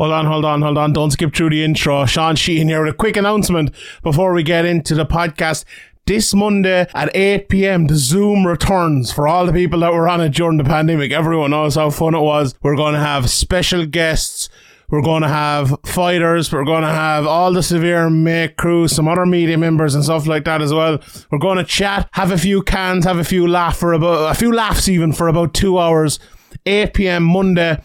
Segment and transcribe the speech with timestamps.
[0.00, 0.94] Hold on, hold on, hold on.
[0.94, 2.06] Don't skip through the intro.
[2.06, 3.70] Sean Sheehan here with a quick announcement
[4.02, 5.66] before we get into the podcast.
[6.06, 10.22] This Monday at 8 p.m., the Zoom returns for all the people that were on
[10.22, 11.12] it during the pandemic.
[11.12, 12.54] Everyone knows how fun it was.
[12.62, 14.48] We're going to have special guests.
[14.88, 16.50] We're going to have fighters.
[16.50, 20.26] We're going to have all the Severe Make crew, some other media members and stuff
[20.26, 20.98] like that as well.
[21.30, 24.34] We're going to chat, have a few cans, have a few laugh for about a
[24.34, 26.18] few laughs even for about two hours.
[26.64, 27.22] 8 p.m.
[27.24, 27.82] Monday.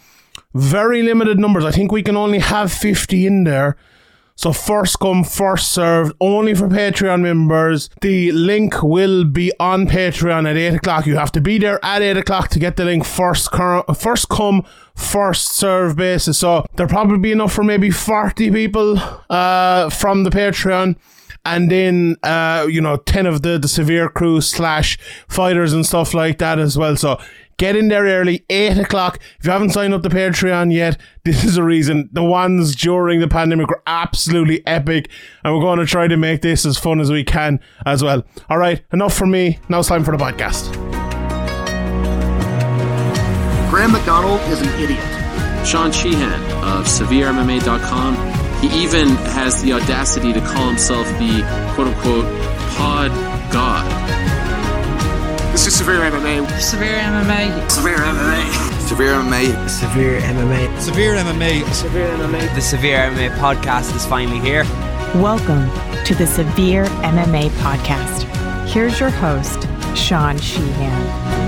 [0.54, 1.64] Very limited numbers.
[1.64, 3.76] I think we can only have 50 in there.
[4.38, 7.88] So first come, first served, only for Patreon members.
[8.02, 11.06] The link will be on Patreon at 8 o'clock.
[11.06, 13.48] You have to be there at 8 o'clock to get the link first,
[13.96, 14.62] first come,
[14.94, 16.38] first serve basis.
[16.38, 18.98] So there'll probably be enough for maybe 40 people
[19.30, 20.96] uh, from the Patreon
[21.46, 26.12] and then uh, you know 10 of the the severe crew slash fighters and stuff
[26.12, 27.18] like that as well so
[27.58, 29.18] Get in there early, 8 o'clock.
[29.38, 32.10] If you haven't signed up to Patreon yet, this is a reason.
[32.12, 35.08] The ones during the pandemic were absolutely epic,
[35.42, 38.24] and we're going to try to make this as fun as we can as well.
[38.50, 39.58] All right, enough for me.
[39.68, 40.72] Now it's time for the podcast.
[43.70, 45.66] Graham McDonald is an idiot.
[45.66, 48.14] Sean Sheehan of SevereMMA.com.
[48.60, 51.42] He even has the audacity to call himself the
[51.74, 52.24] quote unquote
[52.76, 53.10] pod
[53.52, 54.25] god.
[55.76, 56.58] This is Severe MMA.
[56.58, 57.70] Severe MMA.
[57.70, 58.80] Severe MMA.
[58.80, 59.68] Severe MMA.
[59.68, 60.80] Severe MMA.
[60.80, 61.74] Severe MMA.
[61.74, 62.54] Severe MMA.
[62.54, 64.64] The Severe MMA podcast is finally here.
[65.20, 65.68] Welcome
[66.06, 68.22] to the Severe MMA podcast.
[68.66, 71.45] Here's your host, Sean Sheehan.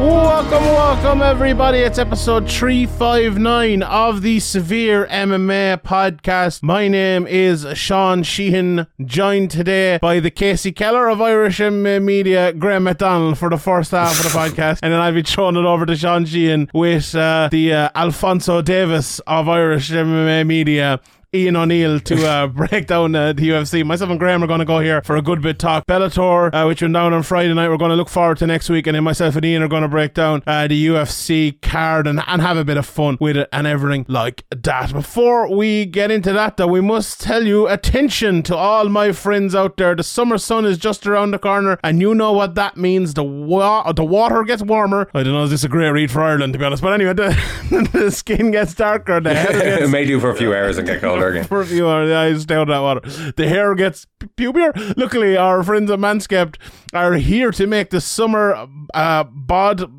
[0.00, 1.80] Welcome, welcome, everybody.
[1.80, 6.62] It's episode 359 of the Severe MMA podcast.
[6.62, 12.54] My name is Sean Sheehan, joined today by the Casey Keller of Irish MMA Media,
[12.54, 14.78] Graham McDonald, for the first half of the podcast.
[14.82, 18.62] And then I'll be throwing it over to Sean Sheehan with uh, the uh, Alfonso
[18.62, 20.98] Davis of Irish MMA Media.
[21.32, 23.84] Ian O'Neill to uh, break down uh, the UFC.
[23.84, 25.86] Myself and Graham are going to go here for a good bit talk.
[25.86, 28.68] Bellator, uh, which went down on Friday night, we're going to look forward to next
[28.68, 28.88] week.
[28.88, 32.20] And then myself and Ian are going to break down uh, the UFC card and,
[32.26, 34.92] and have a bit of fun with it and everything like that.
[34.92, 39.54] Before we get into that, though, we must tell you attention to all my friends
[39.54, 39.94] out there.
[39.94, 43.14] The summer sun is just around the corner, and you know what that means.
[43.14, 45.08] The, wa- the water gets warmer.
[45.14, 46.82] I don't know, is this a great read for Ireland, to be honest?
[46.82, 49.20] But anyway, the, the skin gets darker.
[49.20, 51.44] The head gets, it may do for a few hours and get colder again.
[51.44, 53.32] for a few hours, yeah, stay out of that water.
[53.32, 54.72] The hair gets pubier.
[54.96, 56.56] Luckily, our friends at Manscaped
[56.92, 59.90] are here to make the summer uh, bod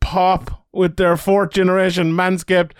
[0.00, 2.72] pop with their fourth generation Manscaped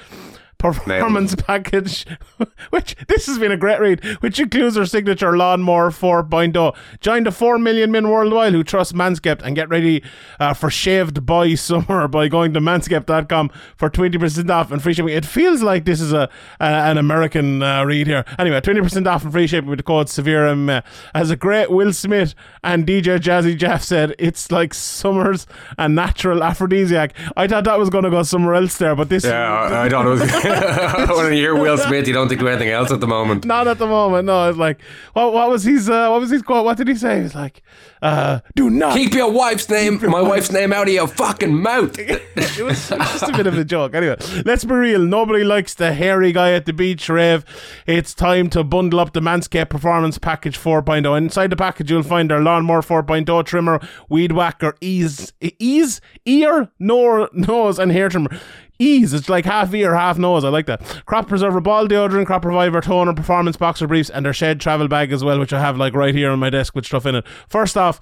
[0.59, 2.06] performance package,
[2.71, 6.77] which this has been a great read, which includes our signature lawnmower 4.0.
[7.00, 10.03] Join the 4 million men worldwide who trust Manscaped and get ready
[10.41, 15.15] uh, for shaved boy summer by going to manscaped.com for 20% off and free shipping.
[15.15, 16.28] It feels like this is a,
[16.61, 18.25] a an American uh, read here.
[18.38, 20.47] Anyway, 20% off and free shipping with the code SEVERE.
[20.47, 20.81] Uh,
[21.15, 25.47] as a great Will Smith and DJ Jazzy Jeff said, it's like summer's
[25.78, 27.12] a natural aphrodisiac.
[27.37, 29.25] I thought that was going to go somewhere else there, but this.
[29.25, 30.21] Yeah, I thought it was.
[30.46, 33.44] when you hear Will Smith, you don't think of anything else at the moment.
[33.44, 34.26] Not at the moment.
[34.26, 34.80] No, it's like
[35.12, 35.32] what?
[35.32, 35.88] What was his?
[35.88, 36.64] Uh, what was his quote?
[36.64, 37.22] What did he say?
[37.22, 37.62] He's like,
[38.02, 41.98] uh, "Do not keep your wife's name, my wife's name out of your fucking mouth."
[41.98, 43.94] it was just a bit of a joke.
[43.94, 45.00] Anyway, let's be real.
[45.00, 47.44] Nobody likes the hairy guy at the beach rave.
[47.86, 51.16] It's time to bundle up the Manscaped Performance Package 4.0.
[51.16, 57.78] Inside the package, you'll find their lawnmower 4.0 trimmer, weed whacker, ease, ease, ear, nose,
[57.78, 58.30] and hair trimmer
[58.78, 59.12] ease.
[59.12, 60.44] It's like half ear, half nose.
[60.44, 61.03] I like that.
[61.06, 65.12] Crop Preserver ball deodorant, Crop Reviver toner, performance boxer briefs, and their shed travel bag
[65.12, 67.26] as well, which I have like right here on my desk with stuff in it.
[67.48, 68.00] First off,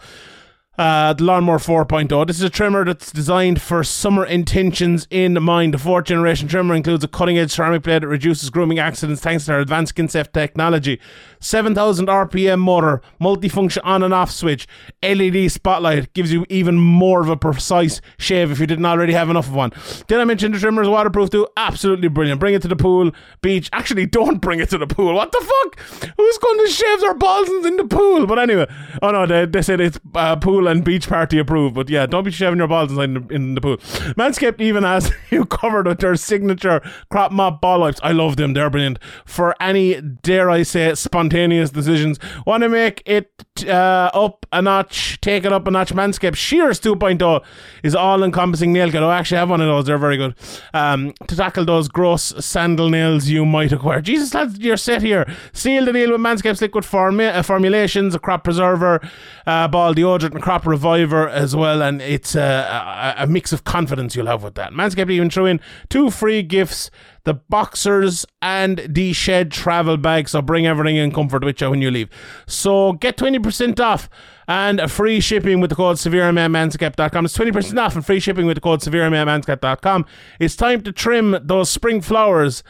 [0.79, 2.27] uh, the Lawnmower 4.0.
[2.27, 5.75] This is a trimmer that's designed for summer intentions in mind.
[5.75, 9.47] The fourth generation trimmer includes a cutting edge ceramic blade that reduces grooming accidents thanks
[9.47, 11.01] to our advanced skin safe technology.
[11.39, 14.67] 7000 RPM motor, multifunction on and off switch,
[15.03, 19.31] LED spotlight gives you even more of a precise shave if you didn't already have
[19.31, 19.73] enough of one.
[20.09, 21.47] Did I mention the trimmer is waterproof too?
[21.57, 22.41] Absolutely brilliant.
[22.41, 23.13] Bring it to the pool,
[23.43, 23.69] beach.
[23.73, 25.15] Actually, don't bring it to the pool.
[25.15, 26.11] What the fuck?
[26.17, 28.27] Who's going to shave their balls in the pool?
[28.27, 28.67] But anyway,
[29.03, 31.75] oh no, they, they said it's uh, pool and beach party approved.
[31.75, 33.77] But yeah, don't be shaving your balls inside in the, in the pool.
[34.17, 36.81] Manscaped even has you covered with their signature
[37.11, 38.01] crop mop ball wipes.
[38.03, 38.55] I love them.
[38.55, 38.99] They're brilliant.
[39.25, 42.19] For any, dare I say, spontaneous decisions.
[42.47, 43.31] Want to make it
[43.67, 45.93] uh, up a notch, take it up a notch.
[45.93, 47.45] Manscaped Shears 2.0
[47.83, 49.03] is all encompassing nail kit.
[49.03, 49.85] I actually have one of those.
[49.87, 50.35] They're very good.
[50.73, 54.01] Um, to tackle those gross sandal nails you might acquire.
[54.01, 55.27] Jesus, lads, you're set here.
[55.53, 59.01] Seal the deal with Manscaped's liquid form- formulations, a crop preserver,
[59.47, 63.65] uh, ball deodorant, and crop reviver as well, and it's a, a, a mix of
[63.65, 64.73] confidence you'll have with that.
[64.73, 66.91] Manscaped even threw in two free gifts
[67.25, 70.29] the boxers and the shed travel bag.
[70.29, 72.09] So bring everything in comfort with you when you leave.
[72.47, 74.09] So get 20% off
[74.47, 77.25] and a free shipping with the code SevereManManscaped.com.
[77.25, 80.07] It's 20% off and free shipping with the code SevereManManscaped.com.
[80.39, 82.63] It's time to trim those spring flowers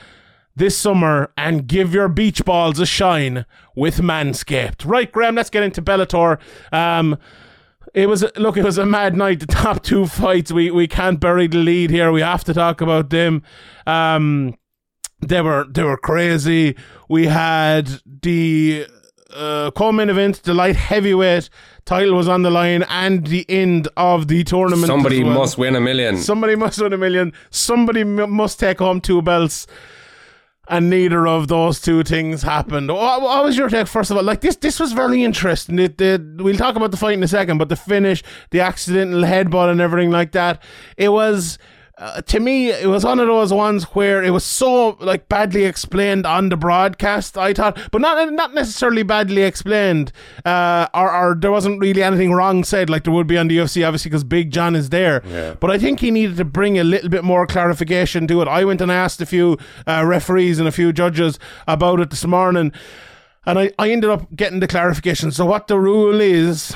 [0.57, 3.45] this summer and give your beach balls a shine
[3.75, 4.87] with Manscaped.
[4.87, 6.39] Right, Graham, let's get into Bellator.
[6.73, 7.19] Um,
[7.95, 9.41] it was look, it was a mad night.
[9.41, 12.11] The top two fights, we we can't bury the lead here.
[12.11, 13.43] We have to talk about them.
[13.87, 14.57] Um,
[15.21, 16.77] they were they were crazy.
[17.09, 17.89] We had
[18.23, 18.87] the
[19.35, 21.49] uh, co-main event, the light heavyweight
[21.85, 24.87] title was on the line, and the end of the tournament.
[24.87, 25.35] Somebody well.
[25.35, 26.17] must win a million.
[26.17, 27.33] Somebody must win a million.
[27.51, 29.67] Somebody m- must take home two belts.
[30.67, 32.91] And neither of those two things happened.
[32.91, 34.23] What, what was your take, first of all?
[34.23, 35.79] Like this, this was very interesting.
[35.79, 39.23] It, it, we'll talk about the fight in a second, but the finish, the accidental
[39.23, 40.63] headbutt, and everything like that.
[40.97, 41.59] It was
[41.97, 45.65] uh, to me, it was one of those ones where it was so like badly
[45.65, 47.39] explained on the broadcast.
[47.39, 50.11] I thought, but not not necessarily badly explained,
[50.45, 53.59] uh, or, or there wasn't really anything wrong said like there would be on the
[53.59, 55.23] UFC, obviously because Big John is there.
[55.25, 55.55] Yeah.
[55.55, 58.49] But I think he needed to bring a little bit more clarification to it.
[58.49, 59.57] I went and asked a few
[59.87, 61.39] uh, referees and a few judges
[61.69, 62.73] about it this morning,
[63.47, 65.31] and I, I ended up getting the clarification.
[65.31, 66.75] So what the rule is.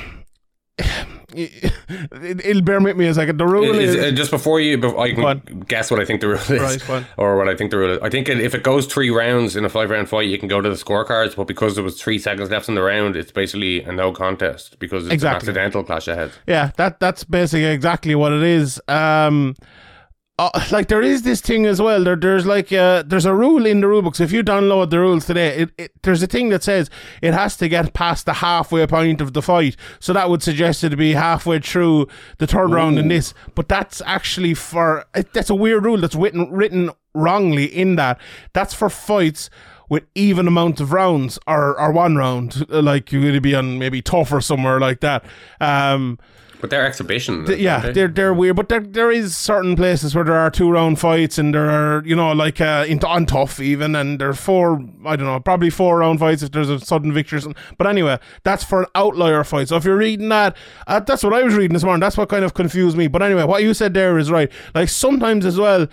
[1.34, 1.72] It,
[2.44, 3.36] it'll bear with me a second.
[3.36, 6.28] The rule Is- is, uh, just before you, I can guess what I think the
[6.28, 7.98] rule is, Right, or what I think the rule is.
[8.02, 10.60] I think if it goes three rounds in a five round fight, you can go
[10.60, 11.36] to the scorecards.
[11.36, 14.78] But because there was three seconds left in the round, it's basically a no contest
[14.78, 15.48] because it's Exactly.
[15.48, 16.32] an accidental clash ahead.
[16.46, 18.80] Yeah, that that's basically exactly what it is.
[18.88, 19.54] Um,
[20.38, 22.04] uh, like there is this thing as well.
[22.04, 24.20] There, there's like uh, there's a rule in the rule books.
[24.20, 26.88] If you download the rules today, it, it there's a thing that says
[27.20, 29.76] it has to get past the halfway point of the fight.
[29.98, 32.06] So that would suggest it to be halfway through
[32.38, 33.34] the third round in this.
[33.56, 38.20] But that's actually for it, that's a weird rule that's written written wrongly in that.
[38.52, 39.50] That's for fights
[39.88, 44.02] with even amount of rounds or, or one round, like you would be on maybe
[44.02, 45.24] TUF or somewhere like that.
[45.60, 46.18] Um,
[46.60, 47.46] But they're exhibition.
[47.46, 50.70] Th- yeah, they're they're weird, but there there is certain places where there are two
[50.70, 54.30] round fights, and there are you know like uh, in on TUF even, and there
[54.30, 57.38] are four I don't know probably four round fights if there's a sudden victory.
[57.38, 57.62] Or something.
[57.76, 59.68] But anyway, that's for an outlier fight.
[59.68, 60.56] So if you're reading that,
[60.86, 62.00] uh, that's what I was reading this morning.
[62.00, 63.06] That's what kind of confused me.
[63.06, 64.50] But anyway, what you said there is right.
[64.74, 65.86] Like sometimes as well.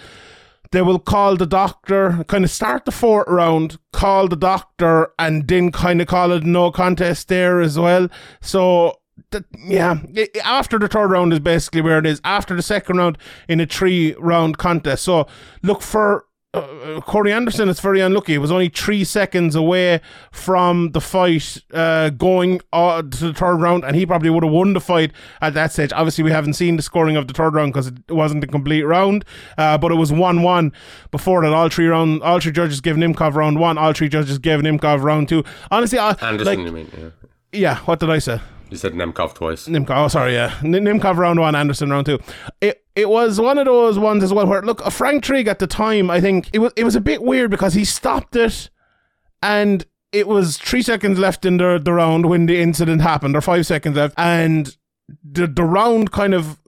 [0.72, 5.48] They will call the doctor, kind of start the fourth round, call the doctor, and
[5.48, 8.10] then kind of call it no contest there as well.
[8.42, 9.00] So
[9.36, 10.00] that, yeah,
[10.44, 12.22] after the third round is basically where it is.
[12.24, 13.18] After the second round
[13.48, 15.04] in a three round contest.
[15.04, 15.28] So
[15.62, 17.68] look for uh, Corey Anderson.
[17.68, 18.34] It's very unlucky.
[18.34, 20.00] It was only three seconds away
[20.32, 24.54] from the fight uh, going uh, to the third round, and he probably would have
[24.54, 25.12] won the fight
[25.42, 25.92] at that stage.
[25.94, 28.84] Obviously, we haven't seen the scoring of the third round because it wasn't a complete
[28.84, 29.26] round,
[29.58, 30.72] uh, but it was one-one
[31.12, 31.54] before that.
[31.54, 33.78] All three round, all three judges gave Nemkov round one.
[33.78, 35.44] All three judges gave Nemkov round two.
[35.72, 36.92] Honestly, I, Anderson, like, you mean?
[36.98, 37.10] Yeah.
[37.52, 37.78] yeah.
[37.80, 38.40] What did I say?
[38.70, 39.68] You said Nemkov twice.
[39.68, 42.20] Nemkov, oh sorry, yeah, N- Nemkov round one, Anderson round two.
[42.62, 45.60] It it was one of those ones as well where look, a Frank Trigg at
[45.60, 48.70] the time, I think it was it was a bit weird because he stopped it,
[49.42, 53.42] and it was three seconds left in the the round when the incident happened, or
[53.42, 54.76] five seconds left, and
[55.24, 56.60] the the round kind of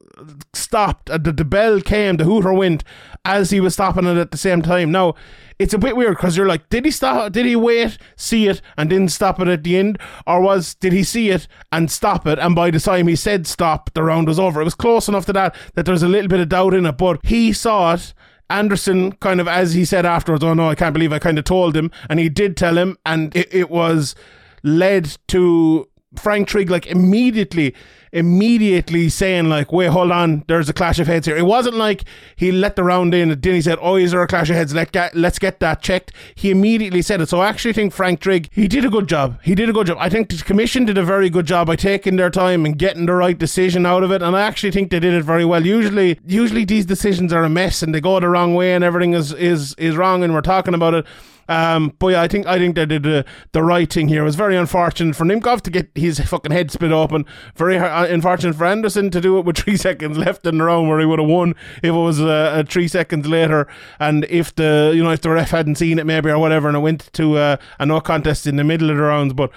[0.53, 1.09] stopped.
[1.09, 2.83] uh, The, the bell came, the hooter went
[3.25, 4.91] as he was stopping it at the same time.
[4.91, 5.15] Now,
[5.59, 7.31] it's a bit weird because you're like, did he stop?
[7.31, 10.93] Did he wait, see it, and didn't stop it at the end, or was did
[10.93, 12.37] he see it and stop it?
[12.37, 14.61] And by the time he said stop, the round was over.
[14.61, 16.97] It was close enough to that that there's a little bit of doubt in it,
[16.97, 18.13] but he saw it.
[18.49, 21.43] Anderson kind of, as he said afterwards, oh no, I can't believe I kind of
[21.43, 24.15] told him, and he did tell him, and it, it was
[24.63, 27.75] led to Frank Trigg like immediately,
[28.17, 32.03] immediately saying like, "Wait, hold on, there's a clash of heads here." It wasn't like
[32.35, 34.55] he let the round in and then he said, "Oh, is there a clash of
[34.55, 34.73] heads?
[34.73, 37.29] Let get, let's get that checked." He immediately said it.
[37.29, 39.39] So I actually think Frank Trigg he did a good job.
[39.43, 39.97] He did a good job.
[39.99, 43.05] I think the commission did a very good job by taking their time and getting
[43.05, 44.21] the right decision out of it.
[44.21, 45.65] And I actually think they did it very well.
[45.65, 49.13] Usually, usually these decisions are a mess and they go the wrong way and everything
[49.13, 51.05] is is is wrong and we're talking about it.
[51.49, 54.21] Um, but yeah, I think I think they did the, the right thing here.
[54.21, 57.25] It was very unfortunate for Nemkov to get his fucking head split open.
[57.55, 60.89] Very uh, unfortunate for Anderson to do it with three seconds left in the round,
[60.89, 63.67] where he would have won if it was uh, uh, three seconds later.
[63.99, 66.77] And if the you know if the ref hadn't seen it maybe or whatever, and
[66.77, 69.51] it went to uh, a no contest in the middle of the rounds, but.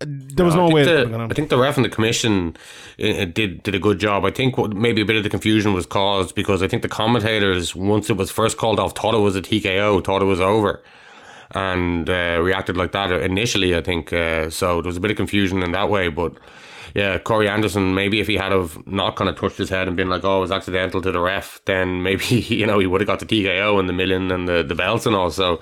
[0.00, 0.84] uh, There was I no think way.
[0.84, 1.30] The, could've gone on.
[1.30, 2.56] I think the ref and the commission
[3.02, 4.24] uh, did did a good job.
[4.24, 6.88] I think what, maybe a bit of the confusion was caused because I think the
[6.88, 10.40] commentators, once it was first called off, thought it was a TKO, thought it was
[10.40, 10.82] over,
[11.52, 13.76] and uh, reacted like that initially.
[13.76, 14.80] I think uh, so.
[14.82, 16.34] There was a bit of confusion in that way, but
[16.96, 19.98] yeah, Corey Anderson, maybe if he had have not kind of touched his head and
[19.98, 23.02] been like, oh, it was accidental to the ref, then maybe, you know, he would
[23.02, 25.30] have got the TKO and the million and the, the belts and all.
[25.30, 25.60] So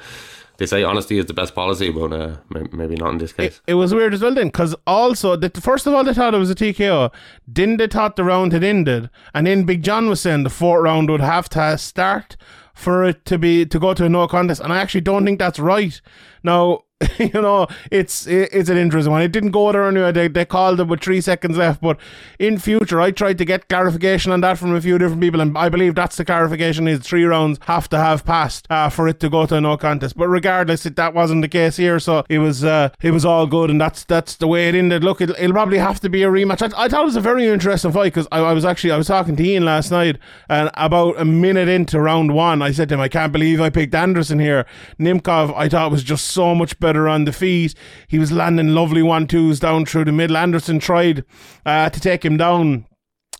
[0.58, 2.36] they say honesty is the best policy, but uh,
[2.72, 3.60] maybe not in this case.
[3.66, 6.34] It, it was weird as well then, because also, the, first of all, they thought
[6.34, 7.12] it was a TKO.
[7.48, 9.10] Then they thought the round had ended.
[9.34, 12.36] And then Big John was saying the fourth round would have to start
[12.74, 14.60] for it to be to go to a no contest.
[14.60, 16.00] And I actually don't think that's right.
[16.42, 16.82] Now,
[17.18, 19.22] you know, it's it's an interesting one.
[19.22, 20.12] It didn't go there anyway.
[20.12, 21.80] They, they called it with three seconds left.
[21.80, 21.98] But
[22.38, 25.56] in future, I tried to get clarification on that from a few different people, and
[25.56, 29.20] I believe that's the clarification: is three rounds have to have passed uh, for it
[29.20, 30.16] to go to a no contest.
[30.16, 33.46] But regardless, it, that wasn't the case here, so it was uh, it was all
[33.46, 35.04] good, and that's that's the way it ended.
[35.04, 36.62] Look, it, will probably have to be a rematch.
[36.62, 38.96] I, I, thought it was a very interesting fight because I, I was actually I
[38.96, 40.18] was talking to Ian last night,
[40.48, 43.70] and about a minute into round one, I said to him, "I can't believe I
[43.70, 44.66] picked Anderson here."
[44.98, 47.74] Nemkov, I thought was just so much better on the feet.
[48.08, 50.36] He was landing lovely one twos down through the middle.
[50.36, 51.24] Anderson tried
[51.66, 52.86] uh, to take him down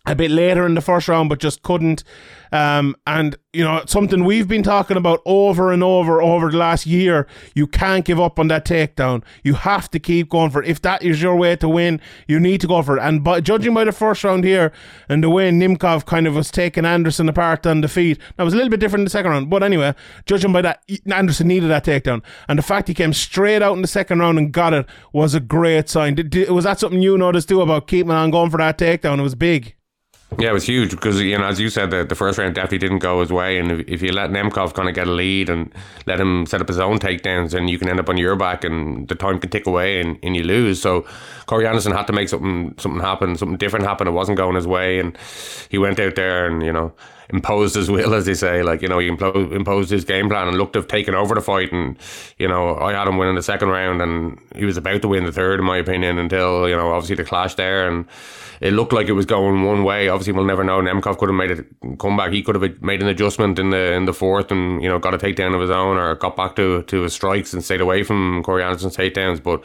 [0.07, 2.05] a bit later in the first round, but just couldn't.
[2.53, 6.87] Um, and you know something we've been talking about over and over over the last
[6.87, 7.27] year.
[7.55, 9.25] You can't give up on that takedown.
[9.43, 10.69] You have to keep going for it.
[10.69, 13.03] If that is your way to win, you need to go for it.
[13.03, 14.73] And by judging by the first round here
[15.09, 18.55] and the way Nemkov kind of was taking Anderson apart on the feet, that was
[18.55, 19.51] a little bit different in the second round.
[19.51, 19.95] But anyway,
[20.27, 23.83] judging by that, Anderson needed that takedown, and the fact he came straight out in
[23.83, 26.15] the second round and got it was a great sign.
[26.15, 29.19] Did, did, was that something you noticed too about keeping on going for that takedown?
[29.19, 29.75] It was big.
[30.39, 32.79] Yeah, it was huge because you know, as you said, the, the first round definitely
[32.79, 35.49] didn't go his way, and if, if you let Nemkov kind of get a lead
[35.49, 35.73] and
[36.07, 38.65] let him set up his own takedowns, then you can end up on your back,
[38.65, 40.83] and the time can tick away, and, and you lose.
[40.83, 41.07] So
[41.47, 44.09] Corey Anderson had to make something something happen, something different happen.
[44.09, 45.17] It wasn't going his way, and
[45.69, 46.93] he went out there and you know
[47.31, 48.63] imposed his will, as they say.
[48.63, 51.41] Like you know, he imposed his game plan and looked to have taken over the
[51.41, 51.73] fight.
[51.73, 51.97] And
[52.39, 55.25] you know, I had him winning the second round, and he was about to win
[55.25, 58.07] the third, in my opinion, until you know, obviously the clash there and
[58.61, 60.09] it looked like it was going one way.
[60.09, 60.81] Obviously, we'll never know.
[60.81, 62.33] Nemkov could have made a comeback.
[62.33, 65.15] He could have made an adjustment in the in the fourth, and you know got
[65.15, 68.03] a takedown of his own, or got back to to his strikes and stayed away
[68.03, 69.43] from Corey Anderson's takedowns.
[69.43, 69.63] But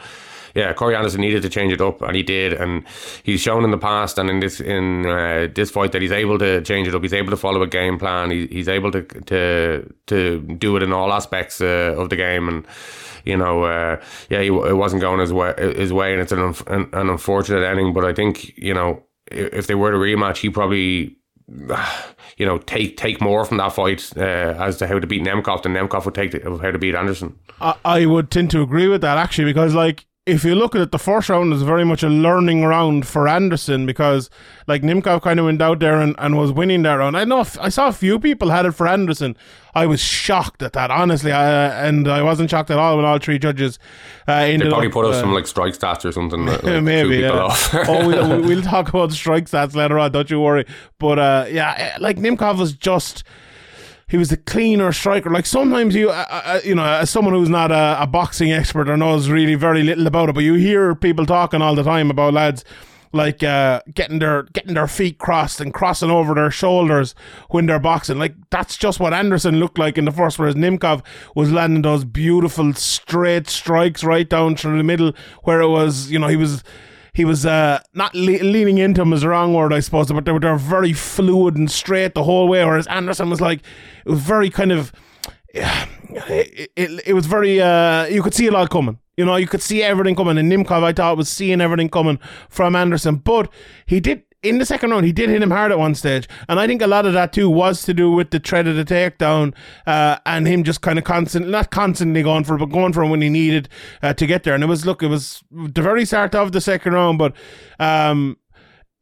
[0.54, 2.52] yeah, Corey Anderson needed to change it up, and he did.
[2.52, 2.84] And
[3.22, 6.38] he's shown in the past and in this in uh, this fight that he's able
[6.38, 7.02] to change it up.
[7.02, 8.30] He's able to follow a game plan.
[8.30, 12.48] He, he's able to to to do it in all aspects uh, of the game.
[12.48, 12.66] And
[13.24, 16.54] you know, uh, yeah, he, it wasn't going his way his way, and it's an,
[16.66, 17.92] an, an unfortunate ending.
[17.92, 21.16] But I think you know, if they were to rematch, he probably
[22.36, 24.20] you know, take take more from that fight uh,
[24.58, 27.38] as to how to beat Nemkov than Nemkov would take the, how to beat Anderson.
[27.60, 30.82] I, I would tend to agree with that actually because like if you look at
[30.82, 34.28] it, the first round is very much a learning round for Anderson because
[34.66, 37.16] like Nemkov kind of went out there and, and was winning that round.
[37.16, 39.34] I know I saw a few people had it for Anderson.
[39.74, 43.18] I was shocked at that, honestly, I, and I wasn't shocked at all when all
[43.18, 43.78] three judges
[44.28, 46.44] uh, ended they probably up, put us uh, some like strike stats or something.
[46.44, 47.18] That, like, maybe.
[47.18, 47.48] Yeah.
[47.88, 50.12] oh, we'll, we'll talk about strike stats later on.
[50.12, 50.66] Don't you worry.
[50.98, 53.24] But uh, yeah, like Nemkov was just
[54.10, 55.30] he was a cleaner striker.
[55.30, 58.88] Like sometimes you, uh, uh, you know, as someone who's not a, a, boxing expert
[58.88, 62.10] or knows really very little about it, but you hear people talking all the time
[62.10, 62.64] about lads
[63.12, 67.14] like uh, getting their getting their feet crossed and crossing over their shoulders
[67.50, 68.18] when they're boxing.
[68.18, 72.04] Like that's just what Anderson looked like in the first, whereas Nemkov was landing those
[72.04, 75.12] beautiful straight strikes right down through the middle,
[75.42, 76.64] where it was, you know, he was
[77.12, 80.24] he was uh, not le- leaning into him is the wrong word, I suppose, but
[80.24, 82.64] they were, they were very fluid and straight the whole way.
[82.64, 83.60] Whereas Anderson was like,
[84.04, 84.92] was very kind of,
[85.52, 88.98] it, it, it was very, uh, you could see it all coming.
[89.16, 90.38] You know, you could see everything coming.
[90.38, 93.16] And Nemkov, I thought, was seeing everything coming from Anderson.
[93.16, 93.52] But
[93.84, 96.58] he did in the second round, he did hit him hard at one stage, and
[96.58, 98.84] I think a lot of that too was to do with the threat of the
[98.84, 99.54] takedown
[99.86, 103.02] uh, and him just kind of constant, not constantly going for, it, but going for
[103.02, 103.68] him when he needed
[104.02, 104.54] uh, to get there.
[104.54, 107.34] And it was look, it was the very start of the second round, but
[107.78, 108.38] um,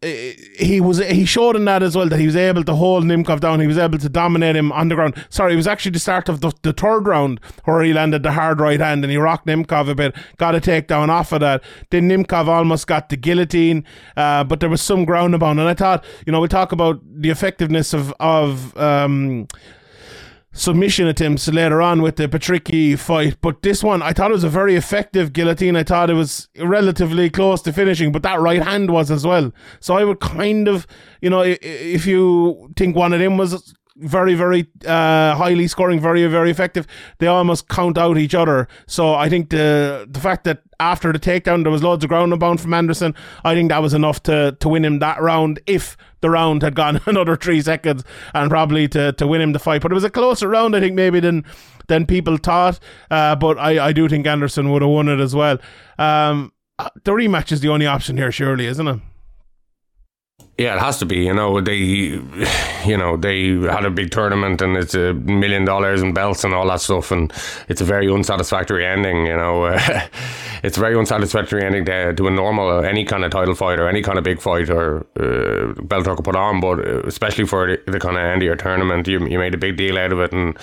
[0.01, 3.41] he was he showed in that as well that he was able to hold Nemkov
[3.41, 3.59] down.
[3.59, 5.17] He was able to dominate him on the ground.
[5.29, 8.31] Sorry, it was actually the start of the, the third round where he landed the
[8.31, 10.15] hard right hand and he rocked Nemkov a bit.
[10.37, 11.65] Got a takedown off of that.
[11.91, 13.85] Then Nemkov almost got the guillotine,
[14.17, 15.59] uh, but there was some ground about.
[15.59, 19.49] And I thought, you know, we talk about the effectiveness of of um,
[20.59, 23.37] submission attempts later on with the Patricky fight.
[23.41, 25.77] But this one, I thought it was a very effective guillotine.
[25.77, 29.53] I thought it was relatively close to finishing, but that right hand was as well.
[29.81, 30.87] So I would kind of,
[31.23, 36.27] you know, if you think one of them was very, very uh, highly scoring, very,
[36.27, 36.87] very effective.
[37.19, 38.69] They almost count out each other.
[38.87, 42.33] So I think the the fact that after the takedown there was loads of ground
[42.33, 45.61] and bound from Anderson, I think that was enough to to win him that round.
[45.67, 49.59] If the round had gone another three seconds and probably to to win him the
[49.59, 51.45] fight, but it was a closer round, I think maybe than
[51.89, 52.79] than people thought.
[53.11, 55.59] Uh, but I I do think Anderson would have won it as well.
[55.99, 56.53] Um,
[57.05, 59.01] the rematch is the only option here, surely, isn't it?
[60.59, 61.19] Yeah, it has to be.
[61.19, 66.03] You know, they, you know, they had a big tournament and it's a million dollars
[66.03, 67.33] and belts and all that stuff, and
[67.69, 69.25] it's a very unsatisfactory ending.
[69.27, 69.67] You know,
[70.65, 73.79] it's a very unsatisfactory ending to, to a normal uh, any kind of title fight
[73.79, 77.47] or any kind of big fight or uh, Bellator could put on, but uh, especially
[77.47, 79.97] for the, the kind of end of your tournament, you you made a big deal
[79.97, 80.59] out of it, and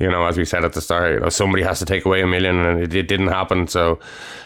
[0.00, 2.22] you know, as we said at the start, you know, somebody has to take away
[2.22, 3.68] a million, and it, it didn't happen.
[3.68, 4.00] So,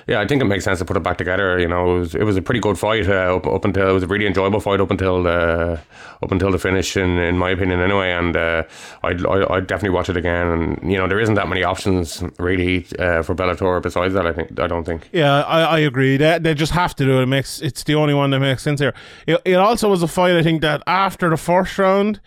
[0.06, 1.58] yeah, I think it makes sense to put it back together.
[1.58, 3.92] You know, it was, it was a pretty good fight uh, up, up until it
[3.92, 5.80] was a really enjoyable fight up until the
[6.22, 8.12] up until the finish, in, in my opinion, anyway.
[8.12, 8.62] And uh,
[9.02, 10.46] I'd, I'd definitely watch it again.
[10.46, 14.26] And you know, there isn't that many options really uh, for Bellator besides that.
[14.26, 15.08] I think I don't think.
[15.12, 16.16] Yeah, I, I agree.
[16.16, 17.22] They, they just have to do it.
[17.24, 18.94] It makes it's the only one that makes sense here.
[19.26, 20.36] It, it also was a fight.
[20.36, 22.20] I think that after the first round,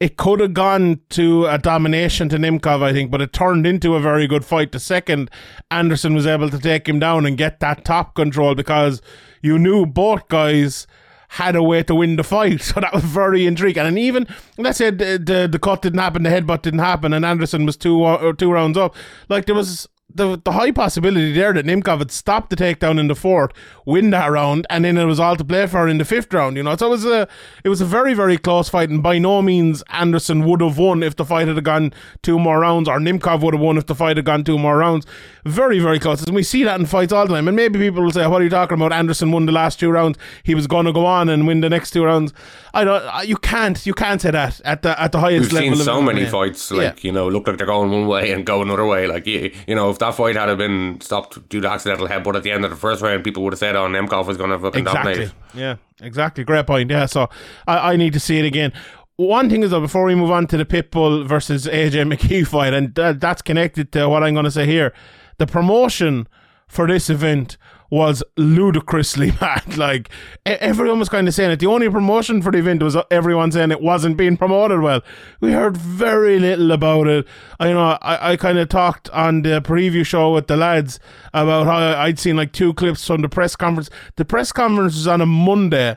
[0.00, 2.82] it could have gone to a domination to Nemkov.
[2.82, 4.72] I think, but it turned into a very good fight.
[4.72, 5.30] The second
[5.70, 9.00] Anderson was able to take him down and get that top control because
[9.42, 10.86] you knew both guys
[11.28, 12.60] had a way to win the fight.
[12.68, 13.86] So that was very intriguing.
[13.86, 17.24] And even let's say the the, the cut didn't happen, the headbutt didn't happen, and
[17.24, 18.94] Anderson was two or two rounds up.
[19.28, 23.08] Like there was the the high possibility there that Nemkov had stopped the takedown in
[23.08, 23.52] the fourth,
[23.84, 26.56] win that round, and then it was all to play for in the fifth round.
[26.56, 27.28] You know, so it was a
[27.62, 31.02] it was a very very close fight, and by no means Anderson would have won
[31.02, 33.94] if the fight had gone two more rounds, or Nemkov would have won if the
[33.94, 35.06] fight had gone two more rounds.
[35.44, 37.46] Very very close, and we see that in fights all the time.
[37.46, 38.92] And maybe people will say, "What are you talking about?
[38.94, 40.18] Anderson won the last two rounds.
[40.42, 42.32] He was going to go on and win the next two rounds."
[42.72, 43.28] I don't.
[43.28, 43.84] You can't.
[43.86, 45.70] You can't say that at the at the highest We've level.
[45.76, 46.30] seen of so many MMA.
[46.30, 47.08] fights, like Yeah.
[47.08, 49.06] you know, look like they're going one way and go another way.
[49.06, 52.50] Like you, you know, that fight had been stopped due to accidental headbutt at the
[52.50, 54.80] end of the first round, people would have said, "Oh, Nemkov was going to fucking
[54.86, 55.12] Exactly.
[55.14, 56.44] dominate." Yeah, exactly.
[56.44, 56.90] Great point.
[56.90, 57.28] Yeah, so
[57.66, 58.72] I, I need to see it again.
[59.16, 62.72] One thing is though, before we move on to the Pitbull versus AJ McKee fight,
[62.72, 64.92] and that, that's connected to what I'm going to say here,
[65.38, 66.28] the promotion
[66.68, 67.56] for this event
[67.90, 69.76] was ludicrously bad.
[69.76, 70.10] Like
[70.46, 71.60] everyone was kind of saying it.
[71.60, 75.02] The only promotion for the event was everyone saying it wasn't being promoted well.
[75.40, 77.26] We heard very little about it.
[77.58, 81.00] I you know I, I kind of talked on the preview show with the lads
[81.32, 83.90] about how I'd seen like two clips from the press conference.
[84.16, 85.96] The press conference was on a Monday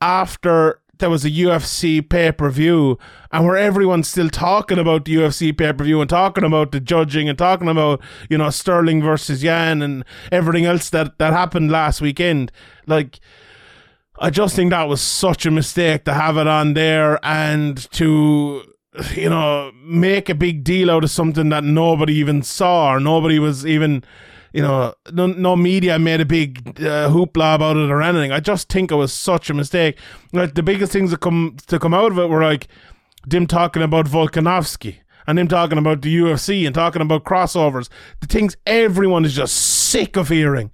[0.00, 2.98] after there was a UFC pay per view,
[3.30, 6.80] and where everyone's still talking about the UFC pay per view and talking about the
[6.80, 11.70] judging and talking about you know Sterling versus Yan and everything else that that happened
[11.70, 12.52] last weekend.
[12.86, 13.20] Like,
[14.18, 18.62] I just think that was such a mistake to have it on there and to
[19.14, 23.38] you know make a big deal out of something that nobody even saw or nobody
[23.38, 24.02] was even
[24.56, 28.40] you know no, no media made a big uh, hoopla about it or anything i
[28.52, 29.94] just think it was such a mistake
[30.32, 32.68] like the biggest things that come to come out of it were like
[33.32, 34.96] them talking about volkanovski
[35.28, 37.88] and them talking about the UFC and talking about crossovers,
[38.20, 40.70] the things everyone is just sick of hearing.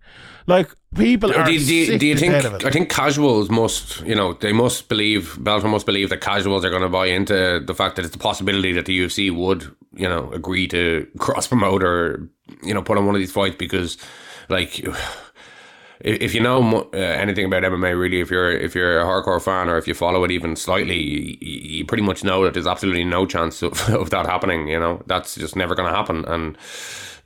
[0.47, 2.35] Like people are Do, you- do, you- do you think?
[2.45, 2.65] of it.
[2.67, 6.71] I think casuals must, you know, they must believe Bellator must believe that casuals are
[6.71, 10.07] going to buy into the fact that it's a possibility that the UFC would, you
[10.07, 12.29] know, agree to cross promote or,
[12.63, 13.99] you know, put on one of these fights because,
[14.49, 14.85] like.
[16.05, 19.69] If you know uh, anything about MMA, really, if you're if you're a hardcore fan
[19.69, 23.05] or if you follow it even slightly, you, you pretty much know that there's absolutely
[23.05, 24.67] no chance of, of that happening.
[24.67, 26.25] You know, that's just never going to happen.
[26.25, 26.59] And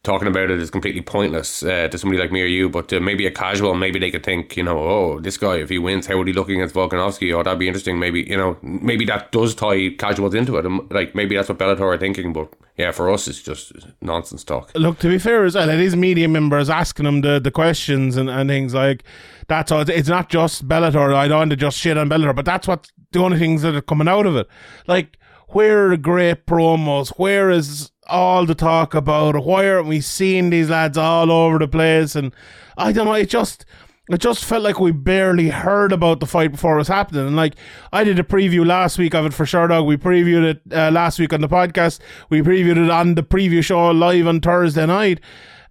[0.07, 2.71] talking about it is completely pointless uh, to somebody like me or you.
[2.71, 5.69] But to maybe a casual, maybe they could think, you know, oh, this guy, if
[5.69, 7.35] he wins, how would he look against Volkanovski?
[7.35, 7.99] Oh, that'd be interesting.
[7.99, 10.65] Maybe you know, maybe that does tie casuals into it.
[10.65, 12.33] And, like maybe that's what Bellator are thinking.
[12.33, 14.71] But yeah, for us, it's just nonsense talk.
[14.75, 18.17] Look, to be fair as well, it is media members asking them the, the questions
[18.17, 19.05] and, and things like
[19.49, 19.89] that's all.
[19.89, 21.15] It's not just Bellator.
[21.15, 23.75] I don't want to just shit on Bellator, but that's what the only things that
[23.75, 24.49] are coming out of it.
[24.87, 27.11] Like, where are the great promos?
[27.19, 29.45] Where is all the talk about?
[29.45, 32.15] Why aren't we seeing these lads all over the place?
[32.17, 32.35] And
[32.77, 33.15] I don't know.
[33.15, 33.65] It just.
[34.09, 37.27] It just felt like we barely heard about the fight before it was happening.
[37.27, 37.57] And like,
[37.93, 39.85] I did a preview last week of it for Sherdog.
[39.85, 41.99] We previewed it uh, last week on the podcast.
[42.31, 45.19] We previewed it on the preview show live on Thursday night.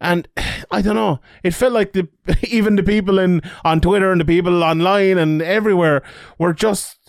[0.01, 0.27] And
[0.71, 1.21] I don't know.
[1.43, 2.09] It felt like the
[2.43, 6.03] even the people in on Twitter and the people online and everywhere
[6.37, 7.04] were just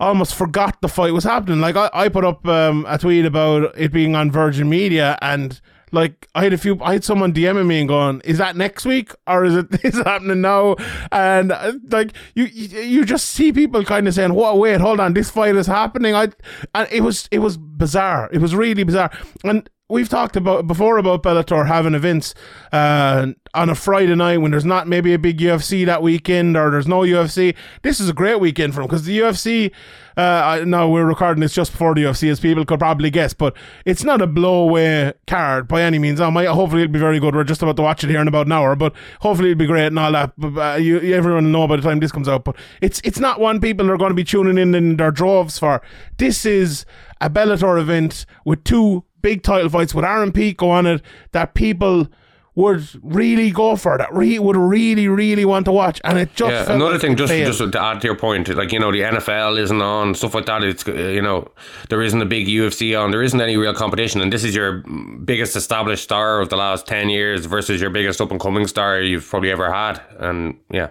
[0.00, 1.60] almost forgot the fight was happening.
[1.60, 5.60] Like I, I put up um, a tweet about it being on Virgin Media and
[5.92, 8.84] like I had a few I had someone DMing me and going, Is that next
[8.84, 10.76] week or is it is it happening now?
[11.12, 15.14] And uh, like you you just see people kind of saying, What wait, hold on,
[15.14, 16.14] this fight is happening.
[16.14, 16.28] I
[16.74, 18.28] and it was it was bizarre.
[18.32, 19.10] It was really bizarre.
[19.44, 22.34] And we've talked about before about Bellator having events
[22.72, 26.70] uh, on a Friday night when there's not maybe a big UFC that weekend or
[26.70, 27.54] there's no UFC.
[27.82, 29.72] This is a great weekend for them because the UFC.
[30.16, 33.56] Uh, now we're recording this just before the UFC, as people could probably guess, but
[33.86, 36.20] it's not a blowaway card by any means.
[36.20, 37.34] Now, might, hopefully it'll be very good.
[37.34, 39.66] We're just about to watch it here in about an hour, but hopefully it'll be
[39.66, 40.32] great and all that.
[40.42, 42.44] Uh, you, everyone will know by the time this comes out.
[42.44, 45.58] But it's it's not one people are going to be tuning in in their droves
[45.58, 45.80] for.
[46.18, 46.84] This is
[47.20, 51.02] a Bellator event with two big title fights with Aaron Pico on it
[51.32, 52.08] that people
[52.56, 56.50] would really go for that re- would really really want to watch and it just
[56.50, 57.46] Yeah, another like thing, just failed.
[57.56, 60.46] just to add to your point, like you know, the NFL isn't on stuff like
[60.46, 60.62] that.
[60.64, 61.48] It's you know,
[61.88, 63.12] there isn't a big UFC on.
[63.12, 64.78] There isn't any real competition, and this is your
[65.24, 69.00] biggest established star of the last ten years versus your biggest up and coming star
[69.00, 70.02] you've probably ever had.
[70.18, 70.88] And yeah,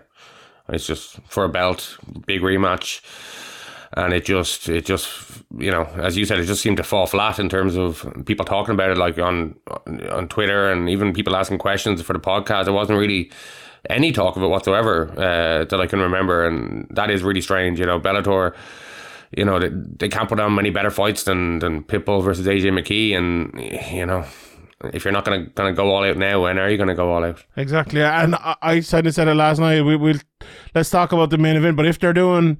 [0.69, 3.01] it's just for a belt, big rematch,
[3.93, 5.07] and it just it just
[5.57, 8.45] you know, as you said, it just seemed to fall flat in terms of people
[8.45, 9.55] talking about it, like on
[10.11, 12.65] on Twitter and even people asking questions for the podcast.
[12.65, 13.31] There wasn't really
[13.89, 17.79] any talk of it whatsoever uh, that I can remember, and that is really strange.
[17.79, 18.55] You know, Bellator,
[19.35, 22.65] you know, they, they can't put on many better fights than than Pitbull versus AJ
[22.79, 23.59] McKee, and
[23.91, 24.23] you know,
[24.93, 27.23] if you're not gonna gonna go all out now, when are you gonna go all
[27.23, 27.43] out?
[27.55, 29.81] Exactly, and I, I said I said it last night.
[29.81, 30.17] We will
[30.75, 31.75] let's talk about the main event.
[31.75, 32.59] But if they're doing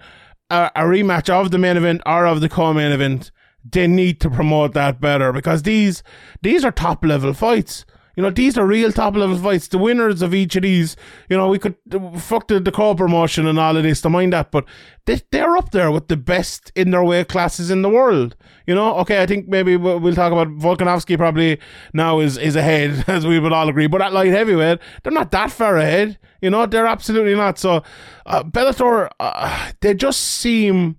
[0.49, 3.31] a, a rematch of the main event or of the co-main event,
[3.69, 6.03] they need to promote that better because these
[6.41, 7.85] these are top level fights.
[8.19, 9.69] You know, these are real top level fights.
[9.69, 10.97] The winners of each of these,
[11.29, 11.77] you know, we could
[12.17, 14.65] fuck the, the co promotion and all of this to mind that, but
[15.05, 18.35] they, they're up there with the best in their weight classes in the world.
[18.67, 21.61] You know, okay, I think maybe we'll we'll talk about Volkanovski probably
[21.93, 25.31] now is, is ahead, as we would all agree, but at light heavyweight, they're not
[25.31, 26.19] that far ahead.
[26.41, 27.57] You know, they're absolutely not.
[27.57, 27.83] So,
[28.25, 30.97] uh, Bellator, uh, they just seem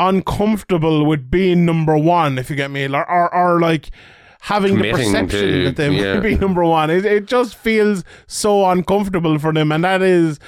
[0.00, 3.92] uncomfortable with being number one, if you get me, or, or, or like
[4.44, 6.14] having the perception to- that they yeah.
[6.14, 6.90] might be number one.
[6.90, 10.38] It, it just feels so uncomfortable for them, and that is,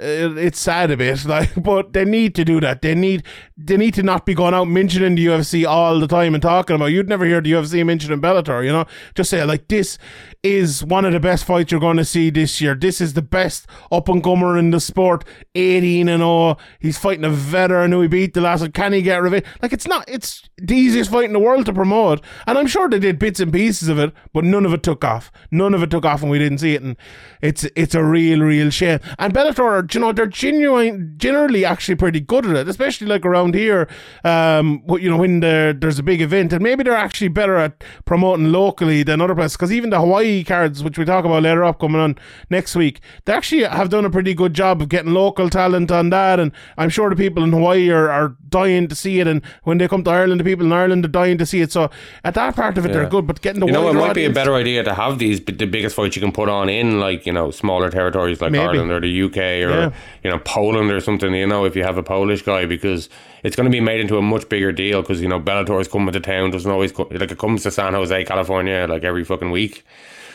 [0.00, 1.24] uh, it's sad a bit.
[1.34, 2.82] Like, but they need to do that.
[2.82, 3.22] They need,
[3.56, 6.74] they need to not be going out mentioning the UFC all the time and talking
[6.74, 6.86] about.
[6.86, 8.64] You'd never hear the UFC mentioning Bellator.
[8.64, 9.96] You know, just say like this
[10.42, 12.74] is one of the best fights you're going to see this year.
[12.74, 15.24] This is the best up and comer in the sport.
[15.54, 16.56] 18 and 0.
[16.80, 18.72] He's fighting a veteran who he beat the last.
[18.74, 19.44] Can he get revenge?
[19.62, 20.04] Like it's not.
[20.08, 23.38] It's the easiest fight in the world to promote, and I'm sure they did bits
[23.38, 25.30] and pieces of it, but none of it took off.
[25.52, 26.82] None of it took off, and we didn't see it.
[26.82, 26.96] And
[27.40, 28.98] it's it's a real, real shame.
[29.18, 33.43] And Bellator, you know, they're genuine, generally actually pretty good at it, especially like around
[33.52, 33.88] here.
[34.24, 37.84] Um, you know, when there, there's a big event, and maybe they're actually better at
[38.04, 39.56] promoting locally than other places.
[39.56, 42.16] Because even the Hawaii cards, which we talk about later up coming on
[42.50, 46.10] next week, they actually have done a pretty good job of getting local talent on
[46.10, 46.40] that.
[46.40, 49.26] And I'm sure the people in Hawaii are, are dying to see it.
[49.26, 51.72] And when they come to Ireland, the people in Ireland are dying to see it.
[51.72, 51.90] So
[52.22, 53.26] at that part of it, they're good.
[53.26, 55.66] But getting the You know, it might be a better idea to have these the
[55.66, 58.64] biggest fights you can put on in like you know smaller territories like Maybe.
[58.64, 59.90] Ireland or the UK or Yeah.
[60.22, 61.34] you know Poland or something.
[61.34, 63.08] You know, if you have a Polish guy, because
[63.44, 65.86] it's going to be made into a much bigger deal because you know Bellator is
[65.86, 66.50] coming to town.
[66.50, 69.84] Doesn't always co- like it comes to San Jose, California, like every fucking week.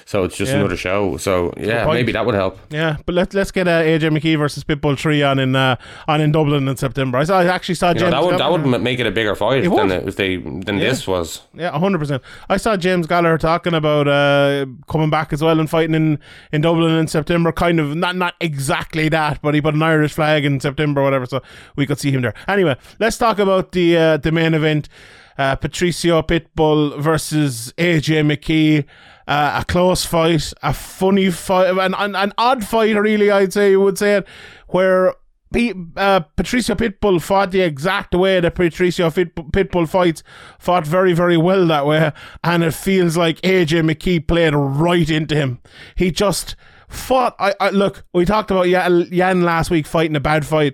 [0.10, 0.58] So it's just Yeah.
[0.62, 1.18] another show.
[1.18, 2.58] So yeah, maybe that would help.
[2.72, 5.76] Yeah, but let's let's get uh, AJ McKee versus Pitbull three on in uh,
[6.08, 7.20] on in Dublin in September.
[7.20, 8.12] I saw I actually saw You know, James.
[8.14, 11.08] that would that would make it a bigger fight It than if they than this
[11.08, 11.42] was.
[11.54, 12.24] Yeah, hundred percent.
[12.50, 16.18] I saw James Gallagher talking about uh, coming back as well and fighting in,
[16.52, 17.52] in Dublin in September.
[17.52, 21.04] Kind of not not exactly that, but he put an Irish flag in September or
[21.04, 21.40] whatever, so
[21.76, 22.34] we could see him there.
[22.48, 24.90] Anyway, let's talk about the uh, the main event:
[25.38, 28.86] uh, Patricio Pitbull versus AJ McKee.
[29.30, 33.30] Uh, a close fight, a funny fight, an, an, an odd fight, really.
[33.30, 34.28] I'd say you would say it,
[34.70, 35.14] where
[35.54, 40.24] P- uh, Patricio Pitbull fought the exact way that Patricio Fit- Pitbull fights,
[40.58, 42.12] fought very, very well that way,
[42.44, 45.60] and it feels like AJ McKee played right into him.
[45.96, 46.56] He just
[46.88, 47.36] fought.
[47.40, 48.06] I, I look.
[48.14, 50.74] We talked about Yan, last week fighting a bad fight,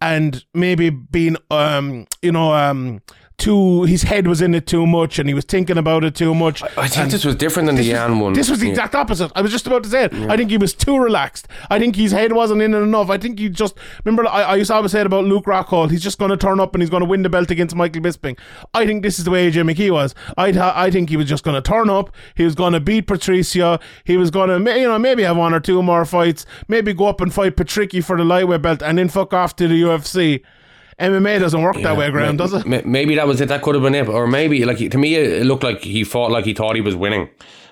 [0.00, 3.02] and maybe being, um, you know, um,
[3.38, 3.82] too.
[3.84, 6.62] His head was in it too much, and he was thinking about it too much.
[6.62, 8.32] I think and- this was different than the Yan one.
[8.32, 8.72] This was the Yeah.
[8.72, 9.30] exact opposite.
[9.34, 10.14] I was just about to say it.
[10.14, 11.48] I think he was too relaxed.
[11.70, 13.10] I think his head wasn't in it enough.
[13.10, 14.26] I think he just remember.
[14.28, 15.90] I, I used to always say it about Luke Rockhold.
[15.90, 18.02] He's just going to turn up and he's going to win the belt against Michael
[18.02, 18.38] Bisping.
[18.74, 20.14] I think this is the way AJ McKee was.
[20.36, 22.10] I I think he was just going to turn up.
[22.34, 23.78] He was going to beat Patricio.
[24.04, 26.46] He was going to you know maybe have one or two more fights.
[26.68, 29.68] Maybe go up and fight Patricky for the lightweight belt and then fuck off to
[29.68, 30.42] the UFC.
[31.02, 32.86] MMA doesn't work that way, Graham, does it?
[32.86, 33.48] Maybe that was it.
[33.48, 36.30] That could have been it, or maybe like to me, it looked like he fought
[36.30, 37.28] like he thought he was winning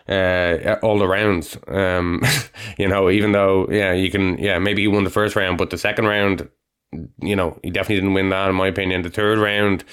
[0.09, 1.57] uh, all the rounds.
[1.69, 2.23] Um,
[2.79, 5.71] you know, even though yeah, you can yeah, maybe he won the first round, but
[5.71, 6.49] the second round,
[7.23, 9.03] you know, he definitely didn't win that in my opinion.
[9.03, 9.85] The third round.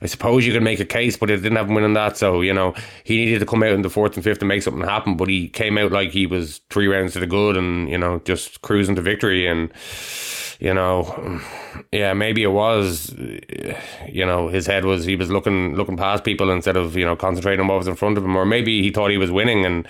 [0.00, 2.16] I suppose you could make a case, but it didn't have him winning that.
[2.16, 4.62] So you know he needed to come out in the fourth and fifth and make
[4.62, 5.16] something happen.
[5.16, 8.20] But he came out like he was three rounds to the good, and you know
[8.24, 9.46] just cruising to victory.
[9.48, 9.72] And
[10.58, 11.40] you know,
[11.92, 13.14] yeah, maybe it was,
[14.08, 17.16] you know, his head was he was looking looking past people instead of you know
[17.16, 19.64] concentrating on what was in front of him, or maybe he thought he was winning
[19.64, 19.86] and.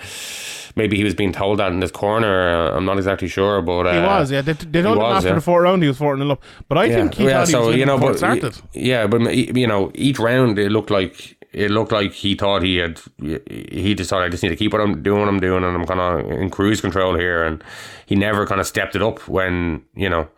[0.75, 2.47] Maybe he was being told that in this corner.
[2.47, 4.41] Uh, I'm not exactly sure, but uh, He was, yeah.
[4.41, 5.35] They, they told him was, after yeah.
[5.35, 6.43] the fourth round he was 4 0 up.
[6.69, 8.55] But I think he thought he was winning before it started.
[8.73, 12.77] yeah, but you know, each round it looked like it looked like he thought he
[12.77, 13.01] had.
[13.19, 15.85] He decided I just need to keep what I'm doing, what I'm doing, and I'm
[15.85, 17.43] kind of in cruise control here.
[17.43, 17.63] And
[18.05, 20.29] he never kind of stepped it up when you know.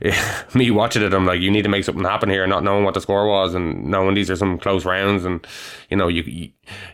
[0.54, 2.94] Me watching it, I'm like, you need to make something happen here, not knowing what
[2.94, 5.46] the score was and knowing these are some close rounds, and
[5.90, 6.50] you know, you, you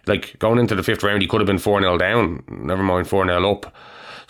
[0.06, 3.08] like going into the fifth round, he could have been four 0 down, never mind
[3.08, 3.74] four 0 up.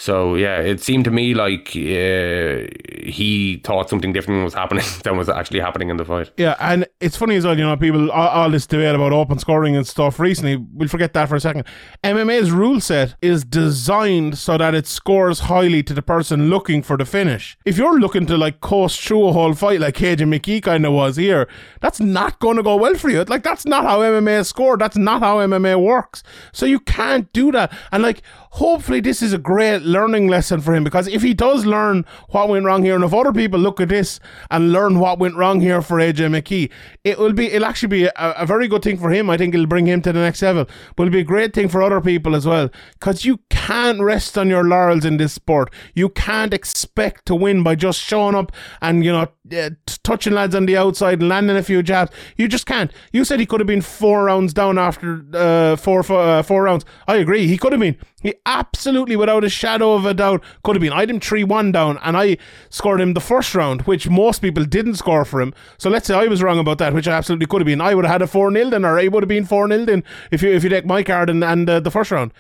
[0.00, 2.64] So yeah, it seemed to me like uh,
[3.04, 6.30] he thought something different was happening than was actually happening in the fight.
[6.38, 9.38] Yeah, and it's funny as well, you know, people, all, all this debate about open
[9.38, 11.66] scoring and stuff recently, we'll forget that for a second.
[12.02, 16.96] MMA's rule set is designed so that it scores highly to the person looking for
[16.96, 17.58] the finish.
[17.66, 20.94] If you're looking to like coast through a whole fight like AJ McKee kind of
[20.94, 21.46] was here,
[21.82, 23.22] that's not going to go well for you.
[23.24, 24.80] Like, that's not how MMA is scored.
[24.80, 26.22] That's not how MMA works.
[26.52, 27.70] So you can't do that.
[27.92, 31.64] And like, hopefully this is a great learning lesson for him because if he does
[31.64, 35.18] learn what went wrong here and if other people look at this and learn what
[35.18, 36.70] went wrong here for AJ McKee
[37.04, 39.30] it will be it'll actually be a, a very good thing for him.
[39.30, 40.66] I think it'll bring him to the next level.
[40.96, 44.36] But it'll be a great thing for other people as well because you can't rest
[44.36, 45.72] on your laurels in this sport.
[45.94, 49.70] You can't expect to win by just showing up and you know uh,
[50.04, 52.12] touching lads on the outside and landing a few jabs.
[52.36, 52.92] You just can't.
[53.12, 56.64] You said he could have been four rounds down after uh, four, four, uh, four
[56.64, 56.84] rounds.
[57.06, 57.46] I agree.
[57.46, 60.92] He could have been he absolutely, without a shadow of a doubt, could have been.
[60.92, 62.36] I had him 3 1 down and I
[62.68, 65.54] scored him the first round, which most people didn't score for him.
[65.78, 67.80] So let's say I was wrong about that, which I absolutely could have been.
[67.80, 69.84] I would have had a 4 0 then, or I would have been 4 0
[69.84, 72.32] then if you, if you take my card and, and uh, the first round.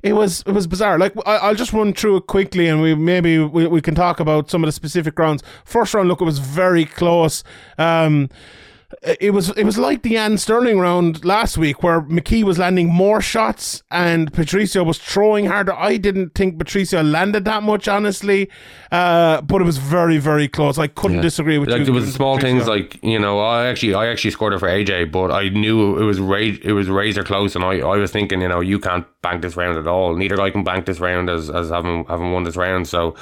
[0.00, 0.96] It was it was bizarre.
[0.96, 4.20] Like I, I'll just run through it quickly, and we maybe we, we can talk
[4.20, 5.42] about some of the specific rounds.
[5.64, 7.42] First round, look, it was very close.
[7.78, 8.28] Um,
[9.02, 12.88] it was it was like the Yan Sterling round last week where McKee was landing
[12.88, 15.74] more shots and Patricio was throwing harder.
[15.74, 18.48] I didn't think Patricio landed that much, honestly,
[18.90, 20.78] uh, but it was very very close.
[20.78, 21.84] I couldn't disagree with like you.
[21.84, 22.56] there was small Patricio.
[22.56, 25.98] things like you know I actually I actually scored it for AJ but I knew
[25.98, 28.78] it was ra- it was razor close and I, I was thinking you know you
[28.78, 32.06] can't bank this round at all neither guy can bank this round as, as having
[32.06, 33.14] having won this round so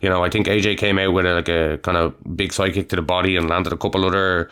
[0.00, 2.74] you know I think AJ came out with a, like a kind of big side
[2.74, 4.50] kick to the body and landed a couple other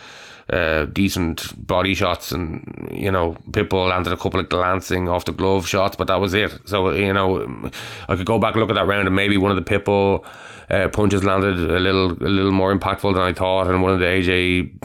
[0.51, 5.33] uh, decent body shots and you know Pitbull landed a couple of glancing off the
[5.33, 6.53] glove shots but that was it.
[6.65, 7.71] So you know
[8.09, 10.25] I could go back and look at that round and maybe one of the Pitbull
[10.73, 14.01] uh, punches landed a little a little more impactful than I thought, and one of
[14.01, 14.79] the AJ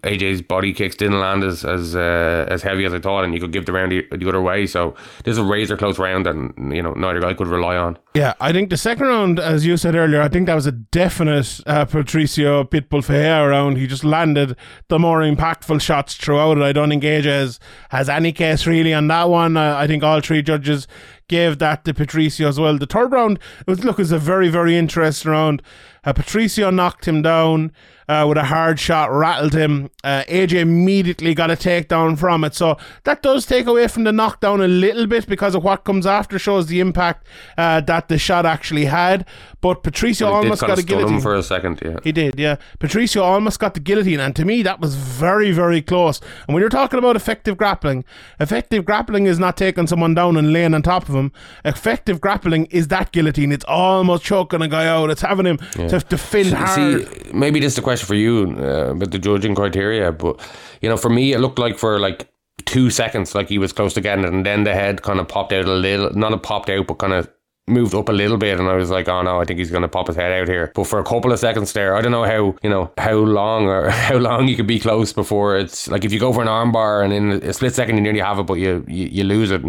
[0.00, 3.40] AJ's body kicks didn't land as as uh, as heavy as I thought, and you
[3.40, 4.66] could give the round the, the other way.
[4.66, 7.98] So this is a razor close round, and you know neither guy could rely on.
[8.14, 10.72] Yeah, I think the second round, as you said earlier, I think that was a
[10.72, 13.76] definite uh, Patricio Pitbull Ferreira round.
[13.76, 14.56] He just landed
[14.88, 16.62] the more impactful shots throughout it.
[16.62, 19.56] I don't think AJ has, has any case really on that one.
[19.56, 20.86] Uh, I think all three judges
[21.28, 22.78] gave that to Patricio as well.
[22.78, 25.62] The third round, it was, look, it was a very, very interesting round.
[26.04, 27.72] Uh, Patricio knocked him down
[28.08, 29.90] uh, with a hard shot, rattled him.
[30.02, 32.54] Uh, AJ immediately got a takedown from it.
[32.54, 36.06] So that does take away from the knockdown a little bit because of what comes
[36.06, 39.26] after shows the impact uh, that the shot actually had.
[39.60, 41.22] But Patricio almost got a guillotine.
[41.22, 41.96] for a second, yeah.
[42.04, 42.56] He did, yeah.
[42.80, 46.20] Patricio almost got the guillotine, and to me, that was very, very close.
[46.46, 48.04] And when you're talking about effective grappling,
[48.38, 51.32] effective grappling is not taking someone down and laying on top of him.
[51.64, 53.52] Effective grappling is that guillotine.
[53.52, 55.08] It's almost choking a guy out.
[55.08, 55.58] It's having him
[55.98, 57.08] to defend hard.
[57.08, 60.40] See, maybe this is the question for you uh, about the judging criteria, but
[60.80, 62.28] you know, for me, it looked like for like
[62.64, 65.28] two seconds, like he was close to getting it, and then the head kind of
[65.28, 67.28] popped out a little, not a popped out, but kind of
[67.66, 69.82] moved up a little bit, and I was like, oh no, I think he's going
[69.82, 70.70] to pop his head out here.
[70.74, 73.66] But for a couple of seconds there, I don't know how you know how long
[73.66, 76.48] or how long you could be close before it's like if you go for an
[76.48, 79.50] armbar and in a split second you nearly have it, but you you, you lose
[79.50, 79.62] it.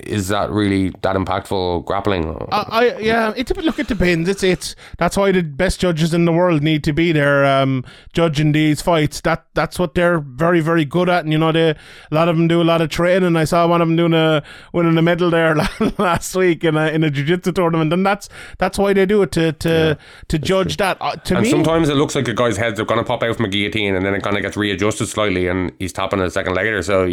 [0.00, 2.36] Is that really that impactful grappling?
[2.50, 4.28] I, I yeah, it look it depends.
[4.28, 7.84] It's it's that's why the best judges in the world need to be there, um,
[8.12, 9.20] judging these fights.
[9.20, 11.76] That that's what they're very very good at, and you know they a
[12.10, 13.36] lot of them do a lot of training.
[13.36, 15.54] I saw one of them doing a winning a medal there
[15.98, 19.32] last week in a in a jiu-jitsu tournament, and that's that's why they do it
[19.32, 20.96] to to to judge that.
[21.00, 23.22] Uh, to And me, sometimes it looks like a guy's head's are going to pop
[23.22, 26.20] out from a guillotine, and then it kind of gets readjusted slightly, and he's tapping
[26.20, 26.82] a second later.
[26.82, 27.04] So,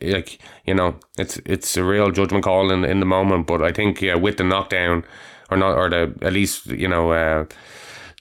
[0.00, 3.46] like you know, it's it's a real judgment call in in the moment.
[3.46, 5.04] But I think yeah, with the knockdown,
[5.50, 7.12] or not, or the at least you know.
[7.12, 7.44] Uh,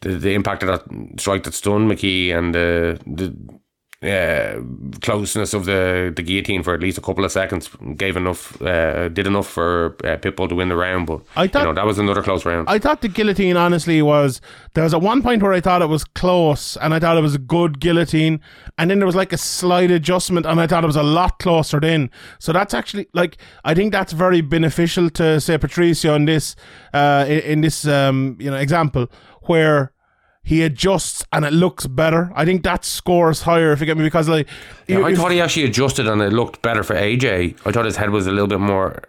[0.02, 3.36] the, the impact of that strike that stunned McKee and the, the
[4.04, 4.60] uh,
[5.02, 9.10] closeness of the, the guillotine for at least a couple of seconds gave enough, uh,
[9.10, 11.06] did enough for uh, Pitbull to win the round.
[11.06, 12.68] But I thought- you know that was another close round.
[12.68, 14.42] I thought the guillotine honestly was
[14.74, 17.22] there was at one point where I thought it was close and I thought it
[17.22, 18.40] was a good guillotine
[18.78, 21.38] and then there was like a slight adjustment and I thought it was a lot
[21.40, 22.10] closer then.
[22.40, 26.56] So that's actually like I think that's very beneficial to say Patricio in this
[26.94, 29.08] uh in, in this um you know example
[29.44, 29.92] where
[30.44, 32.32] he adjusts and it looks better.
[32.36, 34.48] I think that scores higher if you get me because like
[34.88, 37.56] Yeah, I if- thought he actually adjusted and it looked better for AJ.
[37.66, 39.04] I thought his head was a little bit more.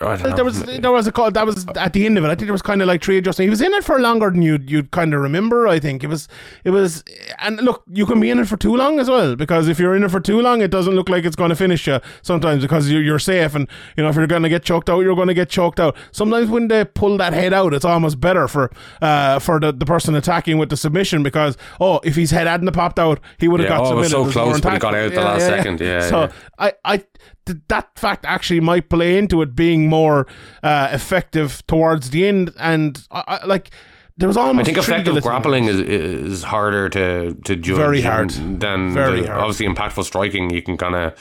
[0.00, 2.28] There was there was a call that was at the end of it.
[2.28, 3.44] I think there was kind of like three adjusting.
[3.44, 5.68] He was in it for longer than you'd you'd kind of remember.
[5.68, 6.26] I think it was
[6.64, 7.04] it was
[7.38, 9.94] and look, you can be in it for too long as well because if you're
[9.94, 12.62] in it for too long, it doesn't look like it's going to finish you sometimes
[12.62, 15.14] because you're, you're safe and you know if you're going to get choked out, you're
[15.14, 15.94] going to get choked out.
[16.12, 18.70] Sometimes when they pull that head out, it's almost better for
[19.02, 22.72] uh for the, the person attacking with the submission because oh if his head hadn't
[22.72, 24.94] popped out, he would have Yeah, got oh, it was so close, but he got
[24.94, 25.80] out the last second.
[25.80, 26.32] Yeah, so yeah.
[26.58, 27.04] I, I
[27.46, 30.26] th- that fact actually might play into it being more
[30.62, 33.70] uh, effective towards the end, and I, I, like
[34.16, 34.62] there was almost.
[34.62, 37.76] I think effective grappling is is harder to to judge.
[37.76, 38.30] Very hard.
[38.30, 39.40] than Very the- hard.
[39.40, 40.50] obviously impactful striking.
[40.50, 41.14] You can kind of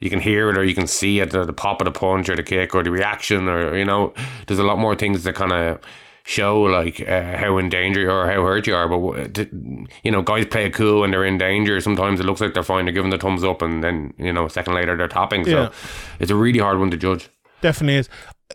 [0.00, 2.28] you can hear it or you can see it, the, the pop of the punch
[2.28, 4.12] or the kick or the reaction or you know.
[4.46, 5.80] There's a lot more things that kind of
[6.26, 8.88] show like uh, how in danger or how hurt you are.
[8.88, 9.36] But
[10.02, 11.80] you know, guys play it cool when they're in danger.
[11.80, 12.86] Sometimes it looks like they're fine.
[12.86, 15.44] They're giving the thumbs up, and then you know, a second later they're tapping.
[15.44, 15.68] So Yeah.
[16.18, 17.28] it's a really hard one to judge.
[17.60, 18.08] Definitely is.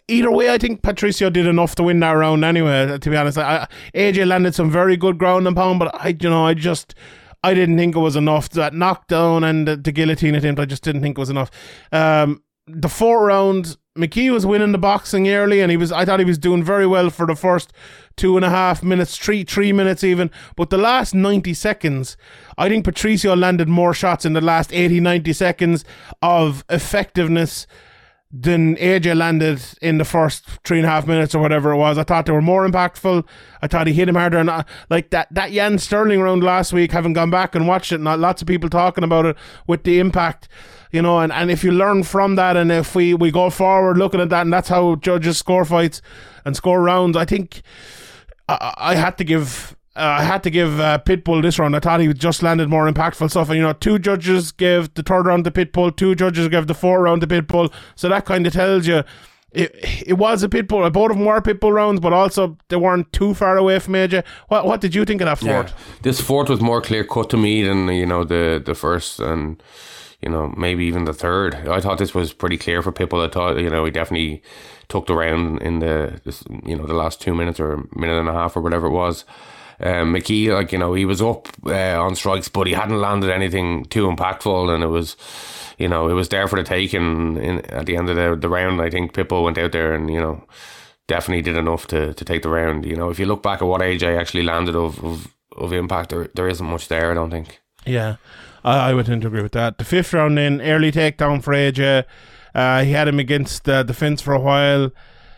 [0.08, 2.98] Either way, I think Patricio did enough to win that round anyway.
[3.00, 6.30] To be honest, I, AJ landed some very good ground and pound, but I, you
[6.30, 6.96] know, I just.
[7.42, 8.50] I didn't think it was enough.
[8.50, 11.50] That knockdown and the, the guillotine attempt, I just didn't think it was enough.
[11.94, 15.92] Um, the fourth round, McKee was winning the boxing early, and he was.
[15.92, 17.74] I thought he was doing very well for the first
[18.16, 20.32] two and a half minutes, three three minutes even.
[20.56, 22.16] But the last ninety seconds,
[22.58, 25.86] I think Patricio landed more shots in the last 80, 90 seconds
[26.22, 27.68] of effectiveness
[28.32, 31.98] than AJ landed in the first three and a half minutes or whatever it was.
[31.98, 33.28] I thought they were more impactful.
[33.62, 34.38] I thought he hit him harder.
[34.38, 37.92] And uh, like that, that Yan Sterling round last week, having gone back and watched
[37.92, 40.48] it, and lots of people talking about it with the impact,
[40.92, 43.98] you know, and, and if you learn from that and if we, we go forward
[43.98, 46.02] looking at that and that's how judges score fights
[46.46, 47.62] and score rounds, I think
[48.48, 51.76] I, I had to give uh, I had to give uh, Pitbull this round.
[51.76, 53.50] I thought he just landed more impactful stuff.
[53.50, 56.74] And you know, two judges gave the third round to Pitbull, two judges gave the
[56.74, 57.72] fourth round to Pitbull.
[57.96, 59.04] So that kind of tells you
[59.52, 59.76] it,
[60.06, 60.92] it was a Pitbull.
[60.94, 64.24] Both of them were Pitbull rounds, but also they weren't too far away from AJ.
[64.48, 65.74] What what did you think of that fourth?
[66.04, 69.62] This fourth was more clear cut to me than you know the the first and
[70.22, 71.56] you know maybe even the third.
[71.56, 73.22] I thought this was pretty clear for people.
[73.22, 74.42] I thought you know he definitely
[74.88, 78.30] took the round in the this, you know the last two minutes or minute and
[78.30, 79.26] a half or whatever it was.
[79.82, 83.32] Um, McKee, like you know, he was up uh, on strikes, but he hadn't landed
[83.32, 85.16] anything too impactful, and it was,
[85.78, 87.38] you know, it was there for the taking.
[87.38, 90.12] In at the end of the the round, I think Pitbull went out there and
[90.12, 90.44] you know
[91.08, 92.86] definitely did enough to, to take the round.
[92.86, 96.10] You know, if you look back at what AJ actually landed of of, of impact,
[96.10, 97.12] there, there isn't much there.
[97.12, 97.62] I don't think.
[97.86, 98.18] Yeah,
[98.64, 99.78] I, I would tend to agree with that.
[99.78, 102.06] The fifth round, then early takedown for AJ.
[102.54, 104.92] Uh, he had him against uh, the fence for a while.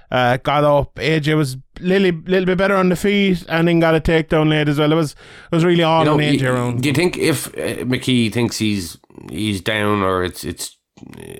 [0.10, 0.96] Uh, got up.
[0.96, 4.68] AJ was little little bit better on the feet, and then got a takedown late
[4.68, 4.92] as well.
[4.92, 6.82] It was it was really all You know, on AJ round.
[6.82, 8.98] do you think if uh, McKee thinks he's
[9.30, 10.78] he's down or it's it's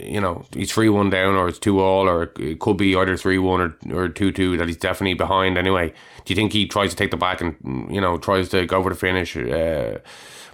[0.06, 3.18] you know he's three one down or it's two all or it could be either
[3.18, 5.90] three one or or two two that he's definitely behind anyway.
[6.24, 7.56] Do you think he tries to take the back and
[7.94, 9.36] you know tries to go for the finish?
[9.36, 9.98] Uh,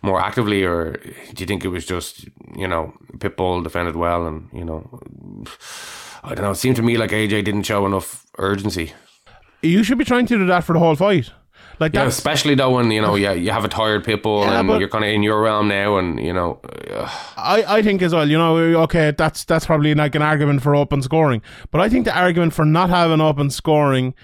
[0.04, 0.94] more actively, or
[1.34, 5.00] do you think it was just you know Pitbull defended well and you know
[6.24, 6.52] I don't know.
[6.52, 8.94] It seemed to me like AJ didn't show enough urgency.
[9.62, 11.32] you should be trying to do that for the whole fight.
[11.80, 14.80] Like Yeah, especially though when you know yeah you have a tired Pitbull Yeah, and
[14.80, 16.60] you're kind of in your realm now, and you know
[17.38, 20.76] I, I think as well, you know, okay, that's that's probably like an argument for
[20.76, 21.42] open scoring.
[21.72, 24.16] But I think the argument for not having open scoring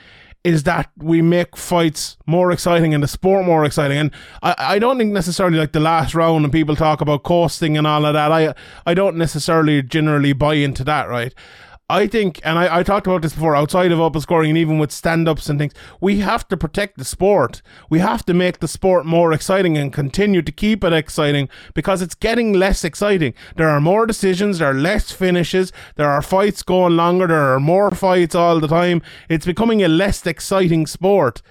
[0.44, 3.98] is that we make fights more exciting and the sport more exciting.
[3.98, 7.78] And I, I don't think necessarily like the last round and people talk about costing
[7.78, 8.32] and all of that.
[8.32, 8.54] I
[8.86, 11.34] I don't necessarily generally buy into that, right?
[11.90, 14.80] I think, and I, I talked about this before, outside of open scoring and even
[14.80, 17.62] with stand ups and things, we have to protect the sport.
[17.90, 22.02] We have to make the sport more exciting and continue to keep it exciting because
[22.02, 23.34] it's getting less exciting.
[23.58, 27.60] There are more decisions, there are less finishes, there are fights going longer, there are
[27.60, 29.02] more fights all the time.
[29.28, 31.42] It's becoming a less exciting sport,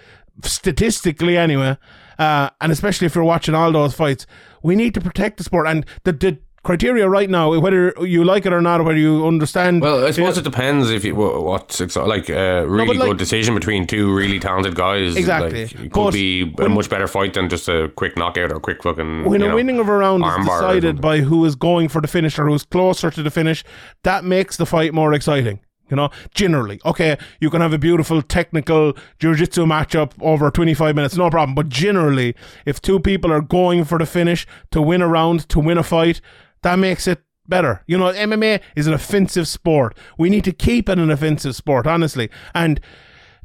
[0.44, 1.76] statistically anyway.
[2.18, 4.26] Uh, and especially if you're watching all those fights,
[4.62, 5.66] we need to protect the sport.
[5.66, 9.82] And the, the criteria right now, whether you like it or not, whether you understand.
[9.82, 13.18] Well, I suppose it depends if you wha- what's like uh, a really like- good
[13.18, 15.16] decision between two really talented guys.
[15.16, 15.64] Exactly.
[15.64, 18.52] like, it But could be a when- much better fight than just a quick knockout
[18.52, 19.24] or quick fucking.
[19.24, 22.08] when a know, winning of a round is decided by who is going for the
[22.08, 23.64] finish or who's closer to the finish,
[24.04, 25.58] that makes the fight more exciting.
[25.90, 31.18] You know, generally, okay, you can have a beautiful technical jiu-jitsu matchup over 25 minutes,
[31.18, 31.54] no problem.
[31.54, 32.34] But generally,
[32.64, 35.82] if two people are going for the finish to win a round, to win a
[35.82, 36.22] fight,
[36.62, 37.82] that makes it better.
[37.86, 39.96] You know, MMA is an offensive sport.
[40.18, 42.30] We need to keep it an offensive sport, honestly.
[42.54, 42.80] And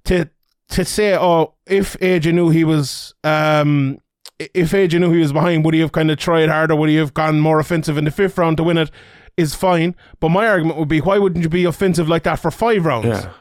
[0.05, 0.29] to
[0.69, 3.99] to say, oh, if AJ knew he was, um,
[4.37, 6.75] if AJ knew he was behind, would he have kind of tried harder?
[6.75, 8.91] Would he have gone more offensive in the fifth round to win it?
[9.37, 9.95] Is fine.
[10.19, 13.07] But my argument would be, why wouldn't you be offensive like that for five rounds?
[13.07, 13.33] Yeah.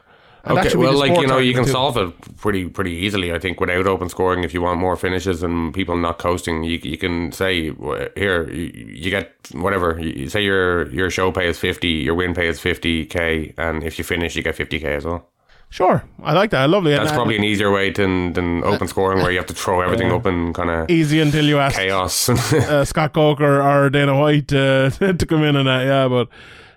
[0.49, 1.71] And Okay, well, like you know, you can too.
[1.71, 3.33] solve it pretty pretty easily.
[3.33, 6.79] I think without open scoring, if you want more finishes and people not coasting, you
[6.83, 7.71] you can say
[8.15, 8.65] here you,
[9.03, 9.99] you get whatever.
[9.99, 13.83] You say your your show pay is fifty, your win pay is fifty k, and
[13.83, 15.27] if you finish, you get fifty k as well.
[15.69, 16.69] Sure, I like that.
[16.69, 16.91] Lovely.
[16.91, 19.81] That's And- probably an easier way than than open scoring, where you have to throw
[19.81, 22.29] everything up in kind of easy until you ask chaos.
[22.53, 24.89] uh, Scott Coker or Dana White uh,
[25.19, 25.83] to come in and that.
[25.85, 26.29] Yeah, but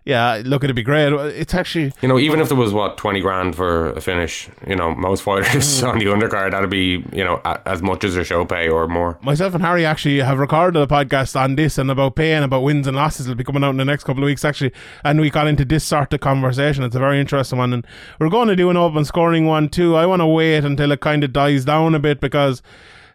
[0.04, 1.12] yeah, look, it'd be great.
[1.12, 4.76] It's actually You know, even if there was what twenty grand for a finish, you
[4.76, 5.86] know, most fighters hmm.
[5.88, 8.88] on the undercard that'd be you know a, as much as their show pay or
[8.88, 9.18] more.
[9.22, 12.62] myself and Harry actually have recorded a podcast on this and about pay and about
[12.62, 13.26] wins and losses.
[13.26, 14.72] It'll be coming out in the next couple of weeks, actually.
[15.04, 16.84] And we got into this sort of conversation.
[16.84, 17.72] It's a very interesting one.
[17.72, 17.86] And
[18.18, 19.96] we're going to do an open scoring one too.
[19.96, 22.62] I want to wait until it kind of dies down a bit because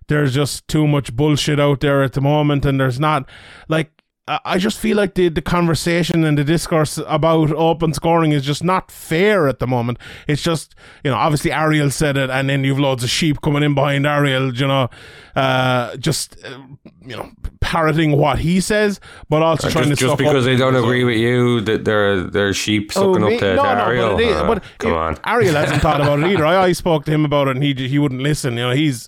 [0.08, 2.66] there's just too much bullshit out there at the moment.
[2.66, 3.28] And there's not,
[3.68, 3.95] like,
[4.28, 8.64] I just feel like the, the conversation and the discourse about open scoring is just
[8.64, 10.00] not fair at the moment.
[10.28, 10.74] It's just,
[11.04, 14.08] you know, obviously Ariel said it, and then you've loads of sheep coming in behind
[14.08, 14.90] Ariel, you know,
[15.36, 16.58] uh, just, uh,
[17.06, 19.00] you know, parroting what he says,
[19.30, 22.54] but also trying Just, to just because they don't agree with you, that they're they're
[22.54, 24.16] sheep sucking Oh, up to, no, to no, Ariel.
[24.16, 25.18] But, is, Uh, but come it- on.
[25.28, 26.46] Ariel hasn't thought about it either.
[26.48, 28.54] I, I spoke to him about it, and he he wouldn't listen.
[28.54, 29.08] You know, he's.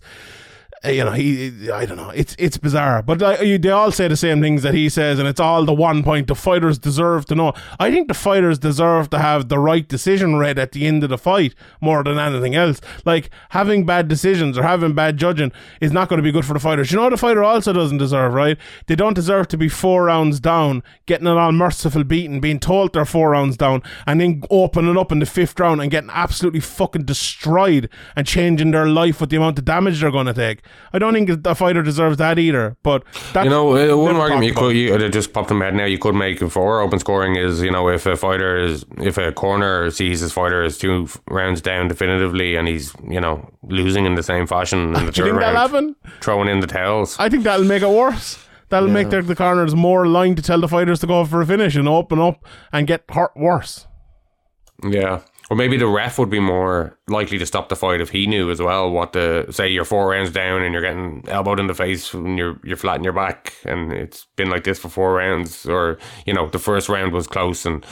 [0.86, 2.10] Uh, You know, he, I don't know.
[2.12, 5.28] It's it's bizarre, but you- they all say the same things that he says, and
[5.28, 6.28] it's all the one point.
[6.28, 7.54] The fighters deserve to know.
[7.80, 11.10] I think the fighters deserve to have the right decision read at the end of
[11.10, 12.80] the fight more than anything else.
[13.06, 15.52] Like having bad decisions or having bad judging
[15.82, 16.92] is not going to be good for the fighters.
[16.92, 18.58] You know, the fighter also doesn't deserve, right?
[18.86, 23.06] They don't deserve to be four rounds down, getting an unmerciful beating, being told they're
[23.06, 27.06] four rounds down, and then opening up in the fifth round and getting absolutely fucking
[27.06, 30.62] destroyed and changing their life with the amount of damage they're going to take.
[30.94, 32.76] I don't think a fighter deserves that either.
[32.84, 33.04] But
[33.34, 35.66] that's You know, uh, one never argument you could, you, it just popped in my
[35.66, 38.86] head now, you could make for open scoring is, you know, if a fighter is,
[38.98, 43.50] if a corner sees his fighter is two rounds down definitively and he's, you know,
[43.64, 45.96] losing in the same fashion in the Do you third think that'll round, happen?
[46.22, 47.16] throwing in the towels.
[47.20, 48.44] I think that'll make it worse.
[48.70, 51.46] That'll make the, the corners more aligned to tell the fighters to go for a
[51.46, 52.44] finish and open up
[52.74, 53.88] and get hurt worse.
[54.84, 55.22] Yeah.
[55.50, 58.52] Or maybe the ref would be more likely to stop the fight if he knew
[58.52, 61.74] as well what the say you're four rounds down and you're getting elbowed in the
[61.74, 65.14] face and you're you're flat in your back and it's been like this for four
[65.14, 67.86] rounds or you know the first round was close and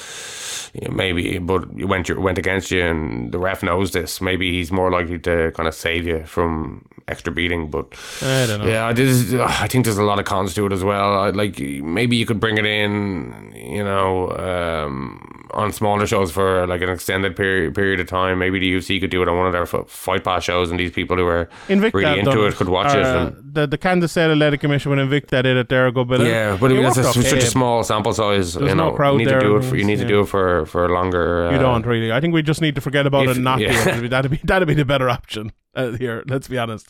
[0.74, 4.20] you know, maybe but it went your, went against you and the ref knows this
[4.20, 8.62] maybe he's more likely to kind of save you from extra beating but I don't
[8.62, 8.68] know.
[8.68, 11.20] yeah, this is, I think there's a lot of cons to it as well.
[11.20, 16.66] I, like maybe you could bring it in, you know, um, on smaller shows for
[16.68, 18.40] like an extended period period of time.
[18.40, 20.92] Maybe the UFC could do it on one of their fight pass shows, and these
[20.92, 23.06] people who are Invicta really into it could watch Or, it.
[23.06, 26.08] uh, And, the the Kansas State Athletic Commission when Invicta did it there a good
[26.08, 26.22] bit.
[26.22, 28.54] yeah, but it a, such a small sample size.
[28.54, 29.64] There's you no know, crowd you need there to do it.
[29.64, 31.50] For, you need to do it for for a longer.
[31.52, 32.12] You uh, don't really.
[32.12, 33.72] I think we just need to forget about if- it and not yeah.
[33.72, 33.86] do it.
[33.86, 36.24] That'd be, that'd be that'd be the better option uh, here.
[36.28, 36.88] Let's be honest.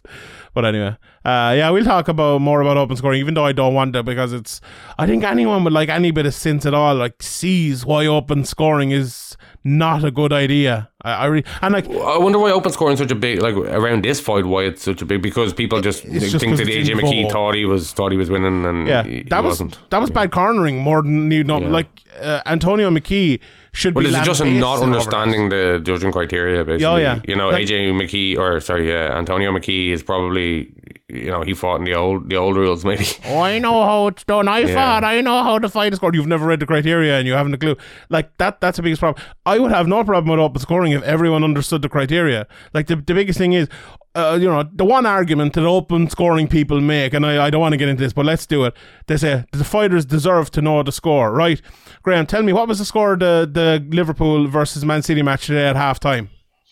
[0.54, 3.74] But anyway, uh, yeah, we'll talk about more about open scoring, even though I don't
[3.74, 4.62] want to because it's.
[4.98, 8.44] I think anyone with like any bit of sense at all like sees why open
[8.46, 10.90] scoring is not a good idea.
[11.06, 13.56] I, I re- and like I wonder why open scoring is such a big like
[13.56, 14.46] around this fight.
[14.46, 17.66] Why it's such a big because people just think just that AJ McKee thought he
[17.66, 19.78] was thought he was winning and yeah, he, that he was wasn't.
[19.92, 21.60] that was bad cornering more than you know.
[21.60, 21.68] Yeah.
[21.70, 21.90] Like
[22.22, 23.40] uh, Antonio McKee
[23.74, 24.10] should Well, be.
[24.10, 26.86] is it just not understanding the judging criteria, basically?
[26.86, 27.20] Oh, yeah.
[27.28, 30.72] You know, Like- AJ McKee, or sorry, yeah, Antonio McKee is probably,
[31.08, 33.06] you know, he fought in the old the old rules, maybe.
[33.28, 34.48] Oh, I know how it's done.
[34.48, 34.74] I Yeah.
[34.74, 35.04] fought.
[35.04, 36.16] I know how the fight is scored.
[36.16, 37.76] You've never read the criteria and you haven't a clue.
[38.10, 38.60] Like that.
[38.60, 39.24] That's the biggest problem.
[39.46, 42.48] I would have no problem with open scoring if everyone understood the criteria.
[42.74, 43.68] Like the, the biggest thing is,
[44.16, 47.62] uh, you know, the one argument that open scoring people make, and I, I don't
[47.62, 48.74] want to get into this, but let's do it.
[49.08, 51.62] They say the fighters deserve to know the score, right?
[52.02, 55.46] Graham, tell me what was the score of the the Liverpool versus Man City match
[55.48, 56.30] today at half time?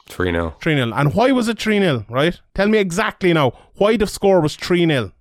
[0.10, 0.56] 3 0.
[0.62, 0.91] 3 0.
[0.93, 2.39] And why was it 3 0, right?
[2.56, 5.12] Tell me exactly now why the score was 3 0.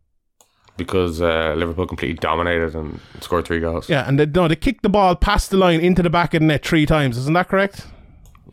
[0.76, 3.88] because uh, Liverpool completely dominated and scored three goals.
[3.88, 6.40] Yeah, and they, no, they kicked the ball past the line into the back of
[6.40, 7.16] the net three times.
[7.18, 7.86] Isn't that correct?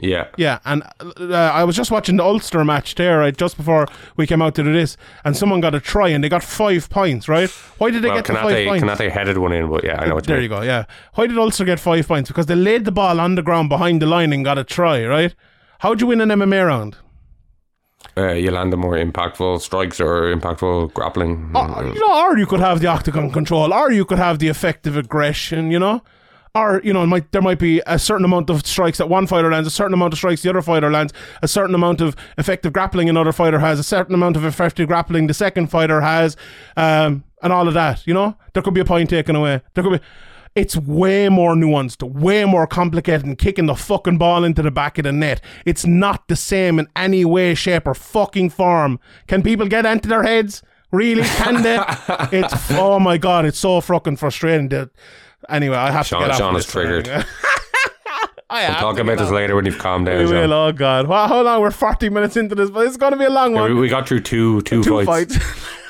[0.01, 0.27] Yeah.
[0.37, 4.27] Yeah, and uh, I was just watching the Ulster match there, right, just before we
[4.27, 7.27] came out to do this, and someone got a try and they got five points,
[7.27, 7.49] right?
[7.79, 8.85] Why did they Well, get the five points?
[8.85, 10.43] Konaté headed one in, but yeah, I know what you There mean.
[10.43, 10.85] you go, yeah.
[11.15, 12.29] Why did Ulster get five points?
[12.29, 15.05] Because they laid the ball on the ground behind the line and got a try,
[15.05, 15.35] right?
[15.79, 16.97] How'd you win an MMA round?
[18.17, 21.51] Uh, you land the more impactful strikes or impactful grappling.
[21.55, 24.49] Or, you know, or you could have the octagon control, or you could have the
[24.49, 26.01] effective aggression, you know?
[26.53, 29.49] Or, you know, might, there might be a certain amount of strikes that one fighter
[29.49, 32.73] lands, a certain amount of strikes the other fighter lands, a certain amount of effective
[32.73, 36.35] grappling another fighter has, a certain amount of effective grappling the second fighter has,
[36.75, 38.35] um, and all of that, you know?
[38.53, 39.61] There could be a point taken away.
[39.75, 40.05] There could be.
[40.55, 44.97] It's way more nuanced, way more complicated than kicking the fucking ball into the back
[44.97, 45.41] of the net.
[45.65, 48.99] It's not the same in any way, shape, or fucking form.
[49.27, 50.63] Can people get into their heads?
[50.91, 51.23] Really?
[51.23, 51.77] Can they?
[52.31, 54.69] it's oh my god, it's so fucking frustrating.
[54.69, 54.89] That
[55.47, 57.07] anyway, I have Sean- to get off Sean of is this triggered.
[58.49, 58.57] thing.
[58.57, 60.17] I have Talk about this later when you've calmed down.
[60.19, 60.35] We Sean.
[60.35, 60.53] will.
[60.53, 61.07] Oh god.
[61.07, 61.61] Well, hold on.
[61.61, 63.75] We're forty minutes into this, but it's going to be a long Yeah, one.
[63.75, 65.35] we, we got through two two, Two fights.
[65.37, 65.65] fights.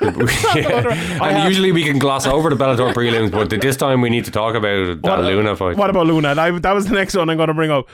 [0.54, 0.88] Yeah.
[0.88, 4.24] And have- usually we can gloss over the Bellator prelims, but this time we need
[4.24, 5.76] to talk about that Luna fight.
[5.76, 6.30] What about Luna?
[6.38, 7.86] I, that was the next one I'm going to bring up.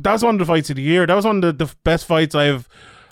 [0.00, 1.04] That was one of the fights of the year.
[1.06, 2.68] That was one of the, the best fights I've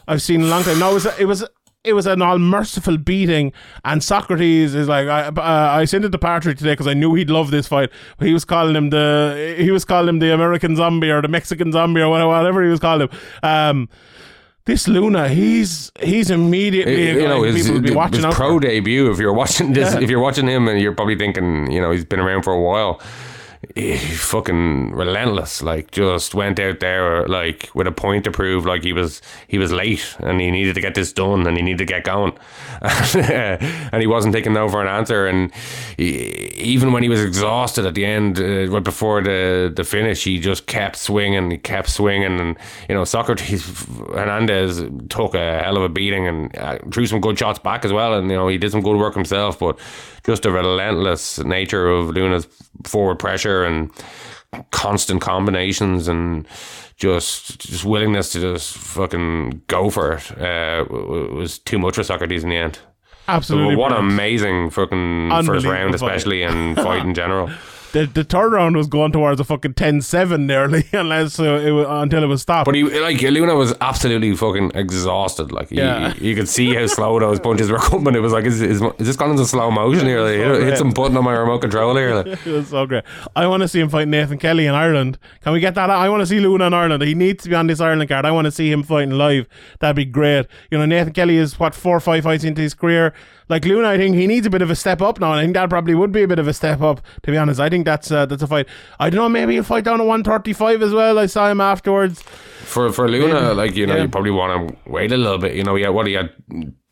[0.07, 0.79] I've seen in a long time.
[0.79, 1.45] No, it was it was
[1.83, 3.53] it was an all merciful beating.
[3.85, 5.33] And Socrates is like I uh,
[5.81, 7.91] I sent it to Patrick today because I knew he'd love this fight.
[8.21, 11.73] He was calling him the he was calling him the American zombie or the Mexican
[11.73, 13.19] zombie or whatever, he was calling him.
[13.43, 13.89] Um,
[14.67, 18.61] this Luna, he's he's immediately you know, his, people be watching out pro for.
[18.61, 19.11] debut.
[19.11, 20.01] If you're watching this, Yeah.
[20.01, 22.61] if you're watching him, and you're probably thinking, you know, he's been around for a
[22.61, 23.01] while.
[23.75, 25.63] He fucking relentless.
[25.63, 28.65] Like, just went out there like with a point to prove.
[28.65, 31.63] Like he was he was late and he needed to get this done and he
[31.63, 32.33] needed to get going.
[32.81, 35.27] and he wasn't taking no for an answer.
[35.27, 35.53] And
[35.99, 40.25] he, even when he was exhausted at the end, uh, right before the the finish,
[40.25, 41.51] he just kept swinging.
[41.51, 42.57] He kept swinging, and
[42.89, 47.39] you know, Socrates Hernandez took a hell of a beating and uh, threw some good
[47.39, 48.15] shots back as well.
[48.15, 49.59] And you know, he did some good work himself.
[49.59, 49.79] But
[50.25, 52.47] just the relentless nature of Luna's
[52.85, 53.91] forward pressure and
[54.71, 56.47] constant combinations and
[56.97, 62.45] just just willingness to just fucking go for it uh, was too much for Socrates
[62.45, 62.77] in the end.
[62.77, 62.83] So
[63.35, 63.77] Absolutely.
[63.77, 64.13] what an brilliant.
[64.13, 67.51] amazing fucking first round, especially and fight in general.
[67.93, 71.87] the, the third round was going towards a fucking 10-7 nearly unless uh, it was,
[71.89, 72.67] until it was stopped.
[72.67, 75.53] But he like Luna was absolutely fucking exhausted.
[75.53, 76.15] Like he, Yeah.
[76.15, 78.15] you could see how slow those punches were coming.
[78.15, 80.21] It was like, is, is, is this gone into slow motion here?
[80.21, 82.15] Like, so hit some button on my remote control here.
[82.15, 82.27] Like.
[82.47, 83.05] it was so great.
[83.37, 85.19] I want to see him fight Nathan Kelly in Ireland.
[85.43, 85.91] Can we get that?
[85.91, 87.03] I want to see Luna in Ireland.
[87.03, 88.25] He needs to be on this Ireland card.
[88.25, 89.49] I want to see him fighting live.
[89.81, 90.47] That'd be great.
[90.71, 93.13] You know, Nathan Kelly is what four or five fights into his career.
[93.51, 95.33] Like Luna, I think he needs a bit of a step up now.
[95.33, 97.01] And I think that probably would be a bit of a step up.
[97.25, 98.67] To be honest, I think that's uh, that's a fight.
[98.99, 99.29] I don't know.
[99.29, 101.19] Maybe he'll fight down to one thirty five as well.
[101.19, 102.23] I saw him afterwards.
[102.23, 104.03] For for Luna, like you know, Yeah.
[104.03, 105.55] you probably want to wait a little bit.
[105.57, 106.31] You know, he had what he had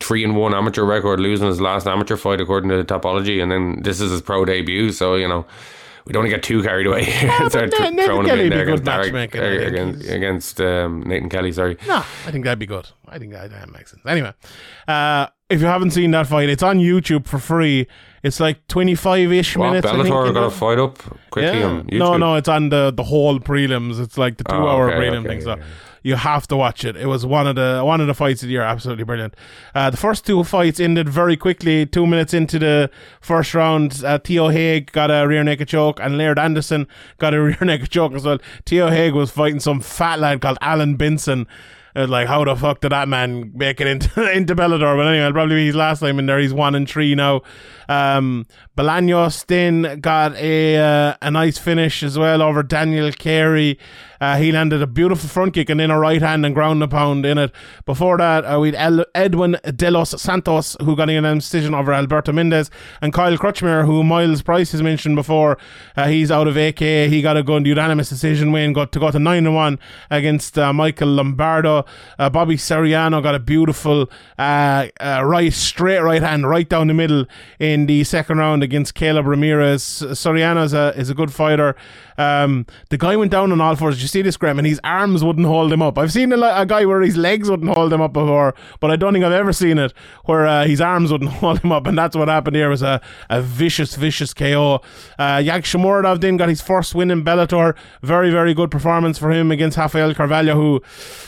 [0.01, 3.49] three and one amateur record, losing his last amateur fight according to the Tapology, and
[3.51, 4.91] then this is his pro debut.
[4.91, 5.45] So you know,
[6.05, 7.05] we don't want to get too carried away.
[7.39, 9.67] but Start Nathan throwing him Kelly in would there against, Derek- matchmaking, I think.
[9.71, 11.51] against, against um, Nathan Kelly.
[11.53, 11.77] Sorry.
[11.87, 12.89] No, I think that'd be good.
[13.07, 14.01] I think that, that makes sense.
[14.05, 14.33] Anyway,
[14.89, 17.87] uh, if you haven't seen that fight, it's on YouTube for free.
[18.21, 19.87] It's like 25 ish What minutes.
[19.87, 20.47] I think, Bellator you got know?
[20.47, 20.97] a fight up
[21.31, 21.97] quickly on YouTube.
[21.97, 23.99] No, no, it's on the the whole prelims.
[24.01, 25.41] It's like the two Oh, hour okay, prelim okay, thing.
[25.41, 25.63] So okay.
[26.03, 26.97] you have to watch it.
[26.97, 28.61] It was one of the one of the fights of the year.
[28.61, 29.35] Absolutely brilliant.
[29.73, 31.85] Uh, the first two fights ended very quickly.
[31.85, 32.91] Two minutes into the
[33.21, 36.87] first round, uh, Theo Haig got a rear naked choke, and Laird Anderson
[37.19, 38.39] got a rear naked choke as well.
[38.65, 41.47] Theo Haig was fighting some fat lad called Alan Benson.
[41.99, 44.95] It was like, how the fuck did that man make it into into Bellator?
[44.95, 46.39] But anyway, it'll probably be his last time in there.
[46.39, 47.41] He's one and three now.
[47.89, 48.47] Um,
[48.77, 53.77] Bolaños got a uh, a nice finish as well over Daniel Carey.
[54.21, 56.91] Uh, he landed a beautiful front kick and then a right hand and ground and
[56.91, 57.51] pound in it.
[57.85, 62.31] Before that, uh, we had Edwin De Los Santos, who got an decision over Alberto
[62.31, 62.69] Mendez,
[63.01, 65.57] and Kyle Crutchmer, who Miles Price has mentioned before.
[65.95, 66.79] Uh, he's out of AK.
[66.79, 70.73] He got a good unanimous decision win, got to go to 9 1 against uh,
[70.73, 71.85] Michael Lombardo.
[72.17, 77.25] Uh, Bobby Seronio got a beautiful uh, right, straight right hand right down the middle
[77.59, 79.83] in the second round against Caleb Ramirez.
[79.83, 81.75] Seronio is a, is a good fighter.
[82.19, 83.95] Um, the guy went down on all fours.
[83.95, 84.59] Did you see this, Graham?
[84.59, 85.97] And his arms wouldn't hold him up.
[85.97, 88.97] I've seen a, a guy where his legs wouldn't hold him up before, but I
[88.97, 89.93] don't think I've ever seen it
[90.25, 91.87] where uh, his arms wouldn't hold him up.
[91.87, 92.67] And that's what happened here.
[92.67, 94.81] It was a, a vicious, vicious KO.
[95.17, 97.75] Uh, Shamuradov then got his first win in Bellator.
[98.03, 100.81] Very, very good performance for him against Rafael Carvalho, who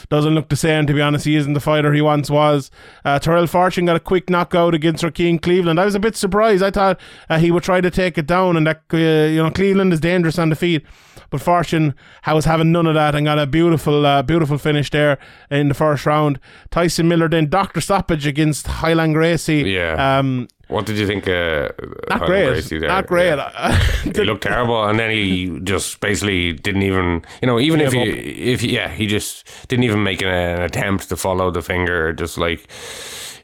[0.09, 1.25] doesn't look the same, to be honest.
[1.25, 2.69] He isn't the fighter he once was.
[3.05, 5.79] Uh, Tyrell Fortune got a quick knockout against Rakim Cleveland.
[5.79, 6.61] I was a bit surprised.
[6.61, 9.49] I thought uh, he would try to take it down, and that uh, you know
[9.51, 10.80] Cleveland is dangerous on the feet.
[11.29, 11.93] But Fortune
[12.27, 15.17] was having none of that and got a beautiful, uh, beautiful finish there
[15.49, 16.39] in the first round.
[16.71, 19.61] Tyson Miller then doctor stoppage against Highland Gracie.
[19.61, 20.19] Yeah.
[20.19, 21.27] Um, What did you think?
[21.27, 21.69] Uh,
[22.09, 22.71] not great.
[22.71, 23.35] Not great.
[23.37, 23.75] Yeah.
[24.03, 28.01] he looked terrible, and then he just basically didn't even, you know, even if he,
[28.01, 28.17] up.
[28.17, 32.13] if yeah, he just didn't even make an, an attempt to follow the finger.
[32.13, 32.67] Just like,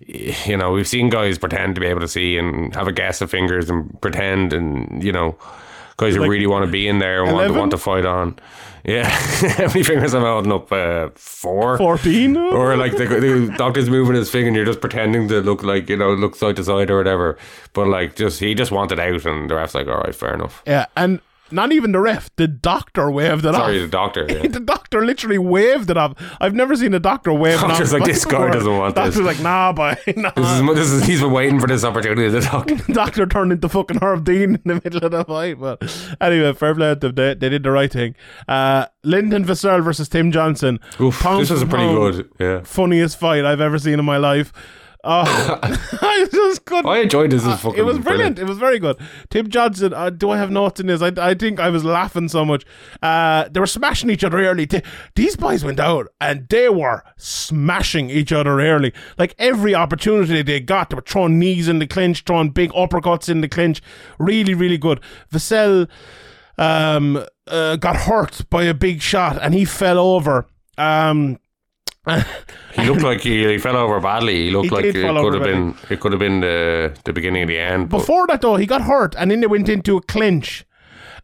[0.07, 3.21] you know, we've seen guys pretend to be able to see and have a guess
[3.21, 5.37] of fingers and pretend, and you know,
[5.97, 7.57] guys who Like really want to be in there and want, 11?
[7.59, 8.39] want to fight on.
[8.85, 10.71] Yeah, how many fingers am I holding up?
[10.71, 11.77] Uh, four.
[11.77, 12.37] 14?
[12.37, 15.89] Or like the, the doctor's moving his finger and you're just pretending to look like,
[15.89, 17.37] you know, look side to side or whatever.
[17.73, 20.63] But like, just, he just wanted out and the ref's like, all right, fair enough.
[20.65, 21.19] Yeah, and
[21.51, 23.61] not even the ref, the doctor waved it off.
[23.61, 24.25] Sorry, the doctor.
[24.37, 24.47] Yeah.
[24.47, 26.13] the doctor literally waved it off.
[26.41, 27.69] I've never seen a doctor wave it off.
[27.69, 30.31] Doctor's like, "This guy doesn't want this." Doctor's like, nah, boy, nah.
[30.31, 32.75] This is, this is, he's been waiting for this opportunity, the doctor.
[32.93, 35.59] doctor turned into fucking Herb Dean in the middle of the fight.
[35.59, 35.81] But
[36.19, 37.15] anyway, fair play to them.
[37.15, 38.15] They, they did the right thing.
[38.47, 40.79] Uh, Linton Vassell versus Tim Johnson.
[40.99, 42.61] Oof, this was a pretty pound, good, yeah.
[42.63, 44.51] Funniest fight I've ever seen in my life.
[45.09, 46.85] Oh, I just couldn't.
[46.85, 47.45] I enjoyed this.
[47.45, 48.39] It was fucking Uh, it was brilliant.
[48.39, 48.97] It was very good.
[49.29, 49.93] Tim Johnson.
[49.93, 51.01] Uh, do I have notes in this?
[51.01, 52.65] I, I think I was laughing so much.
[53.01, 54.67] Uh, they were smashing each other early.
[54.67, 54.83] Th-
[55.15, 58.91] These boys went out and they were smashing each other early.
[59.17, 63.29] Like every opportunity they got, they were throwing knees in the clinch, throwing big uppercuts
[63.29, 63.81] in the clinch.
[64.19, 64.99] Really, really good.
[65.31, 65.87] Vassell
[66.57, 70.47] um, uh, got hurt by a big shot and he fell over.
[70.77, 71.39] Um,
[72.73, 74.45] He looked like he, he fell over badly.
[74.45, 77.43] He looked He like it could have been it could have been the the beginning
[77.43, 77.89] of the end.
[77.89, 80.65] But Before that, though, he got hurt, and then they went into a clinch,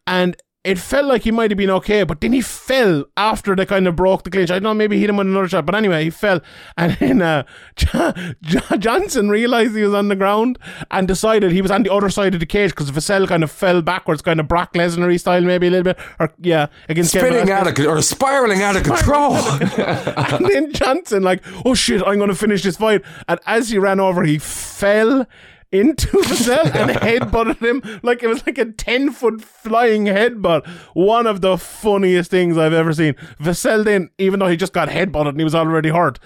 [0.06, 3.66] and it felt like he might have been okay, but then he fell after they
[3.66, 4.50] kind of broke the clinch.
[4.50, 6.40] I don't know, maybe he hit him with another shot, but anyway, he fell,
[6.78, 7.42] and then uh,
[7.76, 10.58] Jo- Jo- Johnson realized he was on the ground
[10.90, 13.50] and decided he was on the other side of the cage because Vassell kind of
[13.50, 17.50] fell backwards, kind of Brock Lesnar style, maybe a little bit, or yeah, against spinning
[17.50, 19.34] out of or spiraling out of control.
[19.76, 23.02] and then Johnson, like, oh shit, I'm going to finish this fight.
[23.28, 25.26] And as he ran over, he fell
[25.74, 30.66] into Vassell and headbutted him like it was like a 10 foot flying headbutt.
[30.94, 33.14] One of the funniest things I've ever seen.
[33.40, 36.18] Vassell then, even though he just got headbutted and he was already hurt,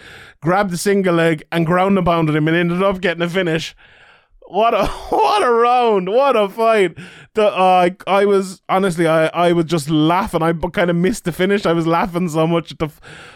[0.43, 3.75] grabbed the single leg and ground and pounded him and ended up getting a finish.
[4.51, 6.09] What a what a round!
[6.09, 6.97] What a fight!
[7.35, 10.43] The uh, I was honestly I, I was just laughing.
[10.43, 11.67] I kind of missed the finish.
[11.67, 12.73] I was laughing so much.
[12.73, 12.91] At the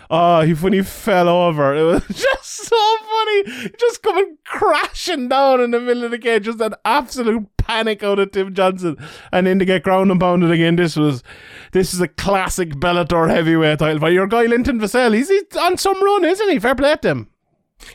[0.09, 3.73] uh, he when he fell over, it was just so funny.
[3.79, 6.45] Just coming crashing down in the middle of the cage.
[6.45, 8.97] Just an absolute panic out of Tim Johnson,
[9.33, 10.77] and then to get ground and pounded again.
[10.77, 11.23] This was
[11.73, 14.15] this is a classic Bellator heavyweight title fight.
[14.15, 16.59] Your guy Linton Vassell, he's, he's on some run, isn't he?
[16.59, 17.32] Fair play to him.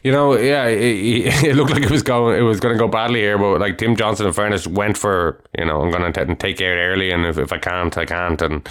[0.04, 2.88] You know, yeah, it, it looked like it was going, it was going to go
[2.88, 6.36] badly here, but like Tim Johnson, in fairness, went for, you know, I'm going to
[6.36, 8.68] take out early, and if, if I can't, I can't, and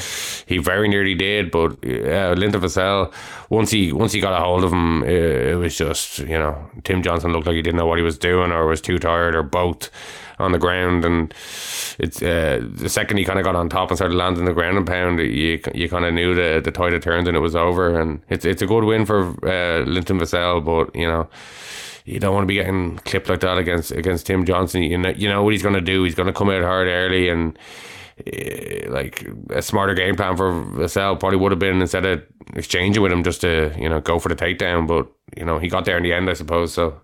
[0.46, 1.50] he very nearly did.
[1.50, 3.12] But yeah, Linton Vassell,
[3.50, 6.70] once he once he got a hold of him, it, it was just, you know,
[6.84, 9.34] Tim Johnson looked like he didn't know what he was doing, or was too tired,
[9.34, 9.90] or both
[10.38, 11.32] on the ground, and
[11.98, 14.76] it's uh, the second he kind of got on top and started landing the ground
[14.76, 17.56] and pound, you you kind of knew the the tide had turned and it was
[17.56, 21.28] over, and it's it's a good win for uh, Linton Vassell, but you know
[22.04, 24.82] you don't want to be getting clipped like that against against Tim Johnson.
[24.82, 26.02] You know you know what he's going to do.
[26.04, 27.58] He's going to come out hard early and.
[28.26, 32.22] eh, Like a smarter game plan for Vassell probably would have been instead of
[32.54, 35.06] exchanging with him just to you know go for the takedown, but
[35.36, 36.72] you know he got there in the end, I suppose.
[36.72, 37.00] So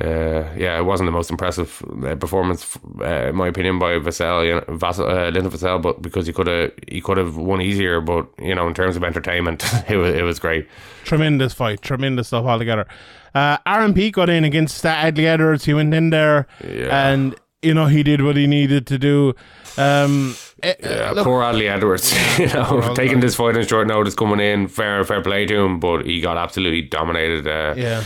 [0.00, 4.44] uh, yeah, it wasn't the most impressive uh, performance, uh, in my opinion, by Vassell,
[4.46, 7.60] you know, Vassell, uh, Linton Vassell, but because he could have he could have won
[7.60, 8.00] easier.
[8.00, 10.66] But you know, in terms of entertainment, it was it was great.
[11.04, 12.86] Tremendous fight, tremendous stuff altogether.
[13.34, 15.64] Uh, Aaron Pico got in against uh, Adli Edwards.
[15.64, 17.08] He went in there, Yeah.
[17.12, 19.34] and you know he did what he needed to do.
[19.76, 24.14] Um, eh, Yeah, look, poor Adli Edwards, you know, taking this fight on short notice,
[24.14, 27.46] coming in, fair fair play to him, but he got absolutely dominated.
[27.46, 28.02] Uh, yeah,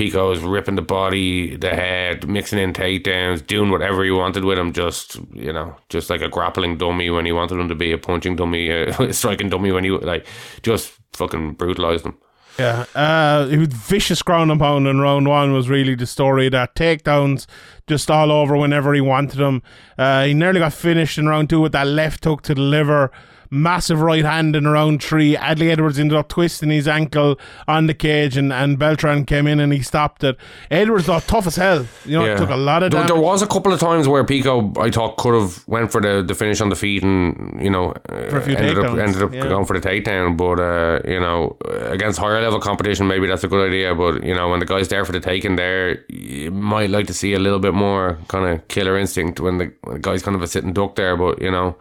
[0.00, 4.58] Pico was ripping the body, the head, mixing in takedowns, doing whatever he wanted with
[4.58, 4.72] him.
[4.72, 7.98] Just you know, just like a grappling dummy when he wanted him to be, a
[7.98, 10.26] punching dummy, a striking dummy when he like
[10.62, 12.16] just fucking brutalized him.
[12.58, 12.86] yeah.
[12.94, 16.48] Uh, he was vicious ground and pound in round one was really the story.
[16.48, 17.46] That takedowns
[17.86, 19.62] just all over whenever he wanted them.
[19.98, 23.12] Uh, he nearly got finished in round two with that left hook to the liver.
[23.50, 25.34] Massive right hand in round three.
[25.34, 29.58] Adli Edwards ended up twisting his ankle on the cage, and, and Beltran came in
[29.58, 30.36] and he stopped it.
[30.70, 31.86] Edwards thought tough as hell.
[32.04, 32.36] You know, Yeah.
[32.36, 33.12] took a lot of There, damage.
[33.14, 36.22] there was a couple of times where Pico, I thought, could have went for the,
[36.22, 39.48] the finish on the feet and you know few ended up ended up yeah.
[39.48, 40.36] going for the takedown.
[40.36, 41.56] But uh, you know,
[41.90, 43.94] against higher level competition, maybe that's a good idea.
[43.94, 47.14] But you know, when the guy's there for the taking, there you might like to
[47.14, 50.36] see a little bit more kind of killer instinct when the, when the guy's kind
[50.36, 51.16] of a sitting duck there.
[51.16, 51.76] But you know,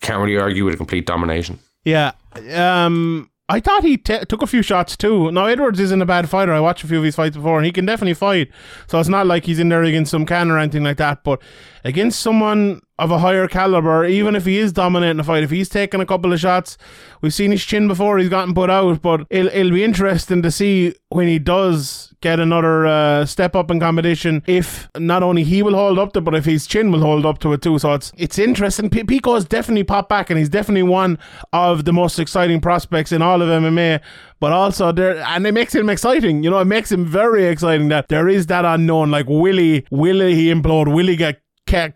[0.00, 1.58] can't really argue with a complete domination.
[1.84, 2.12] Yeah.
[2.54, 5.30] Um, I thought he t- took a few shots too.
[5.30, 6.52] Now Edwards isn't a bad fighter.
[6.52, 8.50] I watched a few of his fights before, and he can definitely fight.
[8.86, 11.22] So it's not like he's in there against some can or anything like that.
[11.22, 11.42] But
[11.84, 15.68] against someone of a higher caliber, even if he is dominating the fight, if he's
[15.68, 16.78] taking a couple of shots,
[17.20, 18.18] we've seen his chin before.
[18.18, 22.40] He's gotten put out, but it'll, it'll be interesting to see when he does get
[22.40, 24.42] another uh, step up in competition.
[24.46, 27.38] If not only he will hold up to, but if his chin will hold up
[27.40, 27.78] to it too.
[27.78, 28.88] So it's it's interesting.
[28.88, 31.18] P- Pico has definitely popped back, and he's definitely one
[31.52, 34.00] of the most exciting prospects in all of MMA.
[34.40, 36.42] But also there, and it makes him exciting.
[36.42, 39.10] You know, it makes him very exciting that there is that unknown.
[39.10, 39.84] Like, will he?
[39.90, 40.92] Will he implode?
[40.92, 41.41] Will he get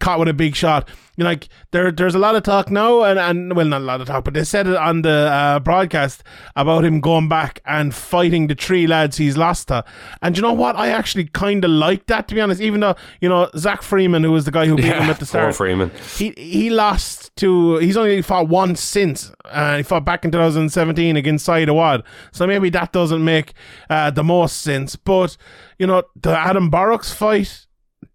[0.01, 0.89] caught with a big shot?
[1.16, 3.85] You know, like there, there's a lot of talk now, and, and well, not a
[3.85, 6.22] lot of talk, but they said it on the uh, broadcast
[6.57, 9.83] about him going back and fighting the three lads he's lost to.
[10.20, 10.77] And you know what?
[10.77, 12.61] I actually kind of like that, to be honest.
[12.61, 15.24] Even though you know Zach Freeman, who was the guy who beat him at the
[15.27, 15.91] start, Freeman.
[16.18, 21.16] he he lost to he's only fought once since uh, he fought back in 2017
[21.16, 22.03] against Saad Awad
[22.33, 23.53] so maybe that doesn't make
[23.91, 25.37] uh, the most sense but
[25.79, 27.66] you know the Adam Borics fight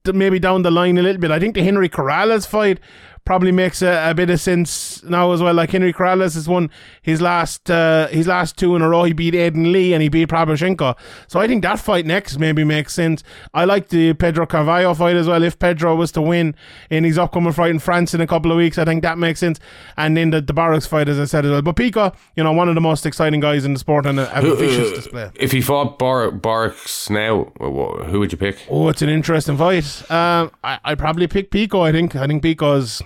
[0.06, 1.32] maybe down the line a little bit.
[1.32, 2.80] I think the Henry Corrales fight
[3.26, 5.54] probably makes a, a bit of sense now as well.
[5.54, 6.70] Like Henry Corrales has won
[7.02, 9.04] his last uh, his last two in a row.
[9.04, 10.98] He beat Aiden Lee and he beat Prabhashenko.
[11.28, 13.24] So I think that fight next maybe makes sense.
[13.54, 15.44] I like the Pedro Carvalho fight as well.
[15.44, 16.56] If Pedro was to win
[16.90, 19.40] in his upcoming fight in France in a couple of weeks I think that makes
[19.40, 19.60] sense.
[19.98, 21.62] And then the, the Borics fight as I said as well.
[21.62, 24.38] But Pico you know one of the most exciting guys in the sport and a,
[24.38, 25.32] a vicious display.
[25.36, 28.58] If he fought Bar- Borics now, who would you pick?
[28.70, 29.86] Oh, it's an interesting fight.
[30.12, 31.82] Um, I I probably pick Pico.
[31.82, 32.16] I think.
[32.16, 33.02] I think Pico's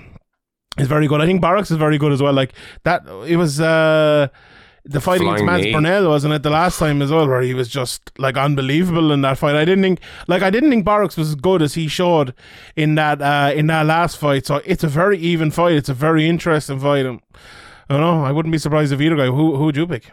[0.77, 1.21] is very good.
[1.21, 2.33] I think Borics is very good as well.
[2.33, 2.53] Like
[2.83, 4.27] that, it was uh,
[4.83, 5.73] the fight against Flying Mans knee.
[5.73, 6.43] Burnell, wasn't it?
[6.43, 9.55] The last time as well, where he was just like unbelievable in that fight.
[9.55, 12.33] I didn't think like I didn't think Borics was as good as he showed
[12.75, 14.45] in that uh, in that last fight.
[14.45, 15.73] So it's a very even fight.
[15.73, 17.05] It's a very interesting fight.
[17.05, 17.21] And,
[17.89, 18.23] I don't know.
[18.23, 19.27] I wouldn't be surprised if either guy.
[19.27, 20.11] Who who would you pick?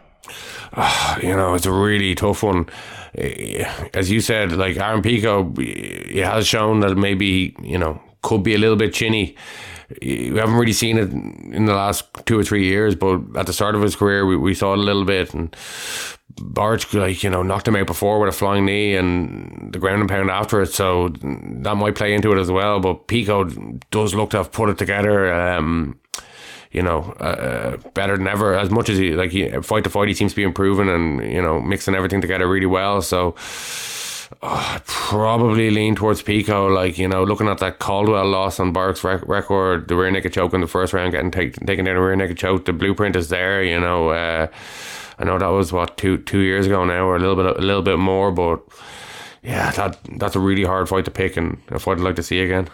[1.21, 2.67] you know, it's a really tough one.
[3.15, 8.41] Eh, As you said, like Aaron Pico, he has shown that maybe, you know, could
[8.43, 9.35] be a little bit chinny.
[10.01, 13.53] We haven't really seen it in the last two or three years, but at the
[13.53, 15.33] start of his career, we, we saw it a little bit.
[15.33, 15.55] And
[16.35, 20.01] Borics, like, you know, knocked him out before with a flying knee and the ground
[20.01, 20.73] and pound after it.
[20.73, 22.79] So that might play into it as well.
[22.79, 23.45] But Pico
[23.91, 25.33] does look to have put it together.
[25.33, 25.99] Um,
[26.71, 28.55] you know, uh, better than ever.
[28.55, 31.21] As much as he like he, fight to fight, he seems to be improving and
[31.31, 33.01] you know mixing everything together really well.
[33.01, 33.35] So.
[34.41, 39.03] I'd probably lean towards Pico, like you know, looking at that Caldwell loss on Borics'
[39.03, 42.01] rec- record, the rear naked choke in the first round, getting take, taken down a
[42.01, 42.65] rear naked choke.
[42.65, 44.09] The blueprint is there, you know.
[44.09, 44.47] Uh,
[45.19, 47.61] I know that was what two two years ago now, or a little bit a
[47.61, 48.61] little bit more, but
[49.41, 52.23] yeah, that that's a really hard fight to pick, and a fight I'd like to
[52.23, 52.69] see again.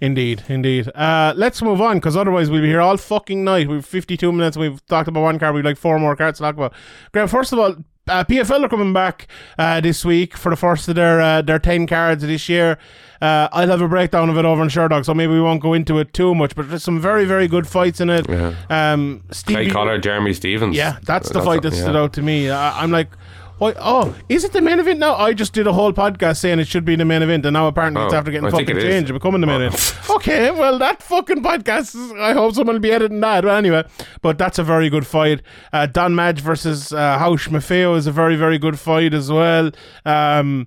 [0.00, 0.90] Indeed, indeed.
[0.94, 3.68] Uh, let's move on because otherwise we'll be here all fucking night.
[3.68, 4.56] We've 52 minutes.
[4.56, 5.54] We've talked about one card.
[5.54, 6.72] We've like four more cards to talk about.
[7.12, 7.76] Graham, first of all,
[8.10, 11.58] uh, PFL are coming back uh, this week for the first of their uh, their
[11.58, 12.78] 10 cards this year.
[13.20, 15.74] Uh, I'll have a breakdown of it over in Sherdog, so maybe we won't go
[15.74, 16.54] into it too much.
[16.54, 18.26] But there's some very, very good fights in it.
[18.28, 18.54] Yeah.
[18.70, 20.74] Um, Clay Stevie, Collard, Jeremy Stephens.
[20.74, 21.82] yeah, that's the fight that yeah.
[21.82, 22.50] stood out to me.
[22.50, 23.08] I, I'm like,
[23.60, 25.14] oh, oh, is it the main event now?
[25.16, 27.66] I just did a whole podcast saying it should be the main event, and now
[27.66, 29.66] apparently it's Oh, after getting I fucking changed and becoming the main Oh.
[29.66, 29.94] event.
[30.10, 33.42] Okay, well, that fucking podcast, is, I hope someone will be editing that.
[33.44, 33.84] But anyway,
[34.22, 35.42] but that's a very good fight.
[35.72, 39.70] Uh, Don Madge versus uh, Hausch Maffeo is a very, very good fight as well.
[40.04, 40.66] Um,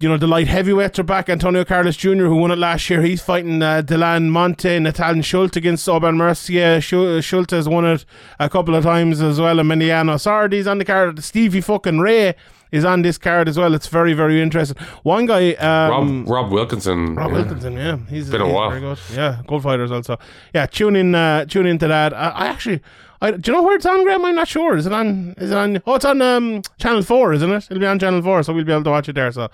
[0.00, 1.28] you know, the light heavyweights are back.
[1.28, 5.56] Antonio Carlos Jr., who won it last year, he's fighting uh, Delan Monte, Nathan Schulte
[5.56, 6.80] against Aubin-Mercier.
[6.80, 8.06] Schu- Schulte has won it
[8.38, 9.60] a couple of times as well.
[9.60, 11.22] And Emiliano Sordi's on the card.
[11.22, 12.34] Stevie fucking Ray
[12.72, 13.74] is on this card as well.
[13.74, 14.82] It's very, very interesting.
[15.02, 17.14] One guy, um, Rob Rob Wilkinson.
[17.14, 17.36] Rob yeah.
[17.36, 18.70] Wilkinson, yeah, he's Been a he's while.
[18.70, 18.98] Very good.
[19.12, 20.18] Yeah, gold fighters also.
[20.54, 22.14] Yeah, tune in, uh, tune into that.
[22.14, 22.80] I, I actually,
[23.20, 24.24] I, do you know where it's on, Graham?
[24.24, 24.76] I'm not sure.
[24.76, 25.34] Is it on?
[25.36, 25.82] Is it on?
[25.86, 27.66] Oh, it's on um, Channel Four, isn't it?
[27.70, 29.30] It'll be on Channel Four, so we'll be able to watch it there.
[29.32, 29.50] So,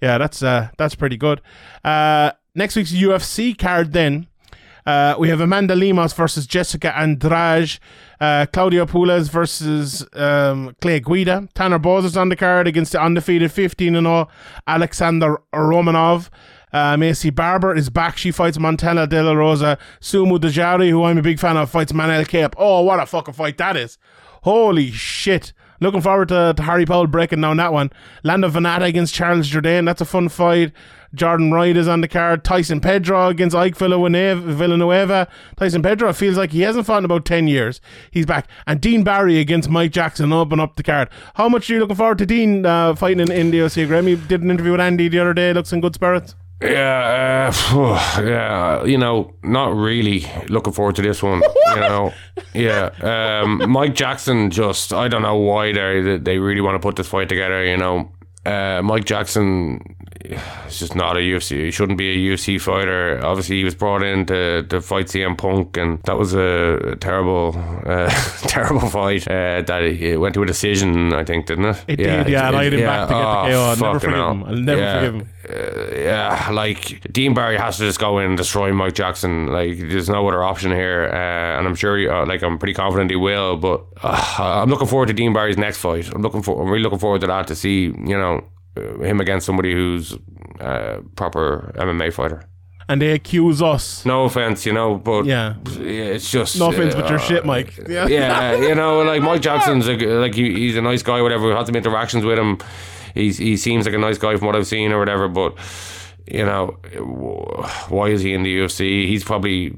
[0.00, 1.40] yeah, that's uh, that's pretty good.
[1.84, 4.26] Uh, next week's UFC card then.
[4.86, 7.78] Uh, we have Amanda Lemos versus Jessica Andrade,
[8.18, 13.00] uh, Claudio Puelles versus um, Clay Guida, Tanner Boser is on the card against the
[13.00, 14.26] undefeated 15 and 0
[14.66, 16.30] Alexander Romanov,
[16.72, 18.16] Uh, Maycee Barber is back.
[18.16, 19.76] She fights Montana De La Rosa.
[20.00, 22.54] Su Mudaerji, who I'm a big fan of, fights Manel Kape.
[22.56, 23.98] Oh, what a fucking fight that is.
[24.44, 25.52] Holy shit.
[25.80, 27.90] Looking forward to, to Harry Powell breaking down that one.
[28.22, 29.86] Lando Vannata against Charles Jourdain.
[29.86, 30.72] That's a fun fight.
[31.14, 32.44] Jordan Wright is on the card.
[32.44, 34.52] Tyson Pedro against Ike Villanueva.
[34.52, 35.28] Villanueva.
[35.56, 37.80] Tyson Pedro feels like he hasn't fought in about 10 years.
[38.10, 38.46] He's back.
[38.66, 41.08] And Dean Barry against Mike Jackson open up the card.
[41.34, 43.88] How much are you looking forward to Dean uh, fighting in, in the OC?
[43.88, 45.52] Graham, you did an interview with Andy the other day.
[45.52, 46.34] Looks in good spirits.
[46.62, 51.42] Yeah, uh, yeah, you know, not really looking forward to this one.
[51.74, 52.12] You know,
[52.52, 52.90] yeah.
[53.00, 57.08] Um, Mike Jackson, just I don't know why they they really want to put this
[57.08, 57.64] fight together.
[57.64, 58.12] You know,
[58.44, 59.80] uh, Mike Jackson
[60.24, 61.64] is just not a UFC.
[61.64, 63.20] He shouldn't be a UFC fighter.
[63.24, 67.54] Obviously, he was brought in to, to fight CM Punk, and that was a terrible,
[67.86, 68.08] uh,
[68.42, 69.26] terrible fight.
[69.26, 71.84] Uh, that it went to a decision, I think, didn't it?
[71.88, 73.60] It did, yeah, and I had him back to get the KO.
[73.60, 74.30] I'll never forgive hell.
[74.30, 74.44] him.
[74.44, 74.98] I'll never yeah.
[75.00, 75.28] forgive him.
[75.48, 79.46] Uh, yeah, like Dean Barry has to just go in and destroy Mike Jackson.
[79.46, 82.74] Like, there's no other option here, uh, and I'm sure, he, uh, like, I'm pretty
[82.74, 83.56] confident he will.
[83.56, 86.12] But uh, I'm looking forward to Dean Barry's next fight.
[86.14, 88.44] I'm looking for, I'm really looking forward to that to see, you know,
[88.76, 90.16] him against somebody who's
[90.60, 92.44] a proper MMA fighter.
[92.88, 94.04] And they accuse us.
[94.04, 95.54] No offense, you know, but Yeah.
[95.78, 97.78] it's just No offense, but uh, you're shit, Mike.
[97.88, 98.06] Yeah.
[98.08, 101.22] yeah, you know, like Mike Jackson's a, like he, he's a nice guy.
[101.22, 102.58] Whatever, we had some interactions with him.
[103.14, 105.28] He's he seems like a nice guy from what I've seen or whatever.
[105.28, 105.54] But
[106.26, 106.76] you know,
[107.88, 109.06] why is he in the UFC?
[109.06, 109.70] He's probably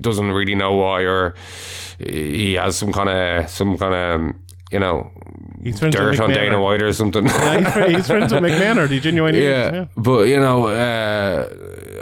[0.00, 1.34] doesn't really know why, or
[1.98, 4.34] he has some kind of some kind of
[4.72, 5.10] you know
[5.62, 6.30] He's friends dirt on.
[6.30, 7.24] Dana White or something.
[7.24, 9.84] Yeah, he's, he's friends with McMahon, or the genuine Yeah, yeah.
[9.96, 11.48] but you know, uh,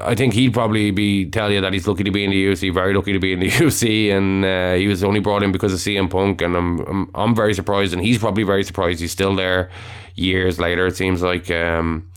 [0.05, 2.75] I think he'd probably be tell you that he's lucky to be in the UFC,
[2.75, 5.73] very lucky to be in the UFC, and uh, he was only brought in because
[5.73, 9.13] of CM Punk, and I'm, I'm I'm very surprised, and he's probably very surprised he's
[9.13, 9.71] still there
[10.17, 10.87] years later.
[10.87, 11.51] It seems like.
[11.51, 12.09] Um,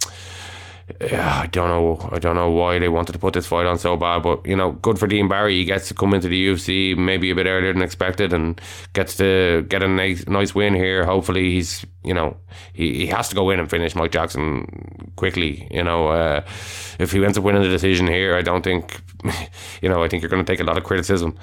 [1.02, 2.10] yeah, I don't know.
[2.12, 4.56] I don't know why they wanted to put this fight on so bad, but you
[4.56, 5.56] know, good for Dean Barry.
[5.56, 8.62] He gets to come into the UFC maybe a bit earlier than expected, and
[8.94, 11.04] gets to get a nice, nice win here.
[11.04, 12.38] Hopefully, he's you know
[12.74, 15.68] he, he has to go in and finish Mike Jackson quickly.
[15.72, 16.44] You know, uh,
[17.00, 19.02] if he ends up winning the decision here, I don't think
[19.82, 20.04] you know.
[20.04, 21.36] I think you're going to take a lot of criticism.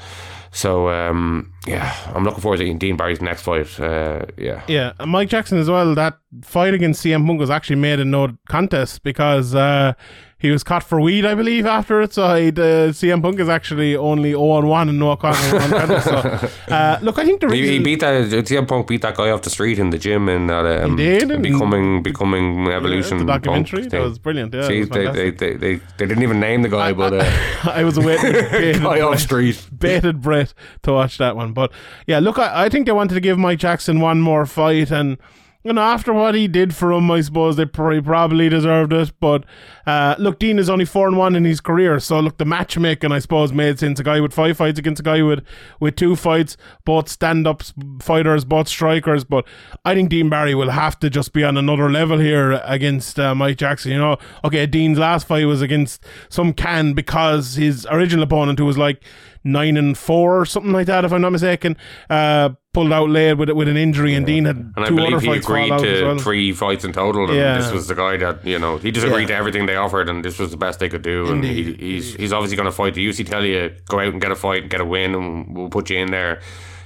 [0.55, 3.81] So um, yeah, I'm looking forward to Dean Barry's next fight.
[3.81, 5.95] Uh, yeah, Yeah, and Mike Jackson as well.
[5.95, 9.95] That fight against CM Punk was actually made in no contest because uh,
[10.43, 12.13] he was caught for weed, I believe, after it.
[12.13, 12.51] So uh,
[13.01, 16.05] CM Punk is actually only 0 on 1 and no contest.
[16.05, 16.15] so,
[16.75, 17.73] uh, look, I think the He, reason.
[17.75, 20.51] he beat that CM Punk beat that guy off the street in the gym and
[20.51, 23.19] that um, He did, and- becoming becoming evolution.
[23.19, 24.53] the documentary Punk that was brilliant.
[24.53, 27.25] Yeah, See, was they, they, they, they, didn't even name the guy, but uh,
[27.71, 28.33] I was waiting
[28.83, 29.65] guy off street.
[29.79, 31.53] bated breath to watch that one.
[31.53, 31.71] But
[32.09, 35.19] yeah, look, I, I think they wanted to give Mike Jackson one more fight, and
[35.73, 39.13] know, after what he did for him, I suppose they probably, probably deserved it.
[39.21, 39.45] But
[39.87, 43.13] uh, look, Dean is only four and one in his career, so look, the matchmaking
[43.13, 44.01] I suppose made sense.
[44.01, 45.45] A guy with five fights against a guy with
[45.79, 47.63] with two fights, both stand up
[48.01, 49.25] fighters, both strikers.
[49.25, 49.47] But
[49.85, 53.35] I think Dean Barry will have to just be on another level here against uh,
[53.35, 53.93] Mike Jackson.
[53.93, 58.65] You know, okay, Dean's last fight was against some can because his original opponent, who
[58.65, 59.05] was like
[59.45, 61.77] nine and four or something like that, if I'm not mistaken,
[62.11, 65.11] uh, pulled out late with with an injury, and Dean had and I two other
[65.11, 66.19] believe he fights fall agreed to well.
[66.19, 67.27] three fights in total.
[67.27, 67.59] And Yeah.
[67.59, 69.27] this was the guy that you know he just agreed Yeah.
[69.29, 71.31] to everything they offered, and this was the best they could do.
[71.31, 72.95] And he, he's he's obviously going to fight.
[72.95, 75.57] The UC tell you go out and get a fight, and get a win, and
[75.57, 76.41] we'll put you in there.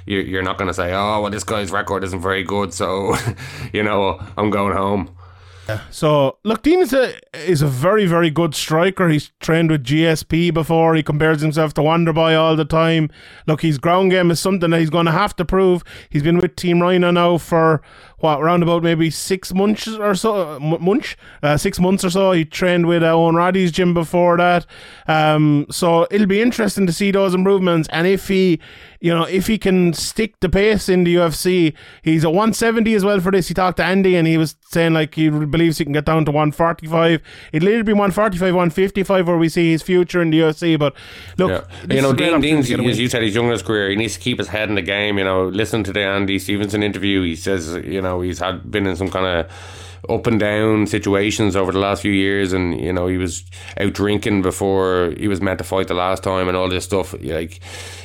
[0.07, 3.16] You- You're not going to say, oh, well, this guy's record isn't very good, so
[3.72, 5.11] you know I'm going home.
[5.90, 9.08] So look, Dean is a is a very very good striker.
[9.08, 10.94] He's trained with GSP before.
[10.94, 13.10] He compares himself to Wonderboy all the time.
[13.46, 15.82] Look, his ground game is something that he's going to have to prove.
[16.10, 17.82] He's been with Team Rhino now for
[18.18, 22.32] what around about maybe six months or so, munch, uh, six months or so.
[22.32, 24.64] He trained with uh, Owen Roddy's gym before that.
[25.06, 28.58] Um, so it'll be interesting to see those improvements and if he,
[29.00, 31.74] you know, if he can stick the pace in the UFC.
[32.02, 33.48] He's a 170 as well for this.
[33.48, 36.24] He talked to Andy and he was saying like he believes he can get down
[36.24, 37.20] to 145.
[37.52, 40.78] It'll either be 145, 155 where we see his future in the UFC.
[40.78, 40.94] But
[41.36, 41.94] look, Yeah.
[41.94, 42.90] You know, Dean, Dean's, to get a win.
[42.92, 43.90] as you said, he's young in his career.
[43.90, 45.18] He needs to keep his head in the game.
[45.18, 47.22] You know, listen to the Andy Stevenson interview.
[47.22, 49.50] He says, you know, he's had been in some kind of
[50.09, 53.44] up and down situations over the last few years, and you know, he was
[53.78, 57.14] out drinking before he was meant to fight the last time, and all this stuff.
[57.20, 57.61] Like,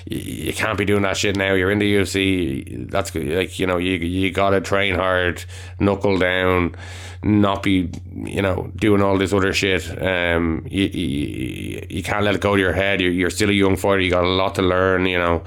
[0.06, 1.54] you can't be doing that shit now.
[1.54, 2.90] You're in the UFC.
[2.90, 5.44] That's like, you know, you you gotta train hard,
[5.80, 6.76] knuckle down
[7.24, 12.34] not be you know doing all this other shit um you, you, you can't let
[12.34, 14.56] it go to your head you're, you're still a young fighter you got a lot
[14.56, 15.44] to learn you know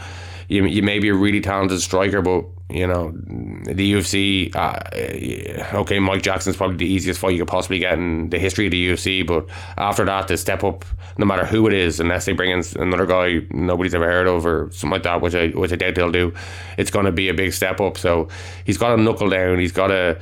[0.48, 2.44] you you may be a really talented striker, but
[2.74, 4.54] you know the UFC.
[4.54, 8.66] Uh, okay, Mike Jackson's probably the easiest fight you could possibly get in the history
[8.66, 9.46] of the UFC, but
[9.78, 10.84] after that, to step up,
[11.16, 14.44] no matter who it is, unless they bring in another guy nobody's ever heard of
[14.44, 16.34] or something like that, which I which I doubt they'll do,
[16.76, 17.96] it's going to be a big step up.
[17.96, 18.28] So
[18.64, 19.60] he's got to knuckle down.
[19.60, 20.20] He's got to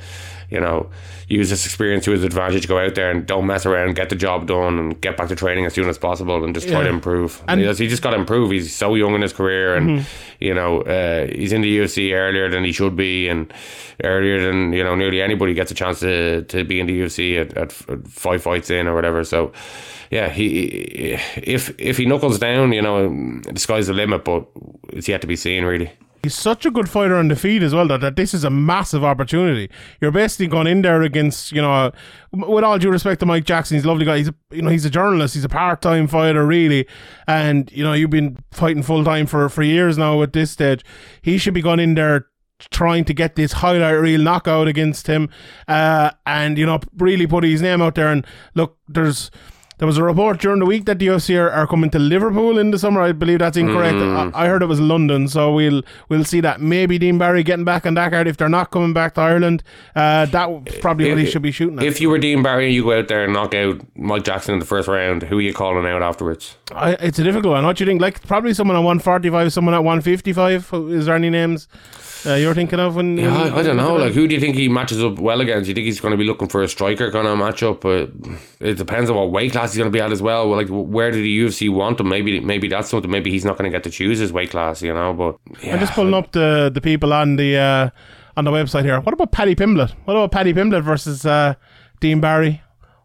[0.53, 0.89] you know,
[1.27, 4.15] use this experience to his advantage, go out there and don't mess around, get the
[4.15, 6.87] job done, and get back to training as soon as possible, and just try Yeah.
[6.89, 7.41] to improve.
[7.47, 8.51] And- And he just got to improve.
[8.51, 10.03] He's so young in his career, and Mm-hmm.
[10.47, 13.51] you know, uh, he's in the UFC earlier than he should be, and
[14.03, 17.37] earlier than you know nearly anybody gets a chance to to be in the UFC
[17.41, 17.71] at, at
[18.07, 19.23] five fights in or whatever.
[19.23, 19.51] So.
[20.11, 21.17] Yeah, he
[21.57, 23.09] if if he knuckles down, you know,
[23.53, 24.45] the sky's the limit, but
[24.97, 25.89] it's yet to be seen, really.
[26.23, 28.49] He's such a good fighter on the feet as well that, that this is a
[28.49, 29.69] massive opportunity.
[29.99, 31.91] You're basically going in there against, you know,
[32.31, 34.19] with all due respect to Mike Jackson, he's a lovely guy.
[34.19, 35.33] He's a, you know, he's a journalist.
[35.33, 36.87] He's a part-time fighter, really.
[37.27, 40.85] And, you know, you've been fighting full-time for, for years now at this stage.
[41.21, 42.27] He should be going in there
[42.71, 45.29] trying to get this highlight reel knockout against him
[45.67, 48.07] uh, and, you know, really put his name out there.
[48.07, 49.29] And look, there's...
[49.83, 52.57] There was a report during the week that the UFC are, are coming to Liverpool
[52.57, 53.01] in the summer.
[53.01, 53.97] I believe that's incorrect.
[53.97, 56.61] I, I heard it was London, so we'll we'll see that.
[56.61, 59.61] Maybe Dean Barry getting back on that card if they're not coming back to Ireland.
[59.93, 61.83] Uh, that probably what he should be shooting at.
[61.83, 64.53] If you were Dean Barry and you go out there and knock out Mike Jackson
[64.53, 66.55] in the first round, who are you calling out afterwards?
[66.71, 67.65] I, it's a difficult one.
[67.65, 67.99] What do you think?
[67.99, 70.69] Like probably someone at one forty five, someone at one fifty five.
[70.71, 71.67] Is there any names
[72.25, 72.95] uh, you're thinking of?
[72.95, 73.95] When, Yeah, I, I don't know.
[73.95, 75.65] Like, who do you think he matches up well against?
[75.65, 77.81] Do you think he's going to be looking for a striker kind of matchup?
[77.81, 78.11] But
[78.59, 80.49] it depends on what weight class he's going to be at as well.
[80.49, 82.09] Well, Like, where did the UFC want him?
[82.09, 83.09] Maybe, maybe that's something.
[83.11, 85.13] Maybe he's not going to get to choose his weight class, you know.
[85.13, 87.89] But yeah, I'm just pulling up the the people on the uh,
[88.37, 88.99] on the website here.
[88.99, 89.91] What about Paddy Pimblett?
[90.05, 91.55] What about Paddy Pimblett versus uh,
[91.99, 92.61] Dean Barry?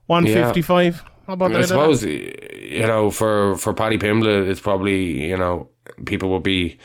[0.06, 1.02] One fifty five.
[1.26, 1.68] How about I that?
[1.68, 5.68] suppose you know for for Paddy Pimblett, it's probably you know
[6.06, 6.78] people will be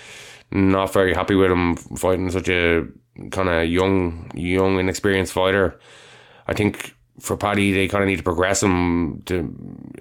[0.53, 2.85] not very happy with him fighting such a
[3.31, 5.79] kind of young, young, inexperienced fighter.
[6.47, 9.53] I think for Paddy, they kind of need to progress him to,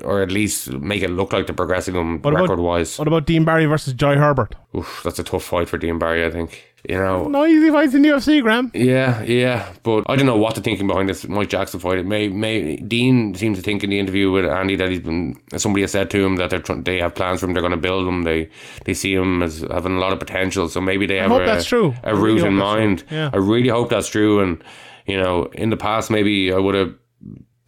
[0.02, 2.98] or at least make it look like they're progressing him What about- record wise.
[2.98, 4.54] What about Dean Barry versus Joy Herbert?
[4.76, 6.24] Oof, that's a tough fight for Dean Barry.
[6.24, 7.28] I think you know.
[7.28, 8.70] No easy fights in the UFC, Graham.
[8.74, 11.98] Yeah, yeah, but I don't know what the thinking behind this Mike Jackson fight.
[11.98, 15.40] It may, may Dean seems to think in the interview with Andy that he's been
[15.56, 17.52] somebody has said to him that they're tr- they have plans for him.
[17.52, 18.22] They're going to build him.
[18.22, 18.48] They
[18.84, 20.68] they see him as having a lot of potential.
[20.68, 21.94] So maybe they have hope a, that's true.
[22.02, 23.04] a really route hope in mind.
[23.10, 23.30] Yeah.
[23.32, 24.40] I really hope that's true.
[24.40, 24.62] And
[25.06, 26.94] you know, in the past, maybe I would have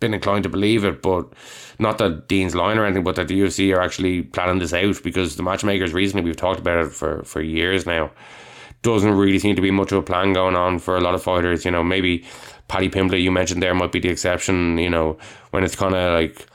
[0.01, 1.33] been inclined to believe it, but
[1.79, 5.03] not that Dean's lying or anything, but that the UFC are actually planning this out
[5.03, 8.11] because the matchmakers recently we've talked about it for for years now
[8.85, 11.22] doesn't really seem to be much of a plan going on for a lot of
[11.22, 11.64] fighters.
[11.64, 12.24] You know, maybe
[12.68, 14.78] Paddy Pimblett, you mentioned there, might be the exception.
[14.78, 15.18] You know,
[15.51, 16.47] when it's kind of like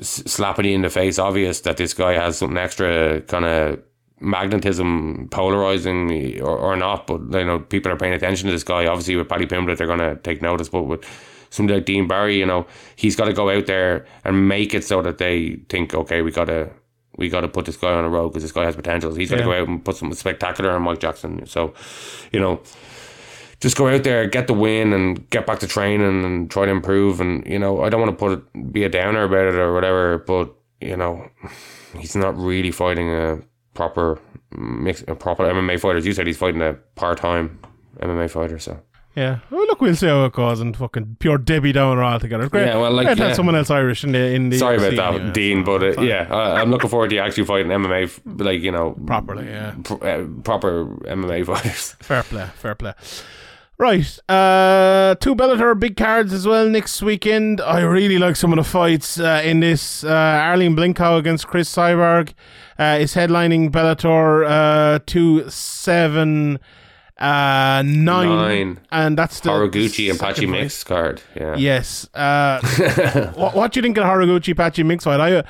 [0.00, 3.82] slapping you in the face, obvious that this guy has something extra kind of
[4.20, 7.06] magnetism, polarizing or, or not.
[7.06, 8.86] But you know, people are paying attention to this guy.
[8.86, 10.68] Obviously, with Paddy Pimblett, they're going to take notice.
[10.68, 11.04] But with
[11.48, 14.84] somebody like Dean Barry, you know, he's got to go out there and make it
[14.84, 16.70] so that they think, okay, we got to
[17.16, 19.14] we got to put this guy on a road because this guy has potential.
[19.14, 19.46] He's got to Yeah.
[19.46, 21.46] go out and put something spectacular on Mike Jackson.
[21.46, 21.74] So,
[22.32, 22.60] you know,
[23.60, 26.70] just go out there, get the win, and get back to training and try to
[26.70, 27.20] improve.
[27.20, 29.72] And you know, I don't want to put it, be a downer about it or
[29.72, 31.28] whatever, but you know,
[31.98, 33.38] he's not really fighting a
[33.72, 34.18] proper
[34.56, 35.96] mix, a proper MMA fighter.
[35.98, 37.58] As you said, he's fighting a part time
[38.00, 38.58] MMA fighter.
[38.58, 38.78] So
[39.16, 39.38] Yeah.
[39.50, 42.50] Well, look, we'll see how it goes and fucking pure Debbie Downer altogether.
[42.50, 42.66] Great.
[42.66, 43.32] Yeah, well, like, Great yeah.
[43.32, 45.32] someone else Irish in the in the sorry about that, yeah.
[45.32, 48.70] Dean, but uh, yeah, I, I'm looking forward to you actually fighting MMA, like you
[48.70, 49.74] know, Properly, yeah.
[49.82, 51.92] pr- uh, proper MMA fighters.
[52.00, 52.92] Fair play, fair play.
[53.78, 57.60] Right, uh, two Bellator big cards as well next weekend.
[57.60, 60.04] I really like some of the fights uh, in this.
[60.04, 62.32] Uh, Arlene Blencowe against Cris Cyborg
[62.78, 66.58] uh, is headlining Bellator uh, two seven
[67.18, 68.80] uh, nine, Nine.
[68.92, 70.46] and that's the Horiguchi and Patchy.
[70.46, 71.22] Mix card.
[71.34, 71.56] Yeah.
[71.56, 72.08] Yes.
[72.14, 72.60] Uh,
[73.34, 75.20] what, what do you think of Horiguchi Patchy mix fight?
[75.20, 75.42] I, uh,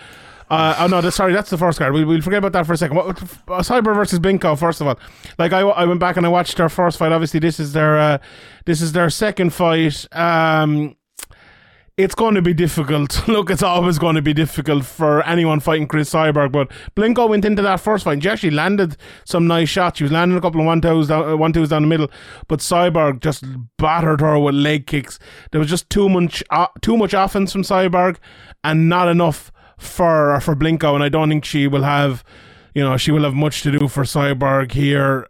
[0.48, 1.92] uh, oh no, that's, sorry, that's the first card.
[1.92, 2.96] We'll, we'll forget about that for a second.
[2.96, 4.96] What, uh, Cyber versus Blencowe, first of all.
[5.38, 7.10] Like I, I went back and I watched their first fight.
[7.10, 8.18] Obviously, this is their uh,
[8.64, 10.06] this is their second fight.
[10.12, 10.94] Um,
[11.96, 13.26] it's going to be difficult.
[13.28, 16.52] Look, it's always going to be difficult for anyone fighting Cris Cyborg.
[16.52, 18.22] But Blencowe went into that first fight.
[18.22, 19.98] She actually landed some nice shots.
[19.98, 22.10] She was landing a couple of one twos down, uh, one twos down the middle.
[22.48, 23.44] But Cyborg just
[23.78, 25.18] battered her with leg kicks.
[25.52, 28.18] There was just too much uh, too much offense from Cyborg,
[28.62, 30.94] and not enough for for Blencowe.
[30.94, 32.22] And I don't think she will have,
[32.74, 35.28] you know, she will have much to do for Cyborg here.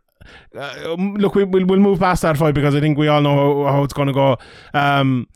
[0.53, 3.21] Uh, um, look, we, we'll, we'll move past that fight because I think we all
[3.21, 4.37] know how, how it's going to go.
[4.75, 5.29] Um,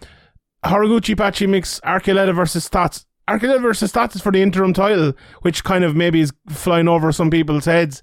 [0.65, 3.07] Horiguchi Patchy mix Archuleta versus Stots.
[3.29, 7.13] Archuleta versus Stots is for the interim title, which kind of maybe is flying over
[7.13, 8.03] some people's heads.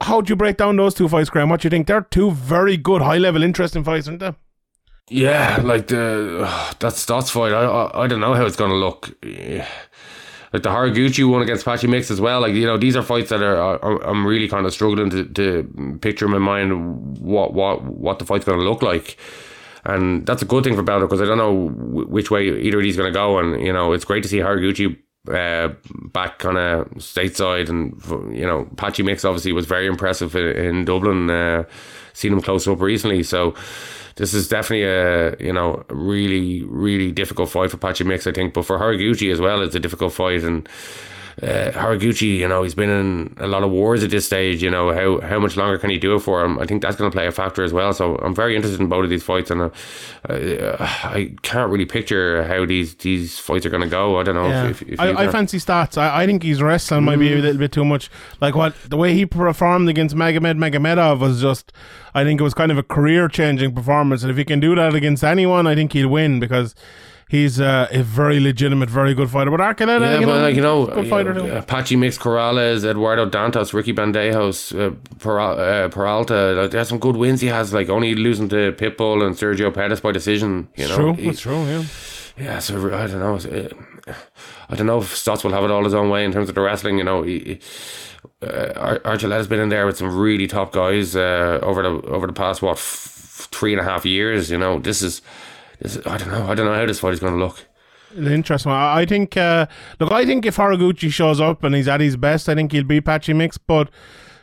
[0.00, 1.48] How'd you break down those two fights, Graham?
[1.48, 1.86] What do you think?
[1.86, 4.34] They're two very good, high level, interesting fights, aren't they?
[5.10, 7.52] Yeah, like the uh, that Stots fight.
[7.52, 9.10] I, I I don't know how it's gonna look.
[10.54, 12.42] Like the Horiguchi one against Patchy Mix as well.
[12.42, 15.24] Like you know, these are fights that are, are I'm really kind of struggling to,
[15.24, 19.16] to picture in my mind what what what the fight's gonna look like.
[19.84, 22.78] And that's a good thing for Bellator because I don't know wh- which way either
[22.78, 23.38] of these going to go.
[23.38, 24.96] And, you know, it's great to see Horiguchi
[25.28, 25.74] uh,
[26.12, 27.68] back kind of stateside.
[27.68, 28.00] And,
[28.36, 31.30] you know, Patchy Mix obviously was very impressive in, in Dublin.
[31.30, 31.64] Uh,
[32.12, 33.22] seen him close up recently.
[33.22, 33.54] So
[34.16, 38.54] this is definitely a, you know, really, really difficult fight for Patchy Mix, I think.
[38.54, 40.42] But for Horiguchi as well, it's a difficult fight.
[40.42, 40.68] And,
[41.42, 44.62] uh, Horiguchi, you know, he's been in a lot of wars at this stage.
[44.62, 46.58] You know, how how much longer can he do it for him?
[46.60, 47.92] I think that's going to play a factor as well.
[47.92, 49.70] So I'm very interested in both of these fights, and uh,
[50.28, 54.20] uh, I can't really picture how these these fights are going to go.
[54.20, 54.46] I don't know.
[54.46, 54.68] Yeah.
[54.68, 55.98] If, if, if I, I fancy Stots.
[55.98, 58.08] I, I think he's wrestling might be a little bit too much.
[58.40, 61.72] Like what the way he performed against Magomed Magomedov was just.
[62.14, 64.74] I think it was kind of a career changing performance, and if he can do
[64.74, 66.74] that against anyone, I think he'll win because
[67.32, 69.50] he's uh, a very legitimate, very good fighter.
[69.50, 71.56] But Archuleta, Yeah, you but know, like you know, good you fighter know.
[71.58, 74.90] Apache Mix Corrales, Eduardo Dantas, Ricky Bandejas, uh,
[75.24, 76.38] Peral- uh, Peralta.
[76.58, 77.72] Like, there's some good wins he has.
[77.72, 80.68] Like only losing to Pitbull and Sergio Pettis by decision.
[80.76, 81.64] You know, true, He- it's true.
[81.66, 81.84] Yeah.
[82.38, 83.36] Yeah, so I don't know.
[83.36, 84.14] Uh,
[84.70, 86.54] I don't know if Stots will have it all his own way in terms of
[86.54, 86.96] the wrestling.
[86.98, 87.60] You know, he, he-
[88.46, 92.26] uh, Ar- Archuleta's been in there with some really top guys uh, over the over
[92.26, 94.50] the past what f- three and a half years.
[94.50, 95.20] You know, this is,
[95.84, 96.46] is I don't know.
[96.46, 97.66] I don't know how this fight is going to look.
[98.14, 98.78] Interesting one.
[98.78, 99.66] I I think, uh,
[99.98, 102.84] look, I think if Horiguchi shows up and he's at his best, I think he'll
[102.84, 103.56] be Patchy Mix.
[103.56, 103.88] But,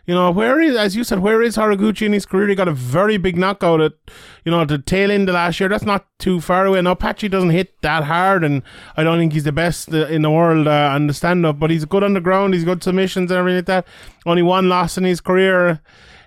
[0.07, 2.47] you know, where is, as you said, where is Horiguchi in his career?
[2.47, 3.93] He got a very big knockout at,
[4.43, 5.69] you know, the tail end of last year.
[5.69, 6.81] That's not too far away.
[6.81, 8.63] Now, Patchy doesn't hit that hard, and
[8.97, 11.59] I don't think he's the best uh, in the world uh, on the stand up,
[11.59, 12.55] but he's good on the ground.
[12.55, 13.87] He's good submissions and everything like that.
[14.25, 15.79] Only one loss in his career.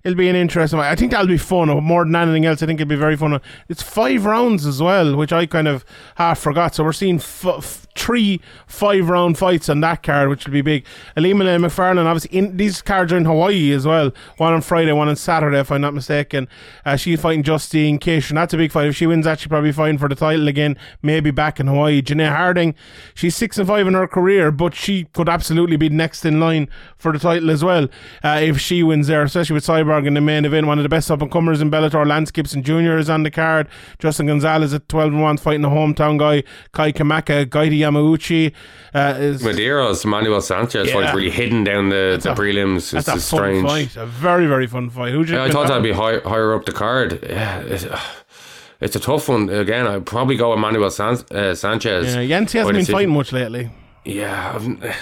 [0.05, 0.80] It'll be an interesting.
[0.80, 1.68] I think that'll be fun.
[1.84, 3.40] More than anything else, I think it'll be very fun.
[3.68, 5.84] It's five rounds as well, which I kind of
[6.16, 6.74] half forgot.
[6.74, 10.62] So we're seeing f- f- three five round fights on that card, which will be
[10.62, 10.84] big.
[11.16, 14.11] Ilima McFarlane, obviously, in, these cards are in Hawaii as well.
[14.38, 16.48] One on Friday, one on Saturday, if I'm not mistaken.
[16.84, 18.88] Uh, she's fighting Justine Kish, and that's a big fight.
[18.88, 22.03] If she wins that, she'll probably fighting for the title again, maybe back in Hawaii.
[22.03, 22.74] Janae Harding,
[23.14, 26.68] she's six and five in her career, but she could absolutely be next in line
[26.96, 27.88] for the title as well
[28.24, 29.64] uh, if she wins there, especially with
[29.99, 30.66] In the main event.
[30.66, 32.97] One of the best up and comers in Bellator, Lance Gibson Jr.
[32.99, 33.68] is on the card.
[33.99, 37.45] Justin Gonzalez at 12 and 1 fighting the hometown guy, Kai Kamaka.
[37.47, 38.53] Goiti Yamauchi
[38.95, 39.43] uh, is.
[39.43, 40.95] Medeiros, Manuel Sanchez Yeah.
[40.95, 42.90] fight's really hidden down the, the a- prelims.
[42.90, 43.66] That's It's, a strange.
[43.66, 43.97] fight.
[43.97, 45.12] A very, very fun fight.
[45.12, 47.20] You Yeah, I thought that that'd be high, higher up the card.
[47.28, 47.86] Yeah, it's,
[48.80, 49.49] it's a tough one.
[49.51, 52.14] Again, I'd probably go with Manuel San- uh, Sanchez.
[52.14, 53.70] Yeah, Yancy hasn't been fighting much lately.
[54.05, 54.97] Yeah, I've,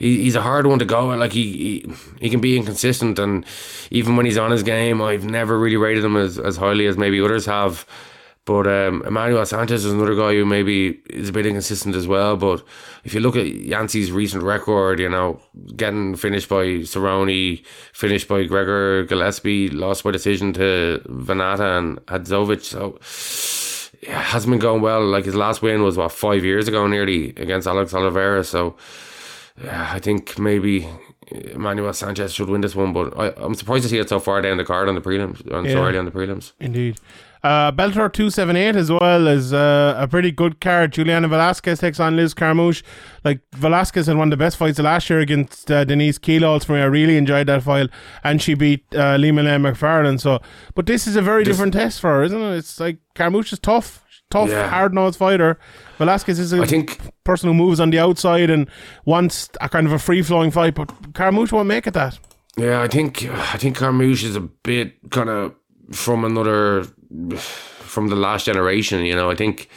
[0.00, 1.08] he, he's a hard one to go.
[1.08, 3.46] Like he, he he can be inconsistent, and
[3.92, 6.96] even when he's on his game, I've never really rated him as, as highly as
[6.96, 7.86] maybe others have.
[8.46, 12.36] But um, Emmanuel Sanchez is another guy who maybe is a bit inconsistent as well.
[12.36, 12.64] But
[13.04, 15.40] if you look at Yancey's recent record, you know,
[15.76, 22.64] getting finished by Cerrone, finished by Gregor Gillespie, lost by decision to Vannata and Hadzovic.
[22.64, 22.98] So
[24.02, 25.06] yeah, hasn't been going well.
[25.06, 28.42] Like his last win was what five years ago, nearly against Alex Oliveira.
[28.42, 28.74] So
[29.68, 30.88] I think maybe
[31.30, 34.40] Emmanuel Sanchez should win this one, but I, I'm surprised to see it so far
[34.42, 35.72] down the card on the prelims, on Yeah.
[35.72, 36.52] so early on the prelims.
[36.60, 36.98] Indeed.
[37.42, 40.92] Uh, Bellator 278 as well is uh, a pretty good card.
[40.92, 42.82] Juliana Velasquez takes on Liz Carmouche.
[43.24, 46.74] Like, Velasquez had one of the best fights last year against uh, Denise Kielholtz for
[46.74, 46.80] me.
[46.80, 47.88] I really enjoyed that fight.
[48.24, 50.20] And she beat uh, Lima Lane McFarlane.
[50.20, 50.40] So,
[50.74, 52.56] but this is a very different test for her, isn't it?
[52.58, 54.04] It's like Carmouche is tough.
[54.30, 54.68] Tough, Yeah.
[54.68, 55.58] hard nosed fighter.
[55.98, 58.68] Velasquez is a I think person who moves on the outside and
[59.04, 62.18] wants a kind of a free flowing fight, but Carmouche won't make it that.
[62.56, 63.24] Yeah, I think
[63.54, 65.52] I think Carmouche is a bit kind of
[65.92, 66.84] from another
[67.32, 69.04] from the last generation.
[69.04, 69.68] You know, I think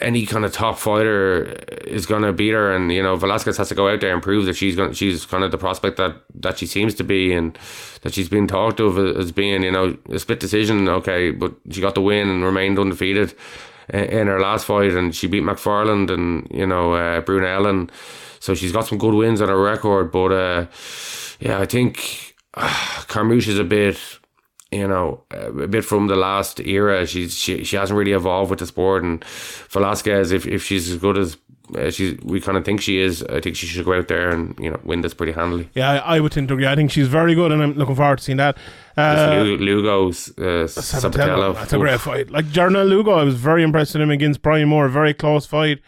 [0.00, 1.44] any kind of top fighter
[1.86, 4.46] is gonna beat her, and you know Velasquez has to go out there and prove
[4.46, 7.58] that she's going she's kind of the prospect that that she seems to be, and
[8.02, 10.88] that she's been talked of as being you know a split decision.
[10.88, 13.34] Okay, but she got the win and remained undefeated
[13.92, 17.90] in her last fight, and she beat McFarland and you know uh, Brunel, and
[18.38, 20.10] so she's got some good wins on her record.
[20.10, 20.66] But uh,
[21.40, 22.68] yeah, I think uh,
[23.08, 23.98] Carmouche is a bit
[24.72, 27.06] you know, a bit from the last era.
[27.06, 29.02] She's she, she hasn't really evolved with the sport.
[29.02, 29.24] And
[29.70, 31.36] Velasquez, if, if she's as good as
[31.76, 34.30] uh, she's, we kind of think she is, I think she should go out there
[34.30, 35.68] and you know win this pretty handily.
[35.74, 36.66] Yeah, I, I would tend to agree.
[36.66, 38.56] I think she's very good, and I'm looking forward to seeing that.
[38.96, 41.54] Uh, Lugo's uh, Sabatello.
[41.54, 42.30] That's a great fight.
[42.30, 44.88] Like Jornel Lugo, I was very impressed with him against Brian Moore.
[44.88, 45.80] Very close fight.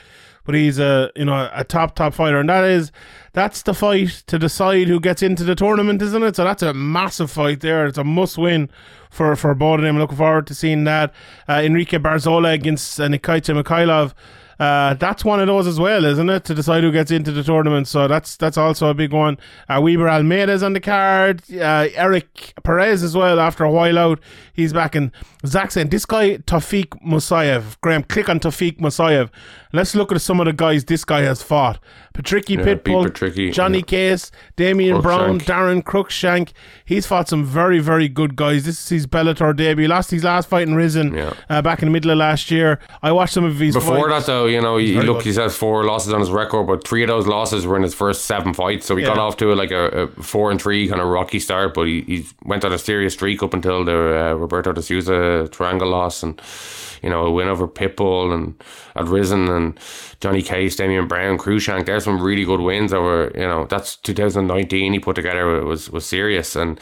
[0.45, 2.93] But he's a you know a top top fighter, and that is
[3.33, 6.37] that's the fight to decide who gets into the tournament, isn't it?
[6.37, 7.87] So that's a massive fight there.
[7.87, 8.71] It's a must win
[9.11, 9.99] for for both of them.
[9.99, 11.13] Looking forward to seeing that.
[11.49, 14.15] Uh, Enrique Barzola against uh, Nikita Mikhailov.
[14.63, 16.45] Uh, that's one of those as well, isn't it?
[16.45, 17.89] To decide who gets into the tournament.
[17.89, 19.39] So that's that's also a big one.
[19.69, 21.43] Uh, Weber Almeida's on the card.
[21.51, 23.41] Uh, Eric Perez as well.
[23.41, 24.21] After a while out,
[24.53, 25.11] he's back in.
[25.45, 27.77] Zach saying this guy Tofiq Musayev.
[27.81, 29.31] Graham, click on Tofiq Musayev.
[29.75, 31.79] Let's look at some of the guys this guy has fought.
[32.15, 33.85] Patricky Yeah, Pitbull, Patricky, Johnny yeah.
[33.85, 36.51] Case, Damian Brown, Daron Cruickshank.
[36.85, 38.67] He's fought some very, very good guys.
[38.67, 39.89] This is his Bellator debut.
[39.89, 41.33] Lost his last fight in RIZIN Yeah.
[41.49, 42.79] uh, back in the middle of last year.
[43.03, 44.27] I watched some of his Before fights.
[44.27, 45.35] that, though, you know, he, look, good.
[45.35, 47.95] he has four losses on his record, but three of those losses were in his
[47.95, 48.85] first seven fights.
[48.85, 51.73] So he got off to like a, a four and three kind of rocky start,
[51.73, 53.93] but he, he went on a serious streak up until the
[54.33, 56.41] uh, Roberto de Souza triangle loss and,
[57.03, 58.55] you know, a win over Pitbull and
[58.97, 59.79] had risen and
[60.21, 61.87] Johnny Case, Damian Brown, Cruickshank.
[61.87, 65.91] There's some really good wins over, you know, that's 2019 he put together it was,
[65.91, 66.55] was serious.
[66.55, 66.79] And,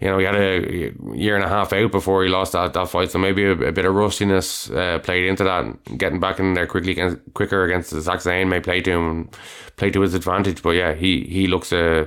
[0.00, 2.88] you know, he had a year and a half out before he lost that, that
[2.88, 5.98] fight, so maybe a, a bit of rustiness uh, played into that.
[5.98, 9.28] Getting back in there quickly against, quicker against Zach Zane may play to him,
[9.76, 10.62] play to his advantage.
[10.62, 12.06] But yeah, he he looks uh,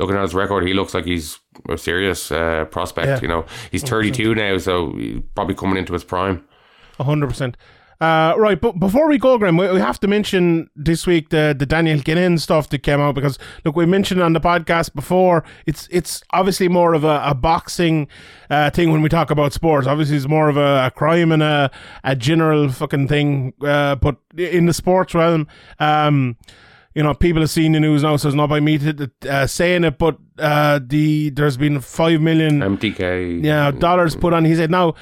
[0.00, 3.08] looking at his record, he looks like he's a serious uh, prospect.
[3.08, 3.20] Yeah.
[3.20, 6.44] You know, he's 32 now, so he's probably coming into his prime.
[6.98, 7.56] A hundred percent.
[8.00, 11.54] Uh, right, but before we go, Graham, we, we have to mention this week the
[11.58, 15.42] the Daniel Kinahan stuff that came out because look, we mentioned on the podcast before.
[15.66, 18.06] It's it's obviously more of a, a boxing
[18.50, 19.88] uh, thing when we talk about sports.
[19.88, 21.72] Obviously, it's more of a, a crime and a
[22.04, 23.52] a general fucking thing.
[23.60, 25.48] Uh, but in the sports realm,
[25.80, 26.36] um,
[26.94, 29.46] you know, people have seen the news now, so it's not by me to, uh,
[29.46, 29.98] saying it.
[29.98, 33.44] But uh, the there's been five million MTK.
[33.44, 34.70] yeah, dollars put on his head.
[34.70, 34.94] Now,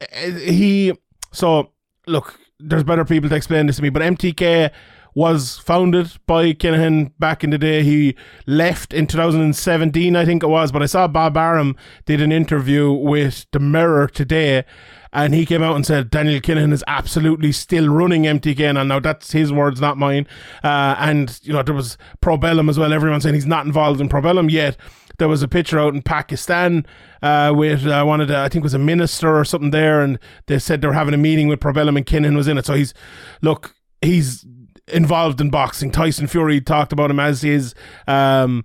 [0.00, 0.92] uh, he,
[1.32, 1.72] so
[2.06, 4.70] look, there's better people to explain this to me, but MTK
[5.14, 7.82] was founded by Kinahan back in the day.
[7.82, 8.16] He
[8.46, 12.92] left in 2017, I think it was, but I saw Bob Arum did an interview
[12.92, 14.64] with The Mirror today.
[15.12, 18.76] And he came out and said Daniel Kinahan is absolutely still running MTK.
[18.76, 20.26] And now that's his words, not mine.
[20.64, 22.92] Uh, and, you know, there was Probellum as well.
[22.92, 24.76] Everyone saying he's not involved in Probellum yet
[25.18, 26.84] there was a picture out in Pakistan
[27.22, 30.00] uh, with uh, one of the, I think it was a minister or something there,
[30.00, 32.66] and they said they were having a meeting with Probellum and Kinahan was in it.
[32.66, 32.94] So he's,
[33.40, 34.44] look, he's
[34.88, 35.90] involved in boxing.
[35.90, 37.74] Tyson Fury talked about him as his,
[38.06, 38.64] um,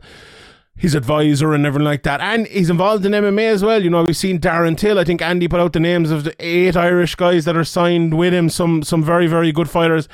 [0.75, 2.21] his advisor and everything like that.
[2.21, 3.83] And he's involved in MMA as well.
[3.83, 4.97] You know, we've seen Darren Till.
[4.97, 8.17] I think Andy put out the names of the eight Irish guys that are signed
[8.17, 8.49] with him.
[8.49, 10.07] Some some very very good fighters.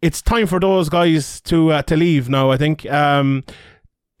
[0.00, 2.50] It's time for those guys to uh, to leave now.
[2.50, 2.86] I think.
[2.90, 3.44] Um,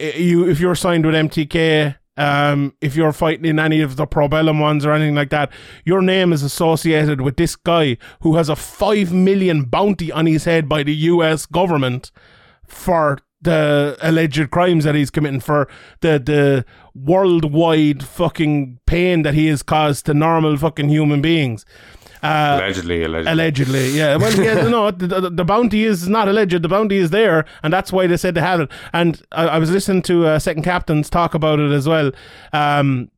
[0.02, 4.60] you if you're signed with MTK, um, if you're fighting in any of the Probellum
[4.60, 5.50] ones or anything like that,
[5.84, 10.44] your name is associated with this guy who has a five million bounty on his
[10.44, 11.46] head by the U.S.
[11.46, 12.10] government
[12.66, 15.68] for the alleged crimes that he's committing for
[16.00, 16.64] the the
[16.94, 21.64] worldwide fucking pain that he has caused to normal fucking human beings.
[22.22, 23.32] Uh, Allegedly, allegedly.
[23.32, 24.16] Allegedly, yeah.
[24.16, 26.62] Well, yeah, no, the, the, bounty is not alleged.
[26.62, 28.70] The bounty is there, and that's why they said they have it.
[28.92, 32.12] And I, I was listening to uh, Second Captains talk about it as well.
[32.52, 33.10] Um,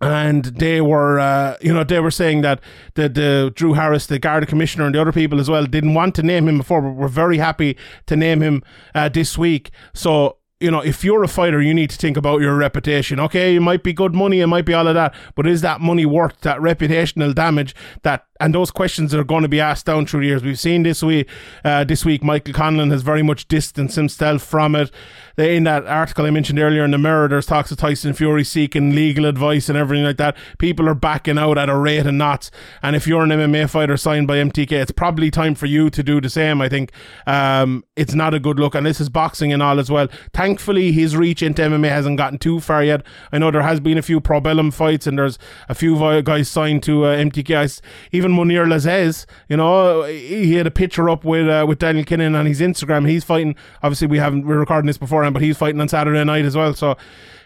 [0.00, 2.60] and they were, uh, you know, they were saying that
[2.94, 6.14] the the Drew Harris, the Garda commissioner, and the other people as well didn't want
[6.16, 8.62] to name him before, but were very happy to name him
[8.94, 9.70] uh, this week.
[9.94, 10.37] So.
[10.60, 13.20] You know, if you're a fighter, you need to think about your reputation.
[13.20, 15.80] Okay, it might be good money, it might be all of that, but is that
[15.80, 20.06] money worth that reputational damage that and those questions are going to be asked down
[20.06, 20.42] through the years.
[20.44, 21.28] We've seen this week,
[21.64, 24.90] uh, this week, Michael Conlon has very much distanced himself from it.
[25.36, 28.94] In that article I mentioned earlier in the Mirror, there's talks of Tyson Fury seeking
[28.94, 30.36] legal advice and everything like that.
[30.58, 32.50] People are backing out at a rate of knots.
[32.82, 36.02] And if you're an MMA fighter signed by MTK, it's probably time for you to
[36.02, 36.60] do the same.
[36.60, 36.92] I think
[37.26, 40.08] um, it's not a good look, and this is boxing and all as well.
[40.48, 43.02] Thankfully, his reach into MMA hasn't gotten too far yet.
[43.30, 45.38] I know there has been a few Probellum fights, and there's
[45.68, 47.82] a few guys signed to uh, MTK.
[48.12, 52.02] Even Munir Lazzez, you know, he he had a picture up with uh, with Daniel
[52.02, 53.06] Kinahan on his Instagram.
[53.06, 53.56] He's fighting.
[53.82, 56.72] Obviously, we haven't we're recording this beforehand, but he's fighting on Saturday night as well.
[56.72, 56.96] So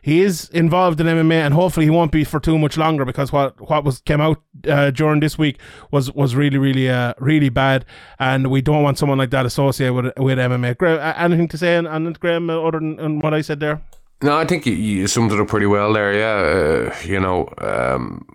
[0.03, 3.33] he is involved in MMA, and hopefully he won't be for too much longer because
[3.33, 5.59] what what was came out uh, during this week
[5.93, 7.85] was was really really uh, really bad,
[8.19, 10.77] and we don't want someone like that associated with with MMA.
[10.77, 13.81] Graham, anything to say on, on Graham, uh, other than, than what I said there?
[14.23, 16.13] No, I think you, you summed it up pretty well there.
[16.13, 18.27] Yeah, uh, you know, um,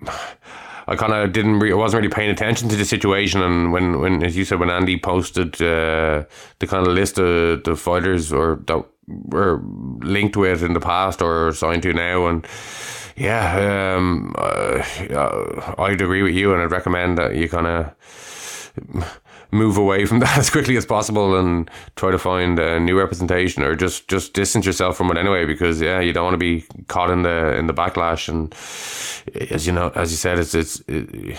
[0.87, 1.59] I kind of didn't.
[1.59, 4.59] Re- I wasn't really paying attention to the situation, and when, when as you said,
[4.59, 6.23] when Andy posted uh,
[6.59, 9.61] the kind of list of the fighters or that were
[10.01, 12.45] linked with in the past or signed to now, and
[13.15, 19.21] yeah, um, uh, I'd agree with you, and I'd recommend that you kind of
[19.51, 23.63] move away from that as quickly as possible and try to find a new representation
[23.63, 26.65] or just just distance yourself from it anyway because yeah you don't want to be
[26.87, 28.27] caught in the in the backlash.
[28.29, 28.53] And
[29.51, 31.37] as you know as you said it's it's it,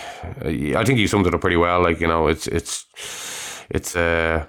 [0.76, 1.82] I think you summed it up pretty well.
[1.82, 2.86] Like you know it's it's
[3.70, 4.46] it's uh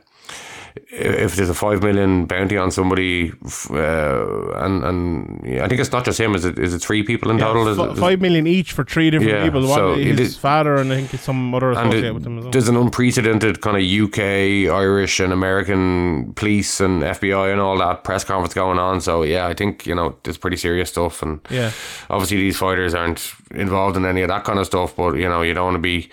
[0.92, 3.32] if there's a five million bounty on somebody,
[3.70, 6.34] uh, and and I think it's not just him.
[6.34, 7.68] Is it is it three people in Yeah, total?
[7.68, 9.68] Is f- it- is- five million each for three different Yeah, people.
[9.68, 12.38] One, so his is- father and I think it's some other associate it- with him
[12.40, 12.52] as well.
[12.52, 18.04] there's an unprecedented kind of UK, Irish, and American police and FBI and all that
[18.04, 19.00] press conference going on.
[19.02, 21.72] So yeah, I think you know it's pretty serious stuff, and Yeah.
[22.10, 24.96] obviously these fighters aren't involved in any of that kind of stuff.
[24.96, 26.10] But you know you don't want to be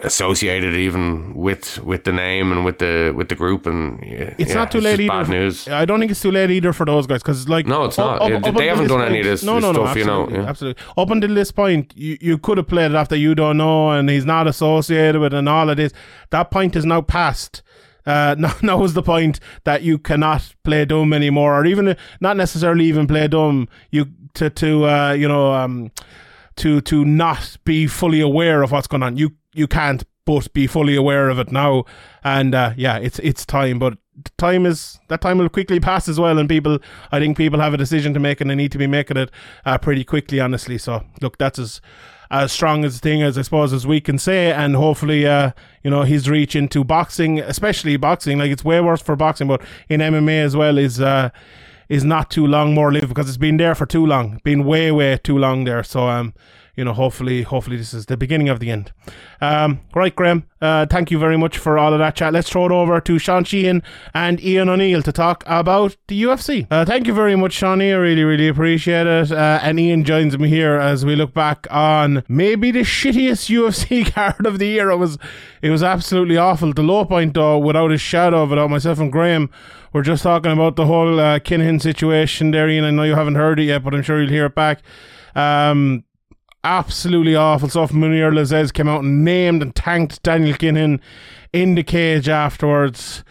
[0.00, 4.50] associated even with with the name and with the with the group and yeah, It's
[4.50, 5.08] yeah, not too it's late either.
[5.08, 5.66] bad news.
[5.66, 7.96] I don't think it's too late either for those guys because, it's like, No, it's
[7.96, 8.20] not.
[8.28, 10.44] Yeah, they haven't done any of this- No, this no, no, stuff, you know, absolutely,
[10.44, 10.48] yeah.
[10.50, 10.84] absolutely.
[10.96, 14.10] Up until this point, you, you could have played it after you don't know, and
[14.10, 15.92] he's not associated with, and all of this.
[16.30, 17.62] That point is now past.
[18.06, 22.36] Uh, now, now is the point that you cannot play dumb anymore, or even not
[22.36, 23.68] necessarily even play dumb.
[23.90, 25.90] You to to uh, you know um,
[26.56, 29.16] to to not be fully aware of what's going on.
[29.16, 31.84] You you can't but be fully aware of it now.
[32.22, 33.96] And uh, yeah, it's it's time, but
[34.36, 36.38] time is that time will quickly pass as well.
[36.38, 36.78] And people,
[37.10, 39.30] I think people have a decision to make, and they need to be making it
[39.64, 40.76] uh, pretty quickly, honestly.
[40.76, 41.80] So look, that's as
[42.30, 45.52] as strong as thing as I suppose as we can say, and hopefully, uh,
[45.82, 49.62] you know, his reach into boxing, especially boxing, like it's way worse for boxing, but
[49.88, 51.00] in MMA as well is.
[51.00, 51.30] Uh,
[51.88, 54.92] is not too long more live because it's been there for too long, been way,
[54.92, 55.82] way too long there.
[55.82, 56.34] So, um,
[56.78, 58.92] you know, hopefully, hopefully this is the beginning of the end.
[59.40, 62.32] Um, right, Graham, uh, thank you very much for all of that chat.
[62.32, 63.82] Let's throw it over to Sean Sheehan
[64.14, 66.68] and Ian O'Neill to talk about the UFC.
[66.70, 67.92] Uh, thank you very much, Shawnee.
[67.92, 69.32] I really, really appreciate it.
[69.32, 74.12] Uh, and Ian joins me here as we look back on maybe the shittiest UFC
[74.14, 74.90] card of the year.
[74.90, 75.18] It was,
[75.60, 76.72] it was absolutely awful.
[76.72, 79.50] The low point, though, without a shadow of a doubt, myself and Graham
[79.90, 82.68] we're just talking about the whole uh, Kinahan situation there.
[82.68, 84.82] I know you haven't heard it yet, but I'm sure you'll hear it back.
[85.34, 86.04] Um,
[86.64, 87.92] absolutely awful stuff.
[87.92, 91.00] Munir Lazzez came out and named and thanked Daniel Kinahan
[91.52, 93.24] in the cage afterwards.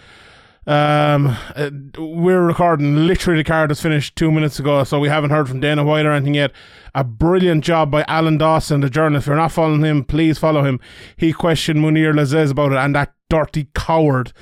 [0.66, 5.30] Um, uh, we're recording literally the card was finished two minutes ago, so we haven't
[5.30, 6.52] heard from Dana White or anything yet.
[6.94, 9.24] A brilliant job by Alan Dawson, the journalist.
[9.24, 10.82] If you're not following him, please follow him.
[11.16, 14.34] He questioned Munir Lazzez about it, and that dirty coward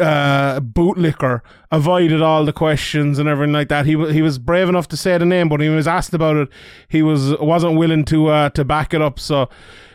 [0.00, 1.40] uh, bootlicker
[1.70, 3.86] avoided all the questions and everything like that.
[3.86, 6.14] He wa- he was brave enough to say the name, but when he was asked
[6.14, 6.48] about it,
[6.88, 9.18] he was wasn't willing to uh, to back it up.
[9.18, 9.48] So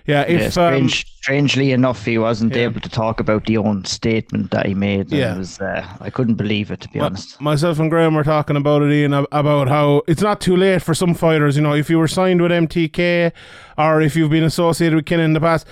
[0.06, 2.64] yeah, Yeah, if um, strangely enough, he wasn't Yeah.
[2.64, 5.12] able to talk about the own statement that he made.
[5.12, 5.38] Yeah.
[5.38, 7.40] was, uh, I couldn't believe it to be My- honest.
[7.40, 10.96] Myself and Graham were talking about it, Ian, about how it's not too late for
[10.96, 11.58] some fighters.
[11.58, 13.32] You know, if you were signed with MTK
[13.78, 15.68] or if you've been associated with Kinahan in the past,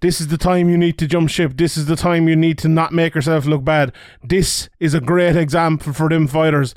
[0.00, 1.52] this is the time you need to jump ship.
[1.56, 3.92] This is the time you need to not make yourself look bad.
[4.22, 6.74] This is a great example for them fighters.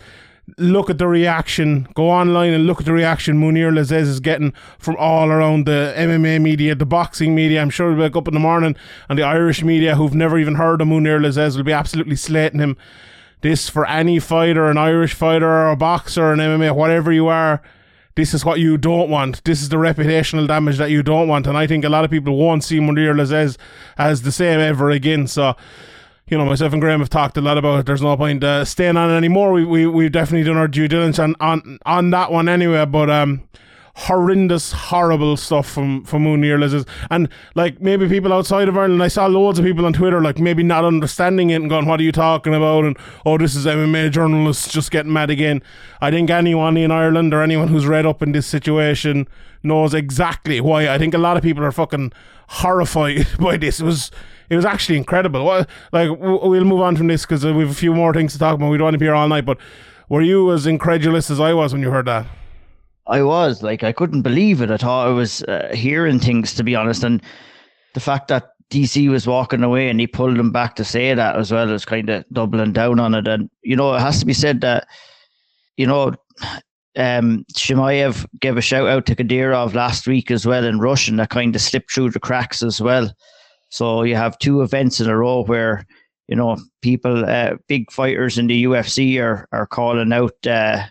[0.58, 1.88] Look at the reaction.
[1.94, 5.94] Go online and look at the reaction Munir Lazzez is getting from all around the
[5.96, 7.62] MMA media, the boxing media.
[7.62, 8.76] I'm sure he'll wake up in the morning
[9.08, 12.60] and the Irish media who've never even heard of Munir Lazzez will be absolutely slating
[12.60, 12.76] him
[13.42, 17.62] this for any fighter, an Irish fighter or a boxer, an MMA, whatever you are.
[18.16, 19.44] This is what you don't want.
[19.44, 21.48] This is the reputational damage that you don't want.
[21.48, 23.58] And I think a lot of people won't see Munir Lazzez
[23.98, 25.28] as the same ever again.
[25.28, 25.56] So,
[26.28, 27.86] you know, myself and Graham have talked a lot about it.
[27.86, 29.54] There's no point uh, staying on it anymore.
[29.54, 32.86] We, we, we've definitely done our due diligence on, on, on that one anyway.
[32.86, 33.48] But, um,
[33.96, 36.88] horrendous, horrible stuff from from Munir Lazzez.
[37.10, 40.40] And like maybe people outside of Ireland, I saw loads of people on Twitter like
[40.40, 43.66] maybe not understanding it and going, "What are you talking about?" And oh, this is
[43.66, 45.62] MMA journalists just getting mad again.
[46.02, 49.28] I think anyone in Ireland or anyone who's read up in this situation
[49.64, 50.90] knows exactly why.
[50.90, 52.14] I think a lot of people are fucking
[52.48, 53.80] horrified by this.
[53.80, 54.12] It was.
[54.50, 55.46] It was actually incredible.
[55.94, 58.38] Like we'll move on from this because uh, we have a few more things to
[58.38, 58.70] talk about.
[58.70, 59.46] We don't want to be here all night.
[59.46, 59.58] But
[60.10, 62.28] were you as incredulous as I was when you heard that?
[63.08, 64.72] I was like, I couldn't believe it.
[64.72, 67.04] I thought I was uh, hearing things, to be honest.
[67.04, 67.22] And
[67.94, 71.36] the fact that DC was walking away and he pulled him back to say that
[71.36, 73.28] as well is kind of doubling down on it.
[73.28, 74.88] And, you know, it has to be said that,
[75.78, 76.14] you know,
[76.98, 81.30] um, Chimaev gave a shout out to Kadyrov last week as well in Russian that
[81.30, 83.12] kind of slipped through the cracks as well.
[83.70, 85.86] So you have two events in a row where,
[86.28, 90.84] you know, people, uh, big fighters in the UFC are, are calling out, uh,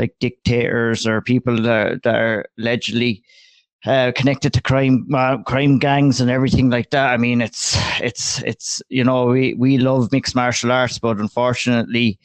[0.00, 3.22] like dictators or people that, that are allegedly
[3.86, 7.12] uh, connected to crime uh, crime gangs and everything like that.
[7.12, 12.18] I mean, it's it's it's you know we we love mixed martial arts, but unfortunately,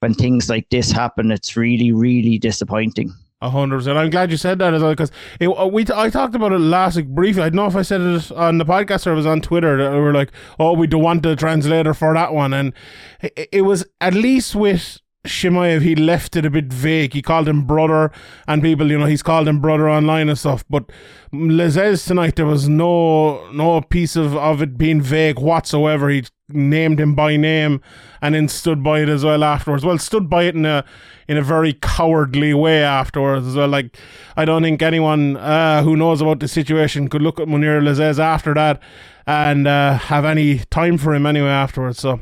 [0.00, 3.12] when things like this happen, it's really really disappointing.
[3.40, 3.98] A hundred percent.
[3.98, 7.08] I'm glad you said that as well because we I talked about it last week
[7.08, 7.42] briefly.
[7.42, 9.78] I don't know if I said it on the podcast or it was on Twitter.
[9.90, 10.30] We were like,
[10.60, 12.72] "Oh, we don't want the translator for that one," and
[13.20, 17.12] it, it was at least with Chimaev, he left it a bit vague.
[17.12, 18.10] He called him brother,
[18.48, 20.64] and people, you know, he's called him brother online and stuff.
[20.68, 20.90] But
[21.32, 26.08] Lazzez tonight, there was no no piece of, of it being vague whatsoever.
[26.08, 27.80] He named him by name
[28.20, 29.84] and then stood by it as well afterwards.
[29.84, 30.84] Well, stood by it in a
[31.28, 33.68] in a very cowardly way afterwards as well.
[33.68, 33.96] Like
[34.36, 38.18] I don't think anyone uh, who knows about the situation could look at Munir Lazzez
[38.18, 38.82] after that
[39.24, 42.00] and uh, have any time for him anyway afterwards.
[42.00, 42.18] So,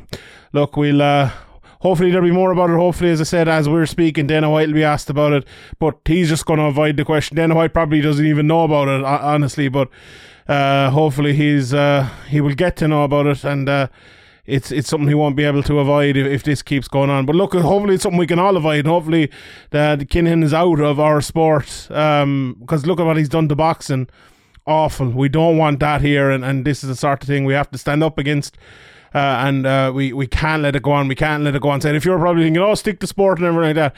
[0.53, 1.01] look, we'll.
[1.01, 1.31] Uh,
[1.81, 2.77] Hopefully there'll be more about it.
[2.77, 5.47] Hopefully, as I said, as we're speaking, Dana White will be asked about it,
[5.79, 7.37] but he's just going to avoid the question.
[7.37, 9.89] Dana White probably doesn't even know about it, honestly, but
[10.47, 13.67] uh, hopefully he's uh, he will get to know about it and.
[13.67, 13.87] Uh,
[14.43, 17.25] it's it's something he won't be able to avoid if, if this keeps going on.
[17.25, 18.85] But look, hopefully it's something we can all avoid.
[18.87, 19.29] Hopefully
[19.69, 21.89] that Kinahan is out of our sport.
[21.91, 24.09] Um, because look at what he's done to boxing.
[24.65, 25.09] Awful.
[25.09, 27.71] We don't want that here, and, and this is the sort of thing we have
[27.71, 28.57] to stand up against
[29.13, 31.07] uh, and uh, we we can't let it go on.
[31.07, 31.81] We can't let it go on.
[31.81, 33.95] Saying if you're probably thinking, oh, stick to sport and everything like that.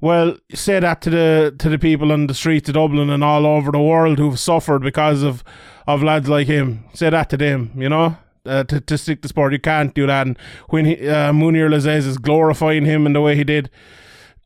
[0.00, 3.46] Well, say that to the to the people on the streets of Dublin and all
[3.46, 5.42] over the world who've suffered because of
[5.86, 6.84] of lads like him.
[6.94, 8.16] Say that to them, you know.
[8.46, 10.26] Uh, to, to stick to sport, you can't do that.
[10.26, 10.38] And
[10.68, 13.70] when he, uh, Munir Lazzez is glorifying him in the way he did,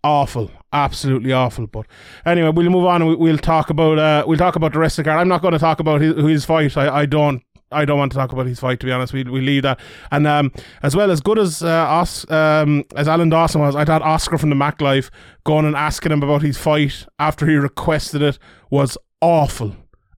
[0.05, 1.67] awful, absolutely awful.
[1.67, 1.87] But
[2.25, 3.03] anyway, we'll move on.
[3.03, 5.21] and We'll talk about uh, we'll talk about the rest of the card.
[5.21, 6.77] I'm not going to talk about his, his fight.
[6.77, 8.81] I, I don't I don't want to talk about his fight.
[8.81, 9.79] To be honest, we we leave that.
[10.11, 13.85] And um, as well as good as uh, Os, um, as Alan Dawson was, I
[13.85, 15.11] thought Oscar from the Mac Life
[15.45, 18.39] going and asking him about his fight after he requested it
[18.71, 19.77] was awful,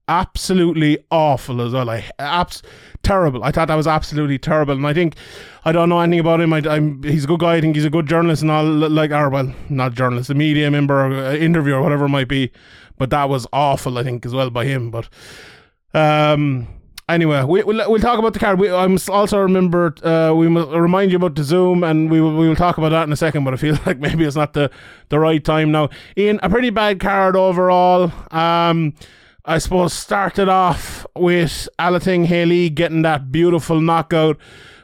[0.09, 1.86] absolutely awful as well.
[1.86, 2.62] Like abs-
[3.02, 3.43] terrible.
[3.43, 4.74] I thought that was absolutely terrible.
[4.74, 5.16] And I think
[5.64, 6.52] I don't know anything about him.
[6.52, 7.56] I, am he's a good guy.
[7.56, 8.64] I think he's a good journalist and all.
[8.64, 12.52] Like, or well, not journalist, a media member, or uh, interviewer, whatever it might be.
[12.97, 13.98] But that was awful.
[13.98, 14.90] I think as well by him.
[14.90, 15.09] But
[15.93, 16.68] um
[17.14, 18.58] anyway, we, we'll, we'll talk about the card.
[18.58, 22.20] We, I must also remember, uh, we must remind you about the Zoom, and we
[22.20, 23.44] will, we will talk about that in a second.
[23.44, 24.70] But I feel like maybe it's not the,
[25.08, 25.90] the right time now.
[26.16, 28.12] Ian, a pretty bad card overall.
[28.30, 28.94] Um,
[29.44, 34.36] I suppose started off with Alatengheili getting that beautiful knockout,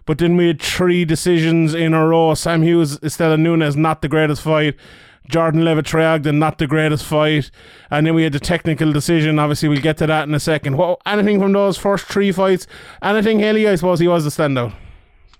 [0.06, 2.34] but then we had three decisions in a row.
[2.34, 4.76] Sam Hughes, Istela Nunes, not the greatest fight.
[5.28, 7.50] Jordan Leavitt Trey Ogden, not the greatest fight.
[7.90, 9.38] And then we had the technical decision.
[9.38, 10.76] Obviously, we'll get to that in a second.
[10.76, 12.66] What, anything from those first three fights?
[13.02, 14.74] Anything Haley, I suppose he was the standout.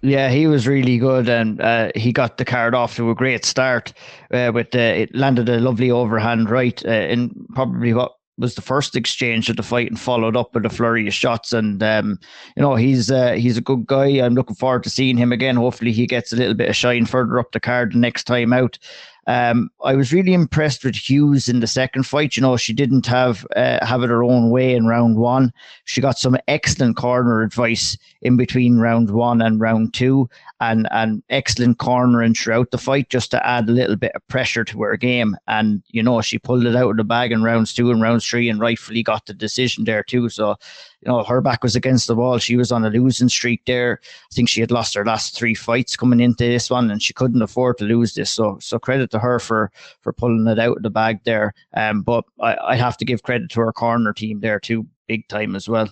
[0.03, 3.45] Yeah, he was really good, and uh, he got the card off to a great
[3.45, 3.93] start.
[4.33, 8.63] Uh, with uh, it landed a lovely overhand right uh, in probably what was the
[8.63, 11.53] first exchange of the fight and followed up with a flurry of shots.
[11.53, 12.19] And um,
[12.57, 14.07] you know he's uh, he's a good guy.
[14.07, 15.57] I'm looking forward to seeing him again.
[15.57, 18.53] Hopefully he gets a little bit of shine further up the card the next time
[18.53, 18.79] out.
[19.27, 22.37] Um, I was really impressed with Hughes in the second fight.
[22.37, 25.53] You know, she didn't have uh, have it her own way in round one.
[25.85, 30.31] She got some excellent corner advice in between round one and round two,
[30.61, 34.65] and and excellent cornering throughout the fight just to add a little bit of pressure
[34.65, 35.37] to her game.
[35.47, 38.27] And you know, she pulled it out of the bag in rounds two and rounds
[38.27, 40.29] three, and rightfully got the decision there too.
[40.29, 40.57] So
[41.03, 42.39] you know, her back was against the wall.
[42.39, 44.01] She was on a losing streak there.
[44.03, 47.13] I think she had lost her last three fights coming into this one, and she
[47.13, 48.31] couldn't afford to lose this.
[48.31, 49.71] So, so credit to her for
[50.01, 51.55] for pulling it out of the bag there.
[51.75, 55.29] Um, but I, I have to give credit to her corner team there too, big
[55.29, 55.89] time as well.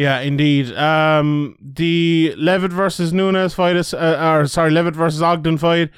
[0.00, 0.74] Yeah, indeed.
[0.76, 5.90] Um, the Leavitt versus Nunes fight, is, uh, or sorry, Leavitt versus Ogden fight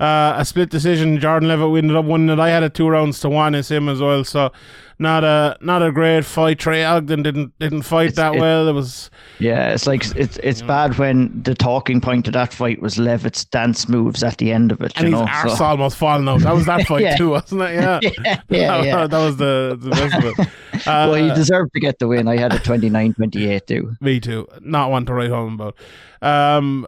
[0.00, 1.18] uh, a split decision.
[1.18, 2.40] Jordan Leavitt ended up winning it.
[2.40, 4.24] I had it two rounds to one It's him as well.
[4.24, 4.52] So
[4.98, 6.58] not a not a great fight.
[6.58, 8.68] Trey Ogden didn't didn't fight it's, that it, well.
[8.68, 9.72] It was yeah.
[9.72, 13.88] It's like it's it's bad when the talking point of that fight was Leavitt's dance
[13.88, 14.92] moves at the end of it.
[14.96, 15.64] And his know, arse so.
[15.64, 16.40] almost falling out.
[16.40, 17.16] That was that fight yeah.
[17.16, 17.74] too, wasn't it?
[17.74, 19.06] Yeah, yeah, yeah, yeah.
[19.06, 20.86] that was the, the best of it.
[20.86, 22.28] Uh, well, he deserved to get the win.
[22.28, 23.96] I had a 29-28 too.
[24.00, 24.46] Me too.
[24.60, 25.76] Not one to write home about.
[26.22, 26.86] Um,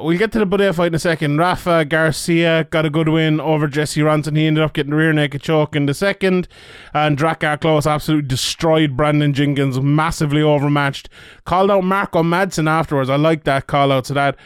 [0.00, 1.36] We'll get to the Buday fight in a second.
[1.36, 4.36] Rafa Garcia got a good win over Jesse Ronson.
[4.36, 6.48] He ended up getting the rear naked choke in the second.
[6.94, 11.08] And Drakkar Klose absolutely destroyed Brandon Jenkins, massively overmatched.
[11.44, 12.22] Called out Mark O.
[12.22, 13.10] Madsen afterwards.
[13.10, 14.06] I like that call out.
[14.06, 14.36] So that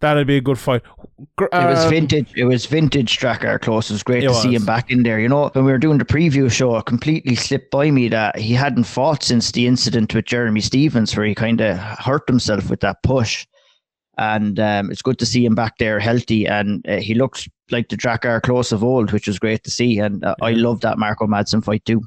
[0.00, 0.82] that'd be a good fight.
[1.40, 2.32] Uh, it was um, vintage.
[2.36, 3.90] It was vintage Drakkar Klose.
[3.90, 4.42] It was great to was.
[4.42, 5.20] see him back in there.
[5.20, 8.36] You know, when we were doing the preview show, it completely slipped by me that
[8.36, 12.68] he hadn't fought since the incident with Jeremy Stephens, where he kind of hurt himself
[12.68, 13.46] with that push
[14.18, 16.46] and um, it's good to see him back there healthy.
[16.46, 19.98] And uh, he looks like the Drakkar Klose of old, which was great to see.
[19.98, 21.26] And uh, I love that Mark O.
[21.26, 22.02] Madsen fight too.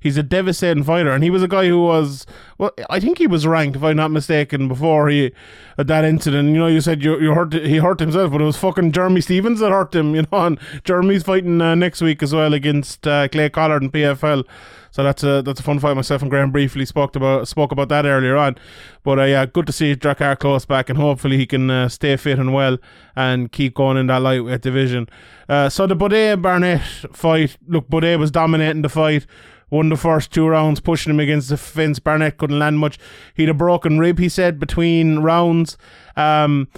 [0.00, 2.24] He's a devastating fighter, and he was a guy who was
[2.56, 2.70] well.
[2.88, 5.32] I think he was ranked, if I'm not mistaken, before he
[5.76, 6.50] at that incident.
[6.50, 9.20] You know, you said you, you hurt he hurt himself, but it was fucking Jeremy
[9.20, 10.14] Stephens that hurt him.
[10.18, 13.92] You know, and Jeremy's fighting uh, next week as well against uh, Clay Collard and
[13.92, 14.44] PFL.
[14.90, 15.94] So that's a that's a fun fight.
[15.94, 18.56] Myself and Graham briefly spoke about spoke about that earlier on.
[19.02, 22.16] But uh, yeah, good to see Drakkar Klose back, and hopefully he can uh, stay
[22.16, 22.78] fit and well
[23.14, 25.08] and keep going in that lightweight division.
[25.48, 26.82] Uh, so the Buday Barnett
[27.12, 27.56] fight.
[27.66, 29.26] Look, Buday was dominating the fight.
[29.70, 31.98] Won the first two rounds, pushing him against the fence.
[31.98, 32.98] Barnett couldn't land much.
[33.34, 35.76] He had a broken rib, he said, between rounds.
[36.16, 36.68] Um,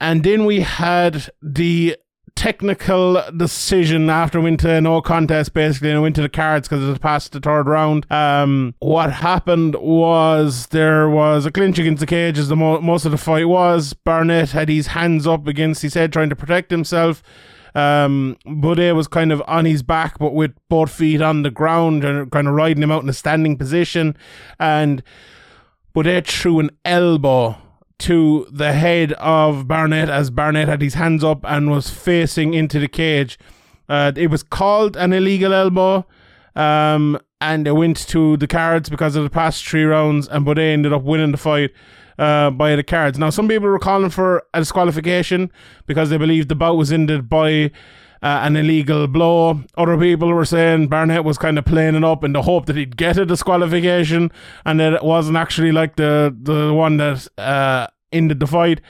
[0.00, 1.96] and then we had the
[2.36, 6.88] technical decision after went to no contest basically and went to the cards because it
[6.88, 8.10] was past the third round.
[8.12, 13.06] Um, what happened was there was a clinch against the cage as the mo- most
[13.06, 13.94] of the fight was.
[13.94, 17.22] Barnett had his hands up against his head trying to protect himself.
[17.74, 22.04] Um, Buday was kind of on his back, but with both feet on the ground
[22.04, 24.16] and kind of riding him out in a standing position.
[24.60, 25.02] And
[25.94, 27.56] Buday threw an elbow
[27.98, 32.78] to the head of Barnett as Barnett had his hands up and was facing into
[32.78, 33.38] the cage.
[33.88, 36.06] Uh, it was called an illegal elbow.
[36.54, 40.72] Um, and it went to the cards because of the past three rounds, and Buday
[40.72, 41.70] ended up winning the fight
[42.18, 43.18] uh, by the cards.
[43.18, 45.50] Now, some people were calling for a disqualification
[45.86, 47.70] because they believed the bout was ended by
[48.22, 49.60] uh, an illegal blow.
[49.76, 52.76] Other people were saying Barnett was kind of playing it up in the hope that
[52.76, 54.30] he'd get a disqualification
[54.64, 58.80] and that it wasn't actually like the, the one that uh, ended the fight.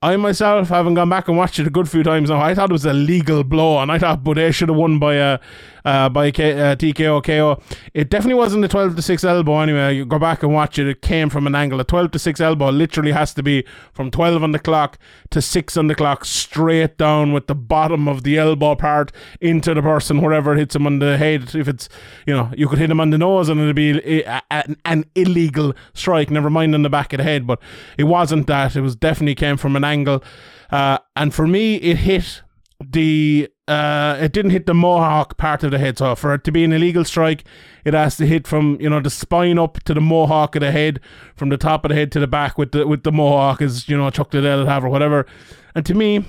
[0.00, 2.40] I myself haven't gone back and watched it a good few times now.
[2.40, 5.14] I thought it was a legal blow, and I thought Buday should have won by
[5.14, 5.40] a
[5.88, 7.62] uh, by K, uh, TKO KO.
[7.94, 9.96] It definitely wasn't a twelve to six elbow anyway.
[9.96, 11.80] You go back and watch it; it came from an angle.
[11.80, 14.98] A twelve to six elbow literally has to be from twelve on the clock
[15.30, 19.72] to six on the clock, straight down with the bottom of the elbow part into
[19.72, 21.54] the person wherever it hits him on the head.
[21.54, 21.88] If it's
[22.26, 25.06] you know you could hit him on the nose and it'd be a, a, an
[25.14, 26.30] illegal strike.
[26.30, 27.60] Never mind on the back of the head, but
[27.96, 28.76] it wasn't that.
[28.76, 30.22] It was definitely came from an angle.
[30.70, 32.42] Uh, and for me, it hit
[32.84, 35.98] the uh, it didn't hit the mohawk part of the head.
[35.98, 37.44] So for it to be an illegal strike,
[37.84, 40.70] it has to hit from you know the spine up to the mohawk of the
[40.70, 41.00] head,
[41.34, 43.88] from the top of the head to the back with the with the mohawk as
[43.88, 45.26] you know Chuck Liddell have or whatever.
[45.74, 46.24] And to me,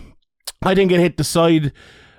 [0.64, 1.72] I think it hit the side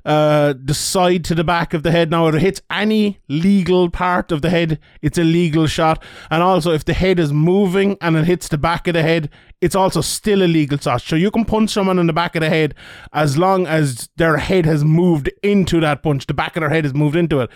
[0.04, 2.10] uh, the side to the back of the head.
[2.10, 6.02] Now, if it hits any legal part of the head, it's a legal shot.
[6.30, 9.30] And also, if the head is moving and it hits the back of the head,
[9.60, 11.02] it's also still a legal shot.
[11.02, 12.74] So you can punch someone in the back of the head
[13.12, 16.26] as long as their head has moved into that punch.
[16.26, 17.50] The back of their head has moved into it.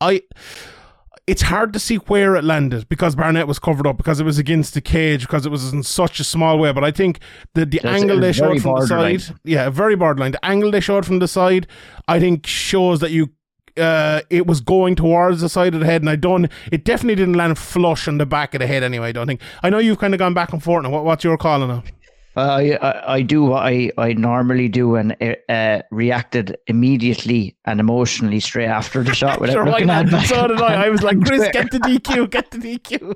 [0.00, 0.22] I
[1.26, 4.38] it's hard to see where it landed because Barnett was covered up because it was
[4.38, 6.72] against the cage because it was in such a small way.
[6.72, 7.20] But I think
[7.54, 10.32] the the angle they showed from the side, yeah, very borderline.
[10.32, 11.66] The angle they showed from the side,
[12.08, 13.30] I think shows that you.
[13.76, 16.50] Uh, it was going towards the side of the head, and I don't.
[16.72, 18.82] It definitely didn't land flush on the back of the head.
[18.82, 19.40] Anyway, I don't think.
[19.62, 20.82] I know you've kind of gone back and forth.
[20.82, 21.92] Now, what, what's your call on it?
[22.36, 25.16] I, I I do what I, I normally do and
[25.48, 30.26] uh, reacted immediately and emotionally straight after the shot without Sure, looking at back.
[30.26, 30.86] So did I.
[30.86, 33.14] I was like, Chris, get the DQ, get the DQ.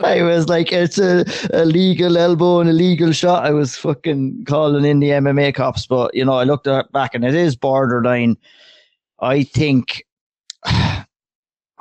[0.04, 3.44] I was like, it's a, a legal elbow and a legal shot.
[3.44, 7.14] I was fucking calling in the MMA cops, but you know, I looked at back
[7.14, 8.36] and it is borderline.
[9.20, 10.04] I think,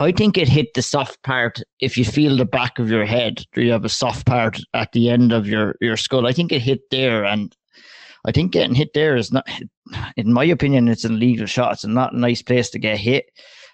[0.02, 1.62] I think it hit the soft part.
[1.80, 4.92] If you feel the back of your head, do you have a soft part at
[4.94, 6.28] the end of your your skull.
[6.28, 7.56] I think it hit there, and
[8.26, 9.48] I think getting hit there is not,
[10.18, 11.74] in my opinion, it's an illegal shot.
[11.74, 13.26] It's not a nice place to get hit.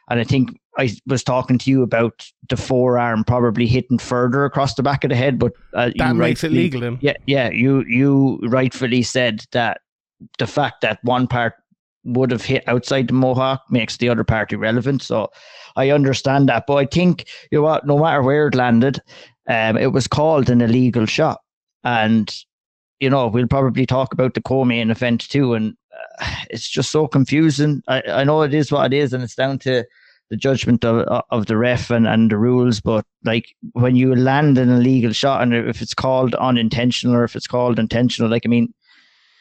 [0.09, 4.75] And I think I was talking to you about the forearm probably hitting further across
[4.75, 6.97] the back of the head, but uh, That you makes it legal then.
[7.01, 7.49] Yeah, yeah.
[7.49, 9.81] You you rightfully said that
[10.39, 11.55] the fact that one part
[12.07, 15.01] would have hit outside the mohawk makes the other party relevant.
[15.03, 15.29] So
[15.75, 17.85] I understand that, but I think you know what?
[17.85, 18.99] No matter where it landed,
[19.47, 21.41] um, it was called an illegal shot,
[21.83, 22.33] and
[22.99, 25.75] you know we'll probably talk about the co-main event too, and
[26.21, 27.83] uh, it's just so confusing.
[27.87, 29.85] I, I know it is what it is, and it's down to
[30.29, 32.81] the judgment of of the ref and, and the rules.
[32.81, 37.35] But like when you land an illegal shot, and if it's called unintentional or if
[37.35, 38.73] it's called intentional, like I mean,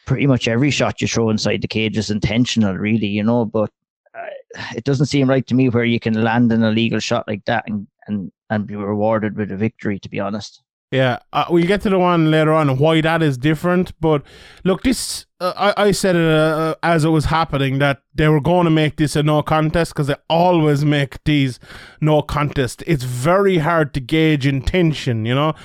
[0.07, 3.45] pretty much every shot you throw inside the cage is intentional, really, you know.
[3.45, 3.69] But
[4.17, 7.45] uh, it doesn't seem right to me where you can land an illegal shot like
[7.45, 9.99] that and and and be rewarded with a victory.
[9.99, 10.63] To be honest.
[10.89, 13.91] Yeah, uh, we'll get to the one later on why that is different.
[13.99, 14.23] But
[14.63, 18.39] look, this uh, I, I said it uh, as it was happening that they were
[18.39, 21.59] going to make this a no contest because they always make these
[21.99, 22.83] no contest.
[22.87, 25.25] It's very hard to gauge intention.
[25.25, 25.55] You know,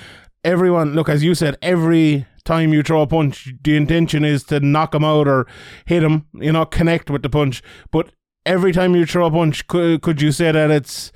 [0.45, 4.61] everyone look as you said every time you throw a punch, the intention is to
[4.61, 5.47] knock him out or
[5.87, 6.27] hit him.
[6.35, 7.63] You know, connect with the punch.
[7.91, 8.13] But
[8.47, 11.13] every time you throw a punch, could could you say that it's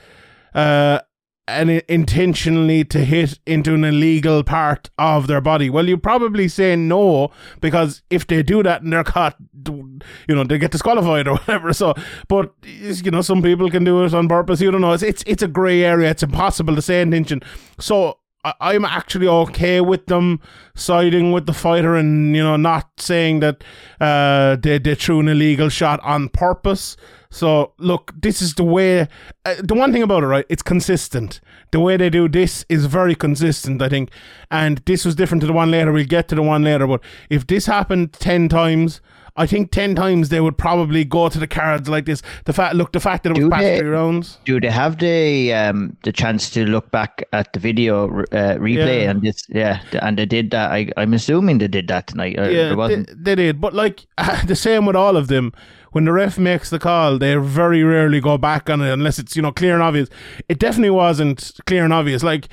[0.54, 1.00] uh,
[1.48, 5.70] and i- intentionally to hit into an illegal part of their body?
[5.70, 7.30] Well, you probably say no
[7.60, 9.36] because if they do that and they're caught,
[9.66, 11.72] you know, they get disqualified or whatever.
[11.72, 11.94] So,
[12.28, 14.60] but you know, some people can do it on purpose.
[14.60, 14.92] You don't know.
[14.92, 16.10] It's it's, it's a grey area.
[16.10, 17.42] It's impossible to say intention.
[17.78, 18.18] So.
[18.46, 20.40] I- I'm actually okay with them
[20.74, 23.64] siding with the fighter and you know not saying that
[24.00, 26.96] uh, they they threw an illegal shot on purpose.
[27.30, 29.08] So look, this is the way.
[29.44, 30.46] Uh, the one thing about it, right?
[30.48, 31.40] It's consistent.
[31.72, 34.10] The way they do this is very consistent, I think.
[34.50, 35.92] And this was different to the one later.
[35.92, 36.86] We'll get to the one later.
[36.86, 39.00] But if this happened ten times.
[39.36, 42.22] I think ten times they would probably go to the cards like this.
[42.44, 43.78] The fact, look, the fact that it was Do past they?
[43.78, 44.38] three rounds.
[44.44, 49.02] Do they have the um the chance to look back at the video uh, replay
[49.02, 49.10] Yeah.
[49.10, 49.44] and this?
[49.48, 50.70] Yeah, and they did that.
[50.72, 52.34] I, I'm assuming they did that tonight.
[52.36, 53.60] Yeah, there they, they did.
[53.60, 54.06] But like
[54.46, 55.52] the same with all of them.
[55.92, 59.34] When the ref makes the call, they very rarely go back on it unless it's
[59.34, 60.10] you know clear and obvious.
[60.46, 62.22] It definitely wasn't clear and obvious.
[62.22, 62.48] Like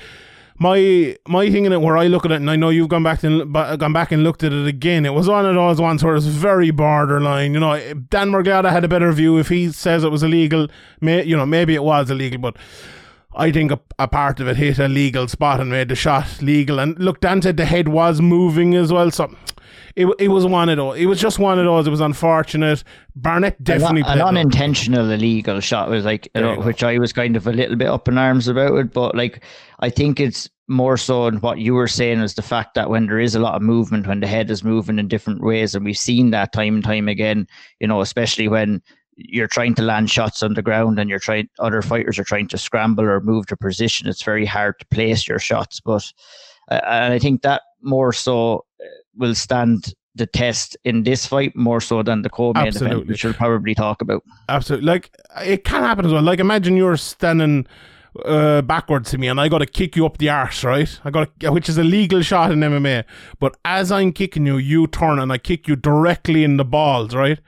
[0.58, 3.02] my my thing in it, where I look at it, and I know you've gone
[3.02, 5.04] back and gone back and looked at it again.
[5.04, 7.54] It was one of those ones where it was very borderline.
[7.54, 9.38] You know, Dan Miragliotta had a better view.
[9.38, 10.68] If he says it was illegal,
[11.00, 12.56] may, you know maybe it was illegal, but.
[13.36, 16.40] I think a, a part of it hit a legal spot and made the shot
[16.40, 16.78] legal.
[16.78, 19.34] And look, Dan said the head was moving as well, so
[19.96, 20.98] it, it was one of those.
[20.98, 21.86] It was just one of those.
[21.86, 22.82] It was unfortunate.
[23.14, 24.28] Barnett definitely an, played an up.
[24.28, 27.88] unintentional illegal shot was like, you know, which I was kind of a little bit
[27.88, 28.92] up in arms about it.
[28.92, 29.44] But like,
[29.80, 33.06] I think it's more so in what you were saying is the fact that when
[33.06, 35.84] there is a lot of movement, when the head is moving in different ways, and
[35.84, 37.46] we've seen that time and time again,
[37.80, 38.82] you know, especially when
[39.16, 42.48] you're trying to land shots on the ground and you're trying other fighters are trying
[42.48, 46.12] to scramble or move to position it's very hard to place your shots but
[46.70, 48.73] uh, and i think that more so uh,
[49.16, 53.34] will stand the test in this fight more so than the co-main event which we'll
[53.34, 54.86] probably talk about Absolutely.
[54.86, 55.10] Like
[55.44, 56.22] it can happen as well.
[56.22, 57.66] Like imagine you're standing
[58.24, 61.00] uh, backwards to me and I got to kick you up the arse, right?
[61.04, 63.04] I got which is a legal shot in MMA.
[63.40, 67.14] But as I'm kicking you, you turn and I kick you directly in the balls,
[67.14, 67.40] right?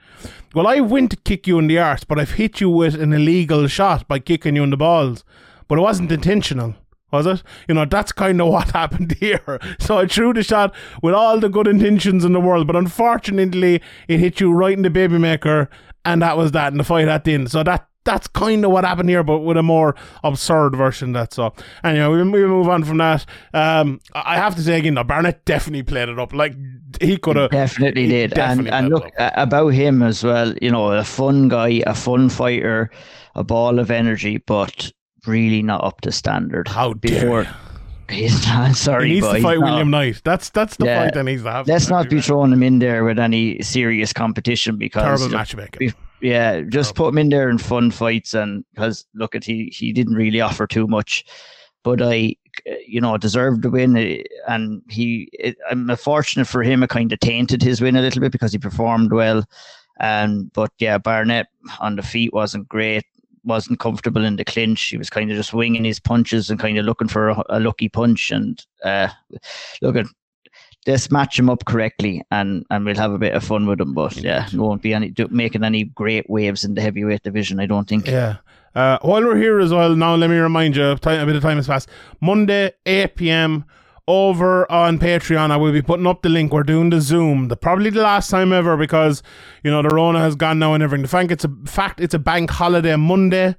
[0.53, 3.13] Well, I went to kick you in the arse, but I've hit you with an
[3.13, 5.23] illegal shot by kicking you in the balls.
[5.67, 6.75] But it wasn't intentional.
[7.11, 7.43] Was it?
[7.67, 9.59] You know, that's kind of what happened here.
[9.79, 13.81] So I threw the shot with all the good intentions in the world, but unfortunately,
[14.07, 15.69] it hit you right in the baby maker,
[16.03, 17.49] and that was that, and the fight at the end.
[17.51, 19.93] So that that's kind of what happened here, but with a more
[20.23, 21.11] absurd version.
[21.11, 21.55] That's all.
[21.83, 23.25] Anyway, we, we move on from that.
[23.53, 26.33] Um, I have to say again, though, Barnett definitely played it up.
[26.33, 26.55] Like
[27.01, 29.33] he could have definitely did definitely and and look it up.
[29.35, 32.89] a- about him as well you know a fun guy a fun fighter
[33.35, 34.91] a ball of energy but
[35.27, 37.49] really not up to standard How dare before you.
[38.09, 40.21] he's not sorry he needs to fight not- William Knight.
[40.23, 41.03] That's that's the Yeah.
[41.03, 41.71] fight that needs to happen.
[41.73, 45.93] let's not be throwing him in there with any serious competition because terrible matchmaking.
[46.21, 49.91] yeah, just put him in there in fun fights, and because look at he he
[49.91, 51.25] didn't really offer too much,
[51.83, 52.35] but I,
[52.87, 55.29] you know, deserved the win, eh, and he.
[55.33, 56.83] It, I'm fortunate for him.
[56.83, 59.43] It kind of tainted his win a little bit because he performed well,
[59.99, 61.47] and but yeah, Barnett
[61.79, 63.03] on the feet wasn't great.
[63.47, 64.83] Wasn't comfortable in the clinch.
[64.83, 67.59] He was kind of just winging his punches and kind of looking for a, a
[67.59, 68.29] lucky punch.
[68.29, 69.07] And uh,
[69.81, 70.05] look at
[70.85, 73.93] let's match him up correctly and and we'll have a bit of fun with him.
[73.93, 77.59] But yeah, won't be any making any great waves in the heavyweight division.
[77.59, 78.07] I don't think.
[78.07, 78.37] Yeah.
[78.75, 81.41] Uh, while we're here as well, now let me remind you, time, a bit of
[81.41, 81.89] time has passed.
[82.21, 83.65] Monday, 8 p.m.
[84.07, 85.51] over on Patreon.
[85.51, 86.53] I will be putting up the link.
[86.53, 87.49] We're doing the Zoom.
[87.49, 89.21] The probably the last time ever because
[89.63, 91.03] you know the Rona has gone now and everything.
[91.03, 93.55] The fact it's a fact it's a bank holiday Monday.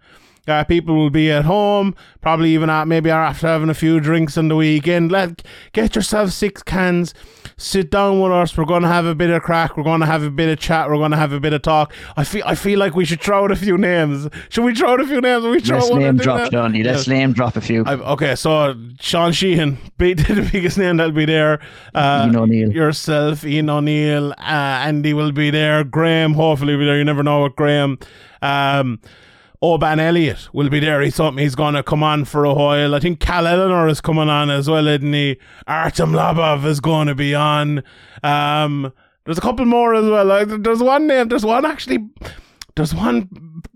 [0.48, 4.36] Uh, people will be at home, probably even at maybe after having a few drinks
[4.38, 5.12] on the weekend.
[5.12, 5.42] Let
[5.72, 7.14] get yourself six cans,
[7.56, 8.56] sit down with us.
[8.56, 9.76] We're going to have a bit of crack.
[9.76, 10.88] We're going to have a bit of chat.
[10.88, 11.92] We're going to have a bit of talk.
[12.16, 14.28] I feel I feel like we should throw out a few names.
[14.48, 15.44] Should we throw out a few names?
[15.44, 16.50] We throw Let's out name drop.
[16.50, 16.82] Johnny.
[16.82, 17.84] Let's name drop a few.
[17.84, 21.60] I, okay, so Sean Sheehan, be the biggest name that'll be there.
[21.94, 22.72] Uh, Ian O'Neill.
[22.72, 25.84] Yourself, Ian O'Neill, uh, Andy will be there.
[25.84, 26.98] Graham, hopefully, will be there.
[26.98, 27.98] You never know with Graham.
[28.42, 29.00] Um,
[29.60, 31.00] Oban Elliott will be there.
[31.00, 32.94] He thought he's going to come on for a while.
[32.94, 35.36] I think Cal Eleanor is coming on as well, isn't he?
[35.66, 37.82] Artem Lobov is going to be on.
[38.22, 38.92] Um,
[39.24, 40.24] there's a couple more as well.
[40.24, 41.28] Like, there's one name.
[41.28, 42.08] There's one actually.
[42.76, 43.28] There's one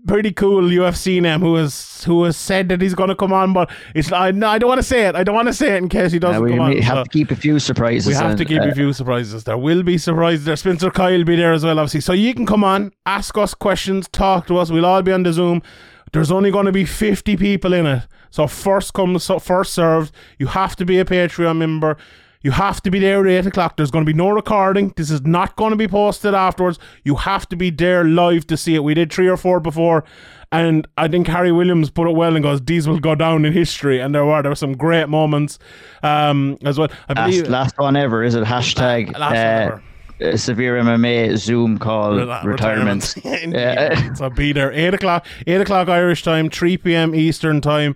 [0.07, 3.53] pretty cool UFC name who has who has said that he's going to come on,
[3.53, 5.15] but it's I no, I don't want to say it.
[5.15, 6.81] I don't want to say it in case he Uh, doesn't we come may on.
[6.81, 8.07] have so- to keep a few surprises.
[8.07, 9.43] we have to keep uh, a few surprises.
[9.45, 10.55] There will be surprises there.
[10.55, 12.01] Spencer Kyle will be there as well, obviously.
[12.01, 14.69] So you can come on, ask us questions, talk to us.
[14.71, 15.61] We'll all be on the Zoom.
[16.11, 18.03] There's only going to be 50 people in it.
[18.29, 20.13] So first come, first served.
[20.37, 21.97] You have to be a Patreon member.
[22.43, 23.77] You have to be there at 8 o'clock.
[23.77, 24.93] There's going to be no recording.
[24.97, 26.77] This is not going to be posted afterwards.
[27.03, 28.83] You have to be there live to see it.
[28.83, 30.03] We did three or four before,
[30.51, 33.53] and I think Harry Williams put it well and goes, These will go down in
[33.53, 33.99] history.
[33.99, 35.57] And there were, there were some great moments
[36.03, 36.89] um, as well.
[37.07, 37.47] I Last, believe.
[37.47, 38.43] last one ever, is it?
[38.43, 39.83] Hashtag uh, ever.
[40.21, 42.13] uh, severe MMA Zoom call
[42.43, 43.15] retirement.
[43.25, 43.53] Indeed.
[43.57, 44.13] Yeah.
[44.15, 44.71] So be there.
[44.73, 47.95] Eight o'clock, eight o'clock Irish time, three PM Eastern time.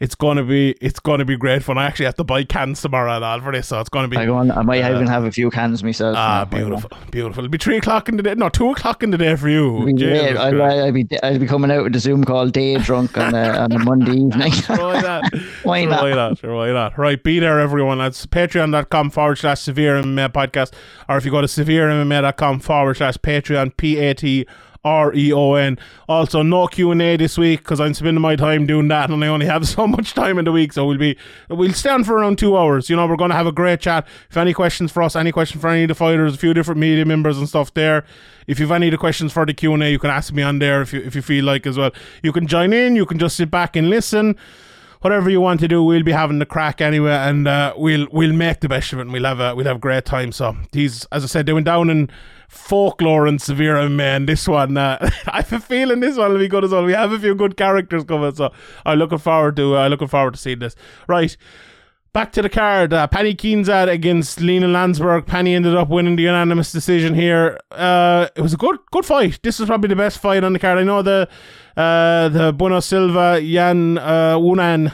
[0.00, 1.76] It's gonna be it's gonna be great fun.
[1.76, 4.16] I actually have to buy cans tomorrow and all for this, so it's gonna be
[4.16, 6.16] I, go on, I might even have a few cans myself.
[6.16, 7.44] ah beautiful, beautiful.
[7.44, 8.34] It'll be three o'clock in the day.
[8.34, 9.92] No, two o'clock in the day for you.
[9.96, 13.18] Jesus Yeah, I'll, I'll, be, I'll be coming out with the Zoom call day drunk
[13.18, 14.52] on a, on a Monday evening.
[14.68, 15.24] Why not?
[15.64, 16.02] Why Sure, not?
[16.02, 16.42] Why not?
[16.42, 16.98] Why not?
[16.98, 17.98] Right, be there, everyone.
[17.98, 20.72] That's patreon.com forward slash severe MMA podcast.
[21.08, 24.46] Or if you go to severemma.com forward slash patreon, P A T
[24.88, 25.78] R E O N.
[26.08, 29.46] Also, no Q&A this week because I'm spending my time doing that and I only
[29.46, 30.72] have so much time in the week.
[30.72, 31.16] So we'll be,
[31.50, 32.88] we'll stand for around two hours.
[32.88, 34.06] You know, we're going to have a great chat.
[34.30, 36.80] If any questions for us, any question for any of the fighters, a few different
[36.80, 38.04] media members and stuff there.
[38.46, 40.80] If you've any of the questions for the Q&A, you can ask me on there
[40.80, 41.90] if you, if you feel like as well.
[42.22, 42.96] You can join in.
[42.96, 44.36] You can just sit back and listen
[45.00, 48.32] whatever you want to do, we'll be having the crack anyway, and uh, we'll we'll
[48.32, 50.32] make the best of it, and we'll have a we'll have a great time.
[50.32, 52.10] So these, as I said, they went down in
[52.48, 54.26] folklore and severe man.
[54.26, 56.84] This one, uh, I have a feeling this one will be good as well.
[56.84, 58.52] We have a few good characters coming, so
[58.84, 60.74] I'm looking forward to uh, looking forward to seeing this.
[61.06, 61.36] Right.
[62.14, 62.94] Back to the card.
[62.94, 65.26] Uh, Penny Kianzad against Lina Länsberg.
[65.26, 67.60] Penny ended up winning the unanimous decision here.
[67.70, 69.38] Uh, it was a good good fight.
[69.42, 70.78] This is probably the best fight on the card.
[70.78, 71.28] I know the
[71.76, 74.92] uh, the Bueno Silva Yan uh, Wunan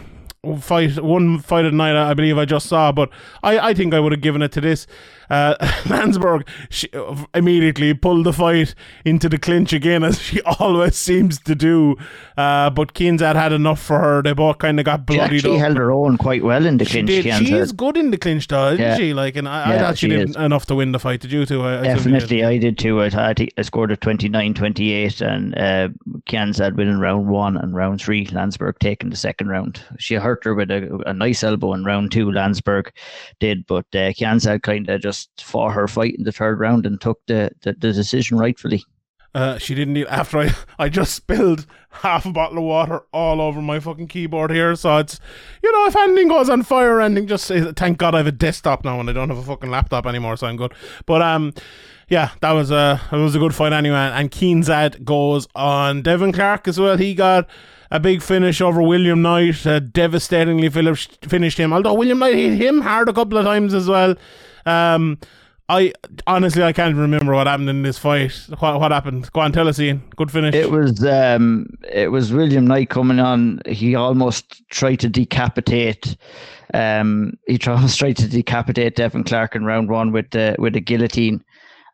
[0.61, 3.11] fight one fight at night I believe I just saw but
[3.43, 4.87] I, I think I would have given it to this
[5.31, 5.55] uh,
[5.85, 6.89] Länsberg she
[7.35, 11.97] immediately pulled the fight into the clinch again as she always seems to do
[12.37, 15.59] uh, but Kianzad had enough for her they both kind of got She bloodied up
[15.59, 17.25] held her own quite well in the she clinch.
[17.25, 17.47] did.
[17.47, 18.97] She is good in the clinch, though, isn't Yeah.
[18.97, 19.15] she?
[19.15, 20.37] Like, and I, I thought she, she did is.
[20.37, 21.21] enough to win the fight.
[21.21, 21.63] Did you too?
[21.63, 21.83] I, I.
[21.83, 23.01] Definitely, I did too.
[23.03, 25.89] I, thought I scored a 29-28 and uh,
[26.27, 28.27] Kianzad winning round one and round three.
[28.27, 29.81] Länsberg taking the second round.
[29.99, 32.27] She hurt her with a, a nice elbow in round two.
[32.27, 32.89] Länsberg
[33.39, 37.01] did, but uh, Kianzad kind of just fought her fight in the third round and
[37.01, 38.83] took the, the, the decision rightfully.
[39.35, 43.41] Uh, she didn't need after I I just spilled half a bottle of water all
[43.41, 44.77] over my fucking keyboard here.
[44.77, 45.19] So it's
[45.63, 48.33] you know if anything goes on fire anything, just say thank God I have a
[48.33, 50.73] desktop now and I don't have a fucking laptop anymore, so I'm good.
[51.07, 51.53] But um.
[52.07, 53.97] Yeah, that was a it was a good fight anyway.
[53.97, 56.99] And Kianzad goes on Devin Clark as well.
[56.99, 57.49] He got
[57.95, 61.73] a big finish over William Knight, uh, devastatingly finished him.
[61.73, 64.17] Although William Knight hit him hard a couple of times as well.
[64.67, 65.17] Um,
[65.69, 65.93] I
[66.27, 68.33] honestly I can't remember what happened in this fight.
[68.59, 69.31] What what happened?
[69.33, 70.03] Go on, tell us, Ian.
[70.17, 70.57] Good finish.
[70.57, 73.61] It was um, it was William Knight coming on.
[73.65, 76.17] He almost tried to decapitate.
[76.75, 80.75] Um, he tried, almost tried to decapitate Devin Clark in round one with the with
[80.75, 81.45] a guillotine.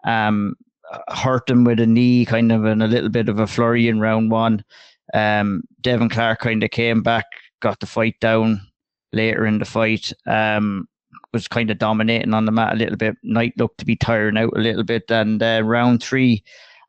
[0.05, 0.57] Um,
[1.09, 4.01] hurt him with a knee, kind of in a little bit of a flurry in
[4.01, 4.65] round one.
[5.15, 7.27] Um, Devin Clark kind of came back,
[7.61, 8.61] got the fight down
[9.12, 10.12] later in the fight.
[10.27, 10.87] Um,
[11.32, 13.16] was kind of dominating on the mat a little bit.
[13.23, 16.43] Knight looked to be tiring out a little bit, and uh, round three,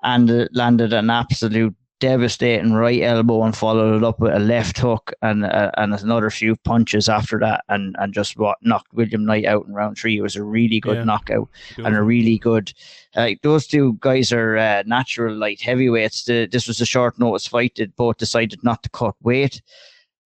[0.03, 4.77] and uh, landed an absolute devastating right elbow and followed it up with a left
[4.77, 9.23] hook and uh, and another few punches after that, and and just what knocked William
[9.23, 10.17] Knight out in round three.
[10.17, 11.03] It was a really good Yeah.
[11.05, 11.47] knockout
[11.77, 12.73] and a really good.
[13.15, 16.25] Like those two guys are uh, natural light heavyweights.
[16.25, 17.73] The, this was a short notice fight.
[17.77, 19.61] They both decided not to cut weight.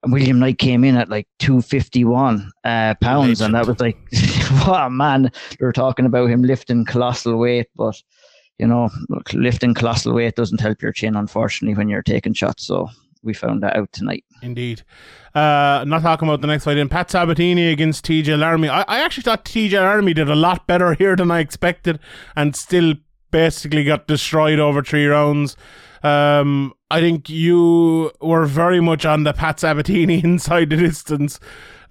[0.04, 3.98] And William Knight came in at like 251 uh, pounds, and that was like,
[4.68, 5.32] what a man.
[5.60, 8.02] They were talking about him lifting colossal weight, but
[8.58, 8.90] you know,
[9.34, 12.66] lifting colossal weight doesn't help your chin, unfortunately, when you're taking shots.
[12.66, 12.90] So
[13.24, 14.24] we found that out tonight.
[14.42, 14.84] Indeed.
[15.34, 18.70] Uh, not talking about the next fight in Pat Sabatini against TJ Laramie.
[18.70, 22.00] I, I actually thought TJ Laramie did a lot better here than I expected
[22.36, 22.94] and still
[23.32, 25.58] basically got destroyed over three rounds.
[26.04, 31.40] Um, I think you were very much on the Pat Sabatini inside the distance.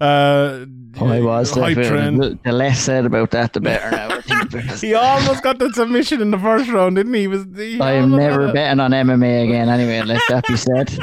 [0.01, 0.65] Uh,
[0.97, 1.51] Oh, I was.
[1.51, 4.21] The, the, less said about that, the better now.
[4.21, 7.21] Think He almost got the submission in the first round, didn't he?
[7.21, 7.45] He was.
[7.55, 10.97] He I am never betting on MMA again anyway, let that be said.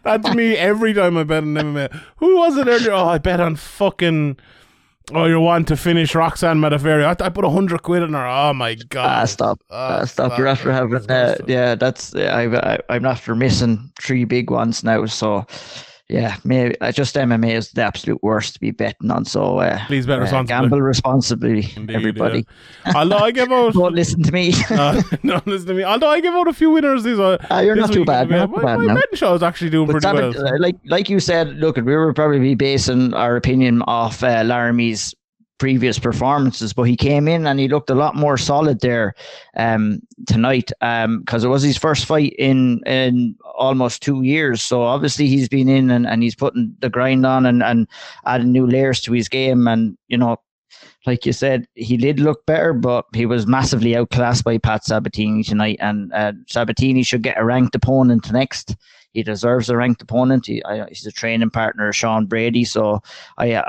[0.04, 2.00] That's me every time I bet on MMA.
[2.16, 2.92] Who was it earlier?
[2.92, 4.36] Oh, I bet on fucking.
[5.14, 7.04] Oh, you want to finish Roxanne Modafferi?
[7.04, 8.26] I, I put a hundred quid on her.
[8.26, 9.06] Oh my god!
[9.06, 9.60] Ah, stop.
[9.70, 10.38] Ah, Ah, stop.
[10.38, 15.04] You're after having, uh, yeah, that's, I've, I, I'm after missing three big ones now.
[15.06, 15.44] So,
[16.12, 19.24] yeah, maybe uh, just MMA is the absolute worst to be betting on.
[19.24, 20.48] So, uh, Please bet uh, responsibly.
[20.48, 22.46] gamble responsibly, Indeed, everybody.
[22.86, 22.92] yeah.
[22.96, 23.72] Although I give out.
[23.72, 24.52] Don't listen to me.
[24.70, 25.84] uh, don't listen to me.
[25.84, 27.02] Although I give out a few winners.
[27.02, 27.38] These are.
[27.50, 29.70] Ah, you're this not too bad, not my, too bad my betting show is actually
[29.70, 30.46] doing But pretty well.
[30.46, 34.42] uh, like like you said, look, we were probably be basing our opinion off uh,
[34.44, 35.14] Laramie's
[35.62, 39.14] previous performances, but he came in and he looked a lot more solid there
[39.56, 44.60] um, tonight because it was his first fight in in almost two years.
[44.60, 47.86] So obviously he's been in and, and he's putting the grind on and, and
[48.26, 49.68] adding new layers to his game.
[49.68, 50.40] And, you know,
[51.06, 55.44] like you said, he did look better, but he was massively outclassed by Pat Sabatini
[55.44, 55.76] tonight.
[55.78, 58.74] And uh, Sabatini should get a ranked opponent next.
[59.12, 60.46] He deserves a ranked opponent.
[60.46, 63.02] He, I, he's a training partner of Sean Brady, so
[63.36, 63.62] I uh,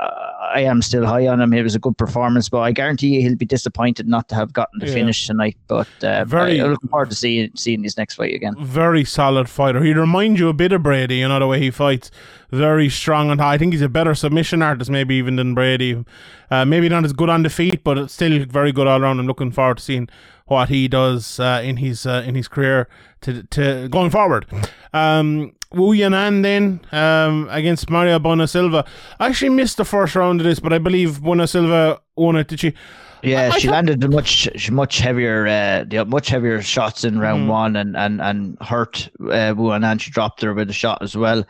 [0.54, 1.52] I am still high on him.
[1.52, 4.52] It was a good performance, but I guarantee you he'll be disappointed not to have
[4.54, 4.94] gotten the Yeah.
[4.94, 5.56] finish tonight.
[5.68, 8.54] But uh, Very- I, I'm looking forward to seeing seeing his next fight again.
[8.58, 9.82] very solid fighter.
[9.82, 12.10] He reminds you a bit of Brady, you know, the way he fights.
[12.50, 13.54] Very strong and high.
[13.54, 16.04] I think he's a better submission artist, maybe even than Brady.
[16.50, 19.18] Uh, maybe not as good on the feet, but still very good all around.
[19.18, 20.08] I'm looking forward to seeing
[20.46, 22.88] what he does uh, in his uh, in his career
[23.22, 24.46] to to going forward.
[24.92, 28.84] Um, Wu Yanan then um, against Mayra Bueno Silva.
[29.18, 32.48] I actually missed the first round of this, but I believe Bueno Silva won it.
[32.48, 32.74] Did she?
[33.22, 37.20] Yeah, I she thought- landed the much much heavier uh, much heavier shots in Mm.
[37.20, 39.98] round one and and and hurt uh, Wu Yanan.
[40.00, 41.44] She dropped her with a shot as well.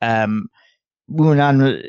[0.00, 0.48] Um,
[1.08, 1.82] Wu Yanan, uh,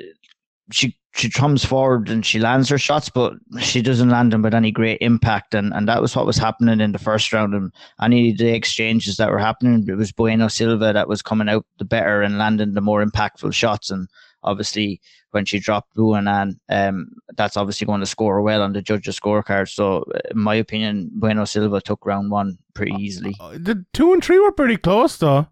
[0.71, 4.53] she she comes forward and she lands her shots, but she doesn't land them with
[4.53, 5.55] any great impact.
[5.55, 7.53] And and that was what was happening in the first round.
[7.53, 7.71] And
[8.01, 11.65] any of the exchanges that were happening, it was Bueno Silva that was coming out
[11.79, 13.89] the better and landing the more impactful shots.
[13.89, 14.07] And
[14.43, 18.81] obviously, when she dropped Wu Yanan, um, that's obviously going to score well on the
[18.81, 19.69] judges' scorecard.
[19.69, 23.35] So, uh, in my opinion, Bueno Silva took round one pretty easily.
[23.39, 25.47] The two and three were pretty close, though.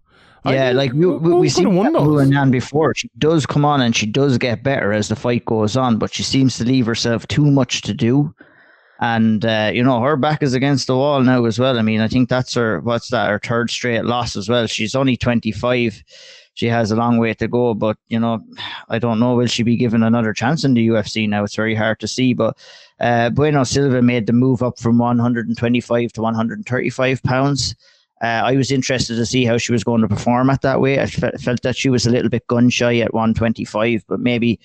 [0.45, 2.93] I Yeah, think like we, we, we could've seen won that Wu before.
[2.95, 6.13] She does come on and she does get better as the fight goes on, but
[6.13, 8.33] she seems to leave herself too much to do.
[8.99, 11.77] And uh, you know her back is against the wall now as well.
[11.77, 12.79] I mean, I think that's her.
[12.81, 13.29] What's that?
[13.29, 14.67] Her third straight loss as well.
[14.67, 16.01] She's only twenty five.
[16.53, 18.39] She has a long way to go, but you know,
[18.87, 19.35] I don't know.
[19.35, 21.43] Will she be given another chance in the UFC now?
[21.43, 22.33] It's very hard to see.
[22.33, 22.57] But
[23.01, 26.33] uh, Bueno Silva made the move up from one hundred and twenty five to one
[26.33, 27.75] hundred and thirty five pounds.
[28.25, 30.97] Uh, I was interested to see how she was going to perform at that weight.
[30.97, 34.59] I fe- felt that she was a little bit gun shy at 125, but maybe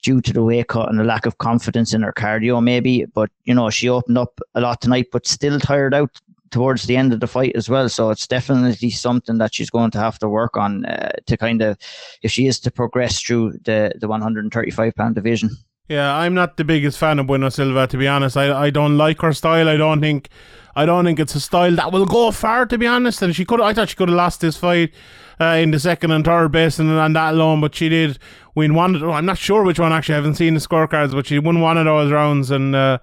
[0.00, 3.04] due to the weight cut and the lack of confidence in her cardio, maybe.
[3.06, 6.20] But you know, she opened up a lot tonight, but still tired out
[6.52, 7.88] towards the end of the fight as well.
[7.88, 11.62] So it's definitely something that she's going to have to work on uh, to kind
[11.62, 11.78] of,
[12.22, 15.50] if she is to progress through the the 135 pound division.
[15.90, 18.36] Yeah, I'm not the biggest fan of Bueno Silva to be honest.
[18.36, 19.68] I I don't like her style.
[19.68, 20.28] I don't think
[20.76, 23.22] I don't think it's a style that will go far to be honest.
[23.22, 24.94] And she could I thought she could have lost this fight
[25.40, 28.20] uh, in the second and third base and on that alone, but she did
[28.54, 29.02] win one.
[29.02, 30.14] I'm not sure which one actually.
[30.14, 32.76] I haven't seen the scorecards, but she won one of those rounds and.
[32.76, 32.98] Uh,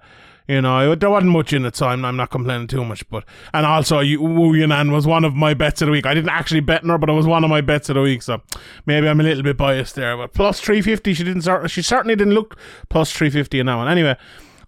[0.48, 3.08] you know, there wasn't much in it, so I'm, I'm not complaining too much.
[3.10, 6.06] But and also, you, Wu Yanan was one of my bets of the week.
[6.06, 8.00] I didn't actually bet on her, but it was one of my bets of the
[8.00, 8.22] week.
[8.22, 8.40] So
[8.86, 10.16] maybe I'm a little bit biased there.
[10.16, 11.68] But plus 350, she didn't.
[11.68, 12.58] She certainly didn't look
[12.88, 13.88] plus 350 in that one.
[13.88, 14.16] Anyway,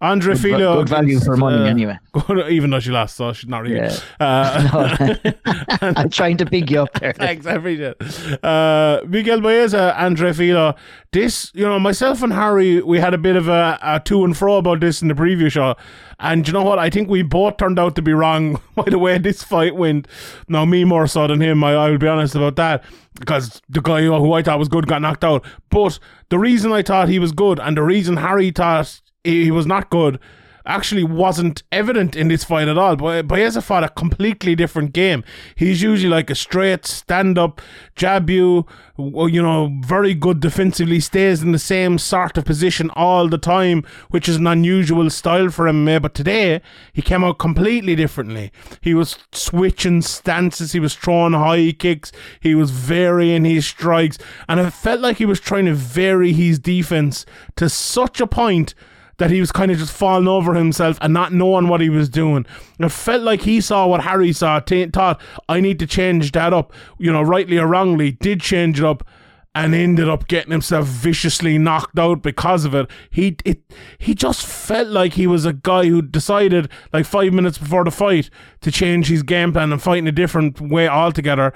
[0.03, 1.99] Andre Good, Filo, good value for money uh, anyway.
[2.49, 3.77] even though she lost, so she's not really.
[3.77, 3.99] Yeah.
[4.19, 5.15] Uh,
[5.83, 7.13] I'm trying to big you up there.
[7.13, 8.45] Thanks, I appreciate it.
[8.45, 10.75] Uh, Miguel Baeza, Andre Fialho.
[11.13, 14.35] This, you know, myself and Harry, we had a bit of a, a to and
[14.35, 15.75] fro about this in the preview show.
[16.19, 16.79] And you know what?
[16.79, 20.09] I think we both turned out to be wrong by the way this fight went.
[20.49, 22.85] Now, me more so than him, I, I will be honest about that.
[23.19, 25.45] Because the guy who I thought was good got knocked out.
[25.69, 25.99] But
[26.31, 29.91] the reason I thought he was good and the reason Harry thought he was not
[29.91, 30.19] good
[30.67, 32.97] actually wasn't evident in this fight at all.
[32.97, 35.25] But Baeza fought a completely different game.
[35.55, 37.61] He's usually like a straight stand up,
[37.97, 38.67] jab you,
[38.97, 43.85] you know, very good defensively, stays in the same sort of position all the time,
[44.11, 45.85] which is an unusual style for him.
[46.01, 46.61] But today,
[46.93, 48.53] he came out completely differently.
[48.81, 54.19] He was switching stances, he was throwing high kicks, he was varying his strikes,
[54.49, 57.27] and it felt like he was trying to vary his defense
[57.57, 58.75] to such a point
[59.21, 62.09] that he was kind of just falling over himself and not knowing what he was
[62.09, 62.47] doing.
[62.79, 66.55] It felt like he saw what Harry saw, t- thought, I need to change that
[66.55, 69.07] up, you know, rightly or wrongly, did change it up.
[69.53, 72.89] And ended up getting himself viciously knocked out because of it.
[73.11, 73.61] He it
[73.99, 77.91] he just felt like he was a guy who decided like five minutes before the
[77.91, 78.31] fight
[78.61, 81.53] to change his game plan and fight in a different way altogether.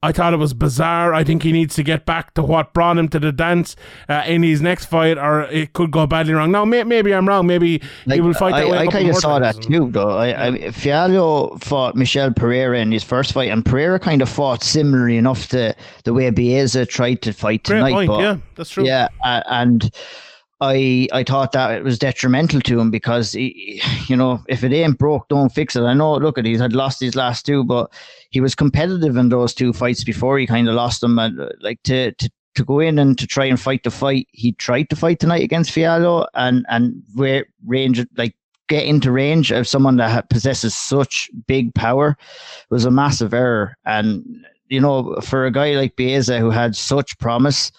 [0.00, 1.12] I thought it was bizarre.
[1.12, 3.74] I think he needs to get back to what brought him to the dance
[4.08, 6.52] uh, in his next fight, or it could go badly wrong.
[6.52, 7.48] Now, may- maybe I'm wrong.
[7.48, 8.78] Maybe he will fight that I, way.
[8.78, 10.10] I kind of saw that too, though.
[10.10, 14.62] I, I, Fialho fought Michel Pereira in his first fight, and Pereira kind of fought
[14.62, 17.92] similarly enough to the way Baeza tried to fight tonight.
[17.92, 18.08] point.
[18.08, 18.84] but Yeah, that's true.
[18.84, 19.90] Yeah, uh, and
[20.60, 24.72] I I thought that it was detrimental to him because he, you know if it
[24.72, 25.82] ain't broke, don't fix it.
[25.82, 26.16] I know.
[26.16, 27.92] Look at he's had lost his last two, but
[28.30, 31.18] he was competitive in those two fights before he kind of lost them.
[31.18, 34.26] And uh, like to to to go in and to try and fight the fight
[34.32, 38.34] he tried to fight tonight against Fialho and and where range like
[38.68, 42.16] get into range of someone that possesses such big power
[42.70, 43.76] was a massive error.
[43.84, 47.72] And you know, for a guy like Baeza who had such promise,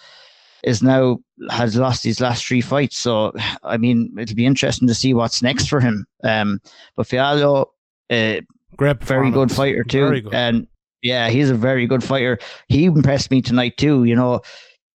[0.62, 2.96] is now has lost his last three fights.
[2.98, 6.06] So I mean, it'll be interesting to see what's next for him.
[6.22, 6.60] Um,
[6.96, 7.66] but Fialho,
[8.10, 8.40] uh,
[8.76, 10.20] Great very good fighter too.
[10.22, 10.34] Good.
[10.34, 10.66] And
[11.02, 12.38] yeah, he's a very good fighter.
[12.68, 14.04] He impressed me tonight too.
[14.04, 14.40] You know,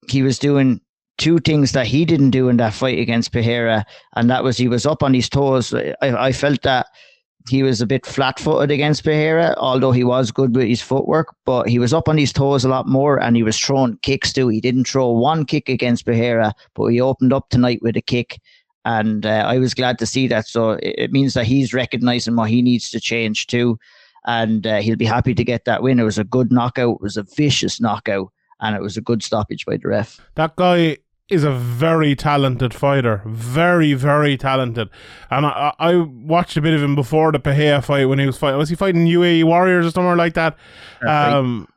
[0.09, 0.81] he was doing
[1.17, 3.85] two things that he didn't do in that fight against Pereira,
[4.15, 5.73] and that was he was up on his toes.
[5.73, 6.87] I, I felt that
[7.49, 11.35] he was a bit flat footed against Pereira, although he was good with his footwork,
[11.45, 14.33] but he was up on his toes a lot more and he was throwing kicks
[14.33, 14.47] too.
[14.47, 18.39] He didn't throw one kick against Pereira, but he opened up tonight with a kick.
[18.83, 20.47] And uh, I was glad to see that.
[20.47, 23.77] So it, it means that he's recognizing what he needs to change too.
[24.25, 25.99] And uh, he'll be happy to get that win.
[25.99, 26.95] It was a good knockout.
[26.95, 28.31] It was a vicious knockout.
[28.61, 30.19] And it was a good stoppage by the ref.
[30.35, 30.97] That guy
[31.29, 34.89] is a very talented fighter, very very talented.
[35.29, 38.37] And I, I watched a bit of him before the Pahea fight when he was
[38.37, 38.57] fighting.
[38.57, 40.55] Was he fighting UAE Warriors or somewhere like that?
[41.01, 41.33] right.
[41.33, 41.67] Um,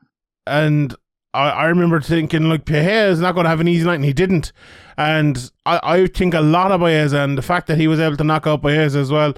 [0.45, 0.95] and
[1.33, 4.05] I, I remember thinking like Pahea is not going to have an easy night, and
[4.05, 4.51] he didn't.
[4.97, 8.17] And I, I think a lot of Baeza and the fact that he was able
[8.17, 9.33] to knock out Baeza as well.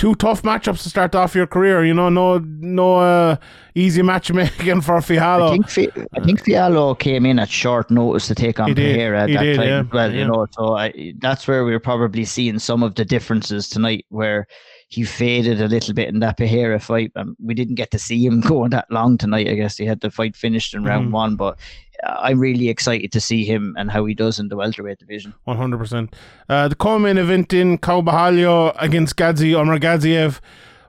[0.00, 2.08] Two tough matchups to start off your career, you know.
[2.08, 3.36] No, no uh,
[3.74, 5.50] easy matchmaking for I Fialho.
[5.50, 8.74] think Fi- I think Fialho came in at short notice to take on.
[8.74, 9.66] Pereira at He that did, time.
[9.68, 9.82] yeah.
[9.92, 10.18] Well, Yeah.
[10.20, 14.46] you know, so I, that's where we're probably seeing some of the differences tonight, where
[14.90, 17.12] he faded a little bit in that Pereira fight.
[17.16, 19.48] Um, we didn't get to see him going that long tonight.
[19.48, 21.12] I guess he had the fight finished in round Mhm.
[21.12, 21.58] one, but
[22.04, 25.32] I'm really excited to see him and how he does in the welterweight division.
[25.44, 26.14] One hundred percent.
[26.48, 30.40] Uh, the co-main event in Caio Borralho against Gadzhi Omargadzhiev.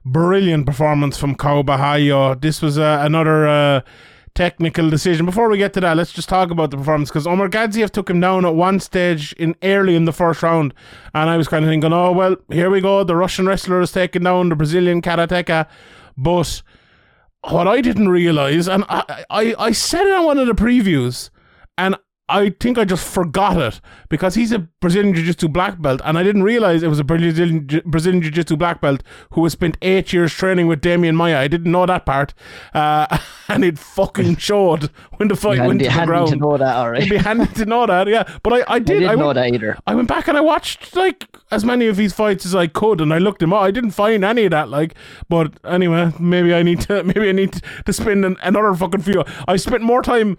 [0.04, 2.40] Brilliant performance from Caio Borralho.
[2.42, 3.82] This was uh, another uh,
[4.34, 5.26] technical decision.
[5.26, 8.20] Before we get to that, let's just talk about the performance because Omargadzhiev took him
[8.20, 10.74] down at one stage in early in the first round,
[11.14, 13.04] and I was kind of thinking, oh well, here we go.
[13.04, 15.68] The Russian wrestler is taking down the Brazilian karateka,
[16.18, 16.62] but
[17.50, 21.30] what I didn't realize, and I, I, I said it on one of the previews,
[22.32, 26.18] I think I just forgot it because he's a Brazilian Jiu Jitsu black belt, and
[26.18, 29.78] I didn't realize it was a Brazilian Brazilian Jiu Jitsu black belt who has spent
[29.82, 31.40] eight years training with Demian Maia.
[31.40, 32.34] I didn't know that part,
[32.74, 33.18] uh,
[33.50, 36.30] and it fucking showed when the fight went to the handy ground.
[36.30, 37.00] to know that, all right.
[37.04, 38.24] It'd be handy to know that, yeah.
[38.44, 38.66] But I, I did.
[38.68, 38.86] I did.
[39.00, 39.78] didn't I know went- that either.
[39.86, 43.02] I went back and I watched like as many of his fights as I could,
[43.02, 43.62] and I looked him up.
[43.62, 44.96] I didn't find any of that, like.
[45.30, 47.04] But anyway, maybe I need to.
[47.04, 49.24] Maybe I need to spend an, another fucking few.
[49.48, 50.38] I spent more time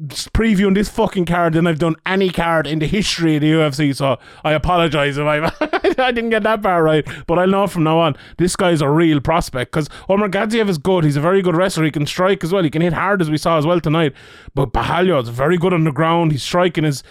[0.00, 3.94] previewing this fucking card than I've done any card in the history of the UFC.
[3.94, 5.52] So I apologize if I
[5.98, 7.06] I didn't get that part right.
[7.26, 8.16] But I'll know from now on.
[8.38, 11.04] This guy's a real prospect because Omargadzhiev is good.
[11.04, 11.84] He's a very good wrestler.
[11.84, 12.62] He can strike as well.
[12.62, 14.14] He can hit hard as we saw as well tonight.
[14.54, 16.32] But Borralho is very good on the ground.
[16.32, 17.02] His striking is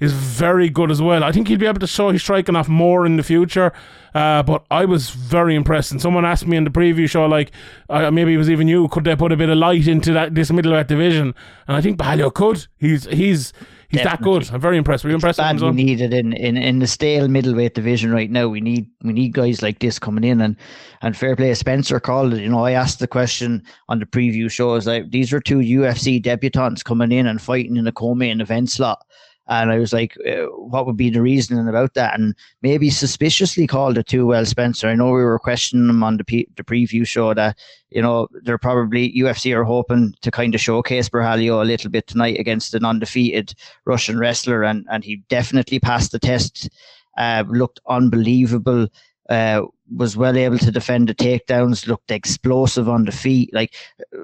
[0.00, 1.22] is very good as well.
[1.22, 3.72] I think he'll be able to show his striking off more in the future.
[4.14, 5.92] Uh, but I was very impressed.
[5.92, 7.52] And someone asked me in the preview show, like
[7.88, 10.34] uh, maybe it was even you, could they put a bit of light into that
[10.34, 11.34] this middleweight division?
[11.68, 12.66] And I think Borralho could.
[12.78, 13.52] He's he's
[13.88, 14.50] he's that good.
[14.50, 15.04] I'm very impressed.
[15.04, 18.30] Were you impressed bad we need it in, in, in the stale middleweight division right
[18.30, 18.48] now.
[18.48, 20.56] We need we need guys like this coming in and
[21.02, 21.54] and fair play.
[21.54, 22.40] Spencer called it.
[22.40, 26.22] You know, I asked the question on the preview shows like these are two UFC
[26.22, 29.04] debutants coming in and fighting in a co-main event slot.
[29.50, 32.18] And I was like, uh, what would be the reasoning about that?
[32.18, 34.86] And maybe suspiciously called it too well, Spencer.
[34.86, 37.58] I know we were questioning him on the, pe- the preview show that,
[37.90, 42.06] you know, they're probably, UFC are hoping to kind of showcase Borralho a little bit
[42.06, 43.52] tonight against an undefeated
[43.86, 44.62] Russian wrestler.
[44.62, 46.70] And, and he definitely passed the test,
[47.18, 48.86] uh, looked unbelievable.
[49.28, 49.62] Uh,
[49.96, 53.52] was well able to defend the takedowns, looked explosive on the feet.
[53.52, 53.74] Like
[54.16, 54.22] uh,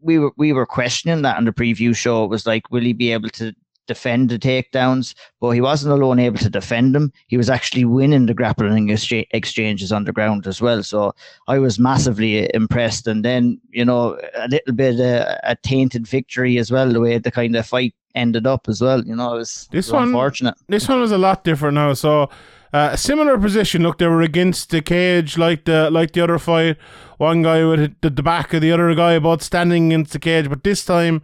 [0.00, 2.24] we were, we were questioning that on the preview show.
[2.24, 3.54] It was like, will he be able to
[3.94, 5.14] defend the takedowns?
[5.40, 7.06] But he wasn't alone able to defend them.
[7.32, 10.82] He was actually winning the grappling excha- exchanges on the ground as well.
[10.82, 11.14] So
[11.48, 13.06] I was massively impressed.
[13.06, 17.18] And then, you know, a little bit uh, a tainted victory as well, the way
[17.18, 19.00] the kind of fight ended up as well.
[19.04, 20.54] You know, it was, This it was one- unfortunate.
[20.68, 21.94] this one was a lot different now.
[21.94, 22.28] So
[22.72, 23.82] uh, a similar position.
[23.82, 26.76] Look, they were against the cage, like the like the other fight.
[27.18, 30.48] One guy with the, the back of the other guy, both standing against the cage.
[30.48, 31.20] But this time, uh,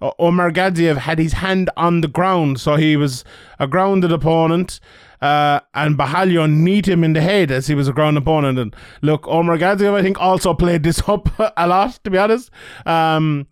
[0.00, 3.24] Omargadzhiev had his hand on the ground, so he was
[3.58, 4.80] a grounded opponent.
[5.20, 8.58] Uh, and Borralho kneed him in the head as he was a ground opponent.
[8.58, 12.50] And look, Omargadzhiev, I think, also played this up a lot, to be honest.
[12.86, 13.46] Um,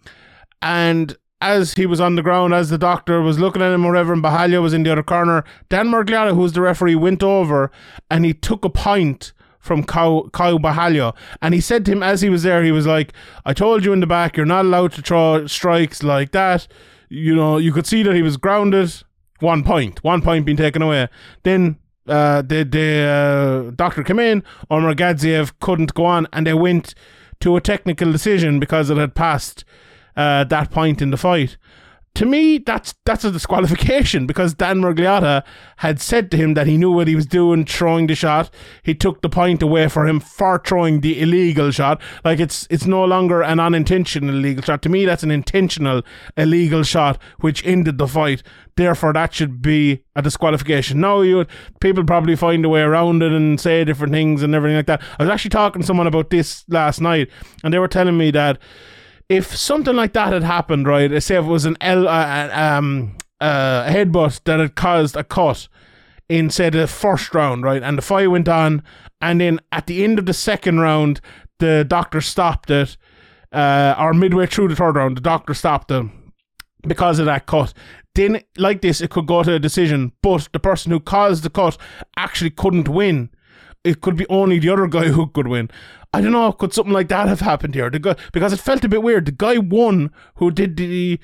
[0.62, 3.91] and as he was on the ground, as the doctor was looking at him, or
[3.91, 7.23] whatever, and Borralho was in the other corner, Dan Miragliotta, who was the referee, went
[7.23, 7.70] over
[8.11, 11.15] and he took a point from Kyle, Caio Borralho.
[11.43, 13.13] And he said to him as he was there, he was like,
[13.45, 16.67] I told you in the back, you're not allowed to throw strikes like that.
[17.09, 18.93] you know, you could see that he was grounded.
[19.41, 21.09] One point, one point being taken away.
[21.43, 21.79] Then
[22.09, 24.43] uh, the the uh, doctor came in.
[24.71, 26.95] Omargadzhiev couldn't go on, and they went
[27.41, 29.65] to a technical decision because it had passed
[30.17, 31.57] uh, that point in the fight.
[32.15, 35.45] To me, that's that's a disqualification because Dan Miragliotta
[35.77, 38.51] had said to him that he knew what he was doing throwing the shot.
[38.83, 42.01] He took the point away for him for throwing the illegal shot.
[42.25, 44.83] Like it's it's no longer an unintentional illegal shot.
[44.83, 46.03] To me, that's an intentional
[46.37, 48.43] illegal shot which ended the fight.
[48.77, 51.01] Therefore, that should be a disqualification.
[51.01, 51.47] Now, you
[51.81, 55.03] people probably find a way around it and say different things and everything like that.
[55.19, 57.29] I was actually talking to someone about this last night,
[57.63, 58.59] and they were telling me that
[59.29, 63.17] if something like that had happened, right, say if it was an L, uh, um,
[63.41, 65.69] uh, headbutt that had caused a cut
[66.29, 68.83] in, say, the first round, right, and the fight went on,
[69.21, 71.21] and then at the end of the second round,
[71.59, 72.97] the doctor stopped it,
[73.53, 76.07] uh, or midway through the third round, the doctor stopped it
[76.87, 77.73] because of that cut.
[78.15, 81.51] Then, like this, it could go to a decision, but the person who caused the
[81.51, 81.77] cut
[82.17, 83.31] actually couldn't win.
[83.85, 85.71] It could be only the other guy who could win.
[86.13, 86.53] I don't know.
[86.53, 87.91] Could something like that have happened here?
[87.91, 89.27] The guy, because it felt a bit weird.
[89.27, 91.19] The guy won who did the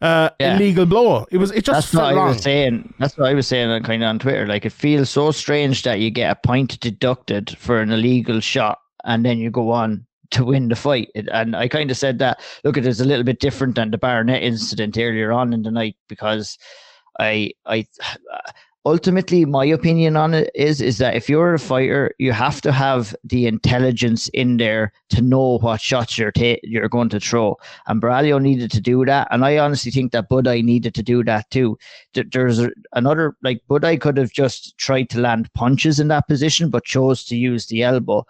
[0.00, 0.56] uh, Yeah.
[0.56, 1.26] illegal blow.
[1.30, 1.50] It was.
[1.50, 2.28] It just That's felt what I wrong.
[2.28, 2.94] was saying.
[2.98, 4.46] That's what I was saying on kind of on Twitter.
[4.46, 8.78] Like it feels so strange that you get a point deducted for an illegal shot,
[9.04, 11.10] and then you go on to win the fight.
[11.14, 12.40] And I kind of said that.
[12.64, 15.70] Look, it is a little bit different than the Barnett incident earlier on in the
[15.70, 16.56] night because
[17.18, 17.84] I I
[18.86, 22.72] ultimately my opinion on it is is that if you're a fighter, you have to
[22.72, 27.56] have the intelligence in there to know what shots you're ta- you're going to throw.
[27.86, 31.22] And Borralho needed to do that, and I honestly think that Buday needed to do
[31.24, 31.78] that too.
[32.14, 32.60] Th- There's
[32.94, 37.24] another like Buday could have just tried to land punches in that position, but chose
[37.26, 38.24] to use the elbow.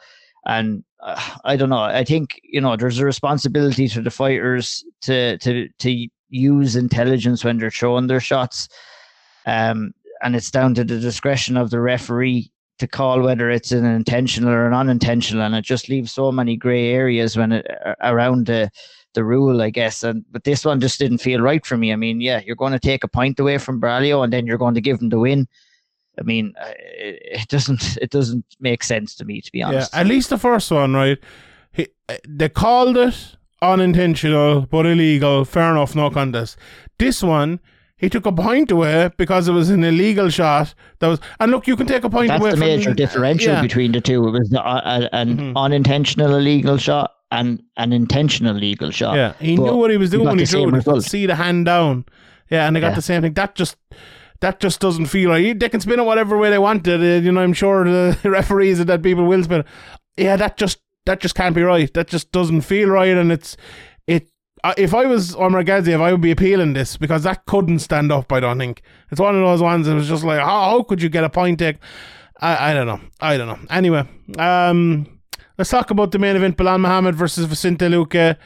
[0.47, 1.83] And uh, I don't know.
[1.83, 7.45] I think you know there's a responsibility to the fighters to to to use intelligence
[7.45, 8.69] when they're throwing their shots.
[9.47, 13.85] Um, and it's down to the discretion of the referee to call whether it's an
[13.85, 17.67] intentional or an unintentional, and it just leaves so many grey areas when it
[18.03, 18.71] around the
[19.15, 20.03] the rule, I guess.
[20.03, 21.93] And but this one just didn't feel right for me.
[21.93, 24.59] I mean, yeah, you're going to take a point away from Borralho, and then you're
[24.59, 25.47] going to give him the win.
[26.19, 29.93] I mean, it, it doesn't it doesn't make sense to me, to be honest.
[29.93, 31.19] Yeah, at least the first one, right?
[31.73, 35.45] He, uh, they called it unintentional but illegal.
[35.45, 36.57] Fair enough, no contest.
[36.99, 37.61] This one,
[38.01, 40.75] he took a point away because it was an illegal shot.
[41.01, 43.53] That was, and look, you can take a point That's away the from major differential
[43.55, 43.63] yeah.
[43.63, 44.27] between the two.
[44.27, 45.53] It was the, uh, an Mhm.
[45.57, 49.15] unintentional illegal shot and an intentional legal shot.
[49.17, 50.73] Yeah, he But knew what he was doing when he the threw it.
[50.73, 51.05] Result.
[51.05, 52.05] see the hand down.
[52.51, 52.95] Yeah, and they got Yeah.
[52.97, 53.35] the same thing.
[53.35, 53.77] That just
[54.41, 55.61] that just doesn't feel right.
[55.61, 56.99] They can spin it whatever way they want it.
[57.01, 59.67] uh, You know, I'm sure the referees and that people will spin it.
[60.17, 61.93] Yeah, that just that just can't be right.
[61.95, 63.59] That just doesn't feel right, and it's it.
[64.77, 68.33] If I was Omargadzhiev, I would be appealing this because that couldn't stand up.
[68.33, 71.01] I don't think it's one of those ones that was just like, how, how could
[71.01, 71.77] you get a point take?
[72.41, 73.01] I, I don't know.
[73.21, 73.59] I don't know.
[73.71, 74.05] Anyway,
[74.39, 75.07] um,
[75.59, 78.37] let's talk about the main event: Bilal Muhammad versus Vicente Luque.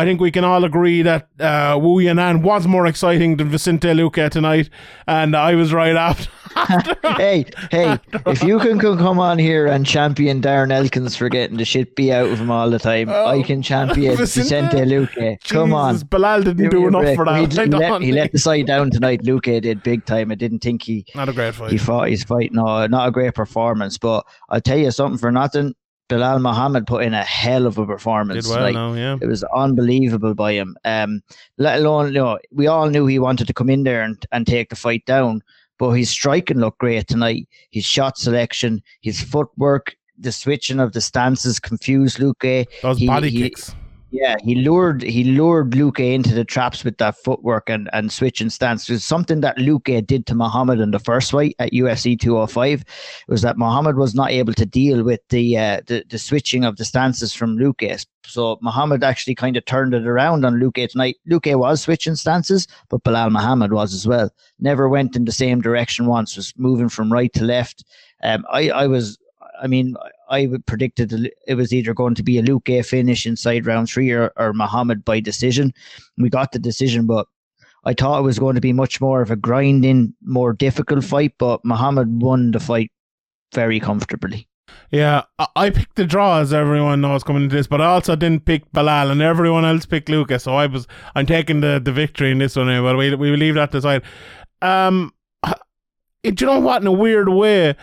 [0.00, 3.88] I think we can all agree that uh, Wu Yanan was more exciting than Vicente
[3.88, 4.70] Luque tonight,
[5.06, 6.30] and I was right after.
[7.16, 11.56] hey, hey, if you can co- come on here and champion Darren Elkins for getting
[11.58, 14.42] the shit beat out of him all the time, I can champion Oh, Vicente?
[14.76, 15.36] Vicente Luque.
[15.48, 15.98] Come on.
[16.08, 17.16] Bilal didn't do enough break.
[17.16, 17.52] for that.
[17.52, 19.22] He, he let, he let the side down tonight.
[19.22, 20.32] Luque did big time.
[20.32, 21.70] I didn't think he Not a great fight.
[21.70, 22.52] he fought his fight.
[22.52, 23.96] No, not a great performance.
[23.98, 25.74] But I'll tell you something for nothing.
[26.10, 28.46] Bilal Muhammad put in a hell of a Did performance.
[28.48, 29.16] well like, now, yeah.
[29.22, 30.76] it was unbelievable by him.
[30.84, 31.22] Um,
[31.56, 34.46] let alone, you know, we all knew he wanted to come in there and, and
[34.46, 35.42] take the fight down,
[35.78, 37.48] but his striking looked great tonight.
[37.70, 42.40] His shot selection, his footwork, the switching of the stances confused Luke.
[42.42, 43.74] Those he- body he- kicks.
[44.12, 48.50] Yeah, he lured he lured Luque into the traps with that footwork and, and switching
[48.50, 48.88] stance.
[48.88, 52.80] Was something that Luke did to Muhammad in the first fight at UFC 205.
[52.80, 52.86] It
[53.28, 56.76] was that Muhammad was not able to deal with the uh, the, the switching of
[56.76, 58.04] the stances from Luque.
[58.24, 61.16] So Muhammad actually kind of turned it around on Luque tonight.
[61.26, 64.30] Luke was switching stances, but Bilal Muhammad was as well.
[64.58, 66.36] Never went in the same direction once.
[66.36, 67.84] Was moving from right to left.
[68.24, 69.18] Um, I I was.
[69.62, 69.94] I mean,
[70.30, 71.12] I would predicted
[71.46, 74.52] it was either going to be a Luke A finish inside round three or, or
[74.52, 75.74] Muhammad by decision.
[76.16, 77.26] We got the decision, but
[77.84, 81.34] I thought it was going to be much more of a grinding, more difficult fight.
[81.38, 82.92] But Muhammad won the fight
[83.52, 84.46] very comfortably.
[84.92, 85.22] Yeah,
[85.56, 88.70] I, picked the draw as everyone knows coming into this, but I also didn't pick
[88.72, 90.44] Bilal, and everyone else picked Lucas.
[90.44, 92.66] So I was, I'm taking the, the victory in this one.
[92.66, 94.02] But we we leave that aside.
[94.62, 95.12] Um,
[96.22, 96.82] it, you know what?
[96.82, 97.76] In a weird way,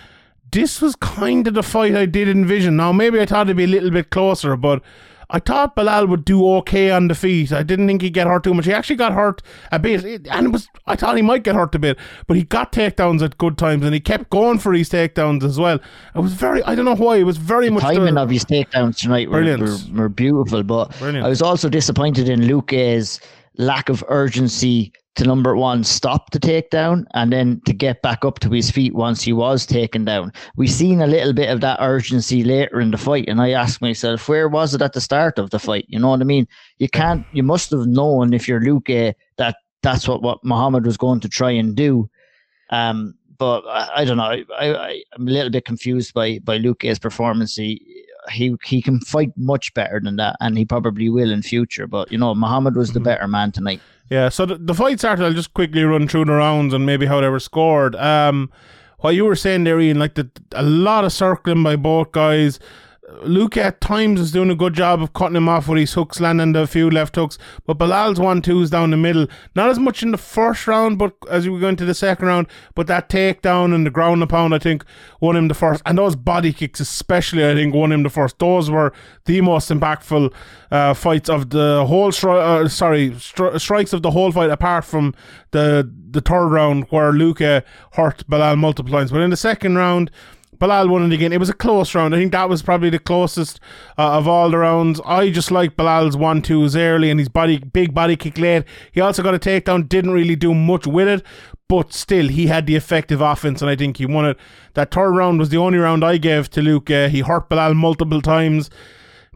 [0.51, 2.77] this was kind of the fight I did envision.
[2.77, 4.81] Now, maybe I thought it'd be a little bit closer, but
[5.29, 7.51] I thought Bilal would do okay on the feet.
[7.51, 8.65] I didn't think he'd get hurt too much.
[8.65, 9.41] He actually got hurt
[9.73, 11.97] a bit, and it was I thought he might get hurt a bit,
[12.27, 15.59] but he got takedowns at good times, and he kept going for his takedowns as
[15.59, 15.79] well.
[16.15, 18.45] It was very, I don't know why, it was very much timing the- of his
[18.45, 21.25] takedowns tonight were, were, were beautiful, but Brilliant.
[21.25, 23.19] I was also disappointed in Luke's
[23.57, 28.39] lack of urgency to number one, stop the takedown and then to get back up
[28.39, 30.31] to his feet once he was taken down.
[30.55, 33.81] We seen a little bit of that urgency later in the fight, and I asked
[33.81, 35.85] myself, where was it at the start of the fight?
[35.87, 36.47] You know what I mean?
[36.77, 40.97] You can't, you must have known if you're Luke that that's what, what Muhammad was
[40.97, 42.09] going to try and do.
[42.69, 44.23] Um, but I, I don't know.
[44.23, 47.55] I, I, I'm a little bit confused by by Luke's performance.
[47.55, 51.87] He, he he can fight much better than that, and he probably will in future.
[51.87, 53.81] But you know, Muhammad was the better man tonight.
[54.09, 55.25] Yeah, so the, the fight started.
[55.25, 57.95] I'll just quickly run through the rounds and maybe how they were scored.
[57.95, 58.49] Um,
[58.99, 62.59] what you were saying there, Ian, like the, a lot of circling by both guys.
[63.23, 66.19] Luke at times is doing a good job of cutting him off with his hooks,
[66.19, 67.37] landing a few left hooks.
[67.65, 69.27] But Bilal's one twos down the middle.
[69.55, 72.47] Not as much in the first round, but as we go into the second round,
[72.75, 74.83] but that takedown and the ground and pound, I think,
[75.19, 75.81] won him the first.
[75.85, 78.39] And those body kicks, especially, I think, won him the first.
[78.39, 78.93] Those were
[79.25, 80.33] the most impactful
[80.71, 82.11] uh, fights of the whole.
[82.11, 85.13] Stri- uh, sorry, stri- strikes of the whole fight, apart from
[85.51, 87.63] the the third round where Luque
[87.93, 89.11] hurt Bilal multiple times.
[89.11, 90.11] But in the second round.
[90.59, 91.33] Bilal won it again.
[91.33, 92.15] It was a close round.
[92.15, 93.59] I think that was probably the closest
[93.97, 94.99] uh, of all the rounds.
[95.05, 98.63] I just like Bilal's one twos early and his body big body kick late.
[98.91, 99.87] He also got a takedown.
[99.87, 101.23] Didn't really do much with it,
[101.67, 104.37] but still he had the effective offense, and I think he won it.
[104.73, 106.89] That third round was the only round I gave to Luke.
[106.89, 108.69] Uh, he hurt Bilal multiple times.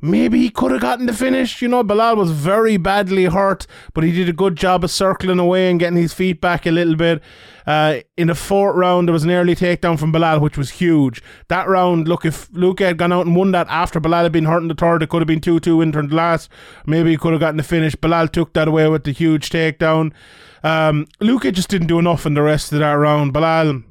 [0.04, 1.62] Maybe he could have gotten the finish.
[1.62, 5.38] You know, Bilal was very badly hurt, but he did a good job of circling
[5.38, 7.22] away and getting his feet back a little bit.
[7.68, 11.22] Uh, in the fourth round, there was an early takedown from Bilal, which was huge.
[11.50, 14.46] That round, look, if Luke had gone out and won that after Bilal had been
[14.46, 16.50] hurt in the third, it could have been 2 2 into the last.
[16.88, 17.94] Maybe he could have gotten the finish.
[17.94, 20.14] Bilal took that away with the huge takedown.
[20.64, 23.34] Um, Luke just didn't do enough in the rest of that round.
[23.34, 23.84] Bilal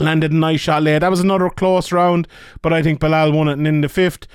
[0.00, 0.98] landed a nice shot late.
[0.98, 2.26] That was another close round,
[2.60, 3.52] but I think Bilal won it.
[3.52, 4.26] And in the fifth,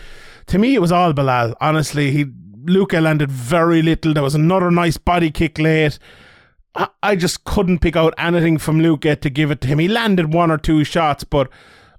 [0.49, 1.55] to me, it was all Bilal.
[1.61, 4.13] Honestly, he Luque landed very little.
[4.13, 5.97] There was another nice body kick late.
[7.01, 9.79] I, just couldn't pick out anything from Luque to give it to him.
[9.79, 11.49] He landed one or two shots, but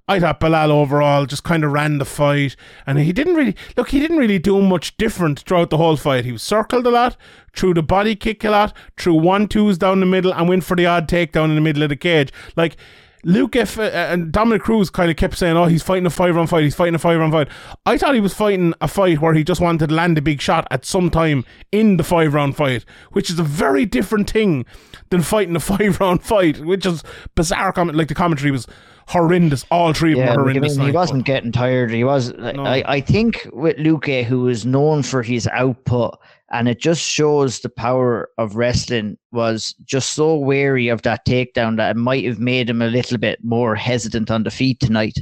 [0.07, 2.55] I thought Bilal overall just kind of ran the fight,
[2.87, 3.89] and he didn't really look.
[3.89, 6.25] He didn't really do much different throughout the whole fight.
[6.25, 7.17] He was circled a lot,
[7.53, 10.75] threw the body kick a lot, threw one twos down the middle, and went for
[10.75, 12.31] the odd takedown in the middle of the cage.
[12.55, 12.75] Like
[13.23, 16.35] Luke F- uh, and Dominick Cruz kind of kept saying, "Oh, he's fighting a five
[16.35, 16.63] round fight.
[16.63, 17.47] He's fighting a five round fight."
[17.85, 20.41] I thought he was fighting a fight where he just wanted to land a big
[20.41, 24.65] shot at some time in the five round fight, which is a very different thing
[25.09, 27.03] than fighting a five round fight, which is
[27.35, 27.71] bizarre.
[27.73, 28.67] Comment like the commentary was
[29.07, 29.65] horrendous.
[29.71, 30.77] All three of them Yeah, were like, I horrendous.
[30.77, 31.91] mean, he wasn't getting tired.
[31.91, 32.33] He was.
[32.33, 36.17] I, I think with Luque, who is known for his output,
[36.51, 41.77] and it just shows the power of wrestling, was just so wary of that takedown
[41.77, 45.17] that it might have made him a little bit more hesitant on the feet tonight,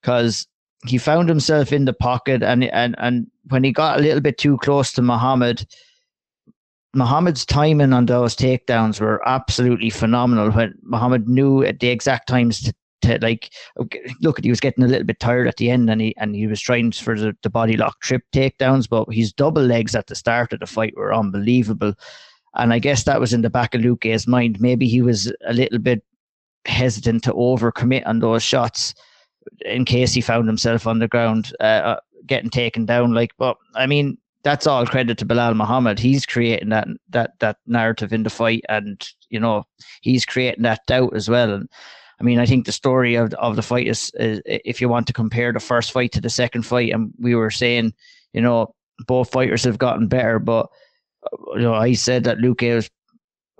[0.00, 0.46] because
[0.86, 4.38] he found himself in the pocket, and and and when he got a little bit
[4.38, 5.66] too close to Muhammad.
[6.92, 10.50] Muhammad's timing on those takedowns were absolutely phenomenal.
[10.50, 13.52] When Muhammad knew at the exact times to, to like
[14.20, 16.46] look, he was getting a little bit tired at the end, and he and he
[16.46, 20.14] was trying for the, the body lock trip takedowns, but his double legs at the
[20.14, 21.94] start of the fight were unbelievable.
[22.54, 24.60] And I guess that was in the back of Luke's mind.
[24.60, 26.02] Maybe he was a little bit
[26.66, 28.94] hesitant to overcommit on those shots
[29.64, 33.12] in case he found himself on the ground uh, uh, getting taken down.
[33.12, 35.98] Like, but I mean, that's all credit to Bilal Muhammad.
[35.98, 39.64] He's creating that that that narrative in the fight, and you know
[40.00, 41.52] he's creating that doubt as well.
[41.52, 41.68] And
[42.20, 45.06] I mean, I think the story of of the fight is, is if you want
[45.06, 47.94] to compare the first fight to the second fight, and we were saying,
[48.32, 48.74] you know,
[49.06, 50.68] both fighters have gotten better, but
[51.24, 52.90] uh, you know, I said that Luke was.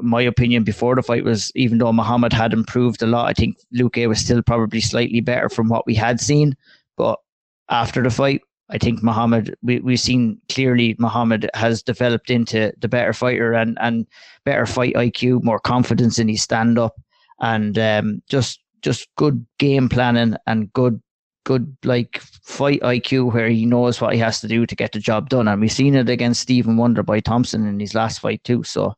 [0.02, 3.58] My opinion before the fight was, even though Muhammad had improved a lot, I think
[3.70, 6.56] Luke was still probably slightly better from what we had seen.
[6.96, 7.18] But
[7.68, 12.88] after the fight, I think Muhammad, we, we've seen clearly Muhammad has developed into the
[12.88, 14.06] better fighter and, and
[14.46, 16.94] better fight IQ, more confidence in his stand up,
[17.40, 21.00] and um, just just good game planning and good
[21.44, 24.98] good like fight IQ where he knows what he has to do to get the
[24.98, 25.48] job done.
[25.48, 28.62] And we've seen it against Stephen Wonderboy Thompson in his last fight too.
[28.62, 28.94] So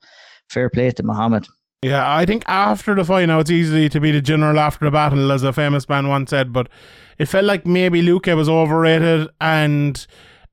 [0.48, 1.46] fair play to Muhammad.
[1.82, 4.90] Yeah, I think after the fight now it's easy to be the general after the
[4.90, 6.68] battle, as a famous man once said, but
[7.18, 10.06] it felt like maybe Luke was overrated and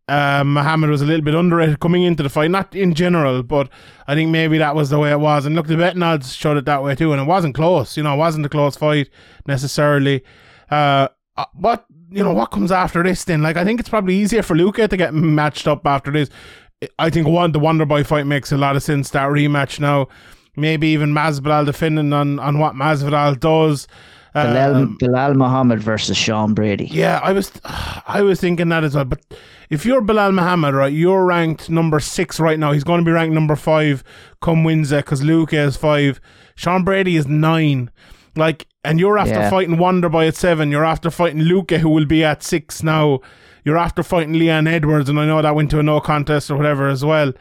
[0.09, 2.51] uh, Muhammad was a little bit underrated coming into the fight.
[2.51, 3.69] Not in general, but
[4.07, 5.45] I think maybe that was the way it was.
[5.45, 7.95] And look, the betting odds showed it that way too, and it wasn't close.
[7.95, 9.09] You know, it wasn't a close fight
[9.47, 10.23] necessarily.
[10.71, 11.07] Uh,
[11.37, 14.41] uh, what you know what comes after this then like i think it's probably easier
[14.41, 16.29] for Luque to get matched up after this
[16.97, 20.07] i think one the wonder boy fight makes a lot of sense that rematch now
[20.57, 23.87] maybe even masvidal defending on on what masvidal does
[24.33, 26.85] Bilal, Um, Bilal Muhammad versus Sean Brady.
[26.87, 27.51] yeah i was
[28.07, 29.21] i was thinking that as well but
[29.69, 33.11] if you're bilal muhammad right you're ranked number six right now he's going to be
[33.11, 34.03] ranked number five
[34.41, 36.19] come wednesday because Luque is five
[36.55, 37.89] sean brady is nine
[38.35, 39.49] like and you're after Yeah.
[39.49, 40.71] fighting Wonderboy at seven.
[40.71, 43.19] You're after fighting Luque, who will be at six now.
[43.65, 46.55] You're after fighting Leon Edwards, and I know that went to a no contest or
[46.55, 47.33] whatever as well.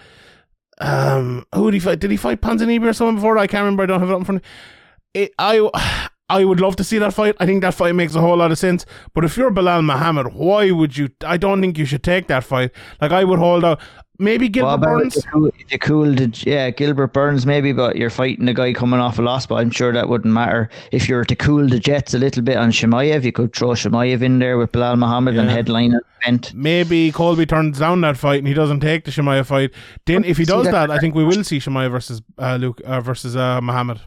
[0.80, 2.00] Um, who did he fight?
[2.00, 3.38] Did he fight Panzanibi or someone before?
[3.38, 3.84] I can't remember.
[3.84, 4.40] I don't have it up in front.
[4.40, 5.22] of me.
[5.22, 7.36] It, I I would love to see that fight.
[7.40, 8.84] I think that fight makes a whole lot of sense.
[9.14, 11.09] But if you're Bilal Muhammad, why would you?
[11.24, 12.70] I don't think you should take that fight.
[13.00, 13.80] Like I would hold out.
[14.20, 15.24] Maybe Gilbert about Burns.
[15.32, 19.22] cool, if cooled, yeah, Gilbert Burns maybe, but you're fighting a guy coming off a
[19.22, 19.46] loss.
[19.46, 22.42] But I'm sure that wouldn't matter if you were to cool the Jets a little
[22.42, 23.22] bit on Chimaev.
[23.22, 26.52] You could throw Chimaev in there with Bilal Muhammad and headline an event.
[26.52, 29.70] Maybe Colby turns down that fight and he doesn't take the Chimaev fight.
[30.05, 32.80] Then, if he does that- that, I think we will see Chimaev versus uh, Luke
[32.84, 34.00] uh, versus uh, Muhammad.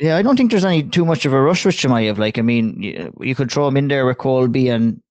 [0.00, 2.18] Yeah, I don't think there's any too much of a rush with Chimaev.
[2.18, 5.02] Like, I mean, you, you could throw him in there with Colby, and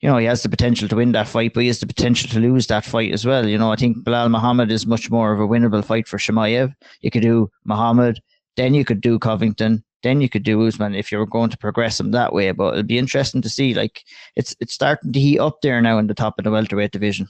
[0.00, 2.28] you know he has the potential to win that fight, but he has the potential
[2.30, 3.48] to lose that fight as well.
[3.48, 6.74] You know, I think Bilal Muhammad is much more of a winnable fight for Chimaev.
[7.00, 8.20] You could do Muhammad,
[8.56, 11.58] then you could do Covington, then you could do Usman if you were going to
[11.58, 12.52] progress him that way.
[12.52, 13.72] But it'd be interesting to see.
[13.72, 14.02] Like,
[14.36, 17.28] it's it's starting to heat up there now in the top of the welterweight division.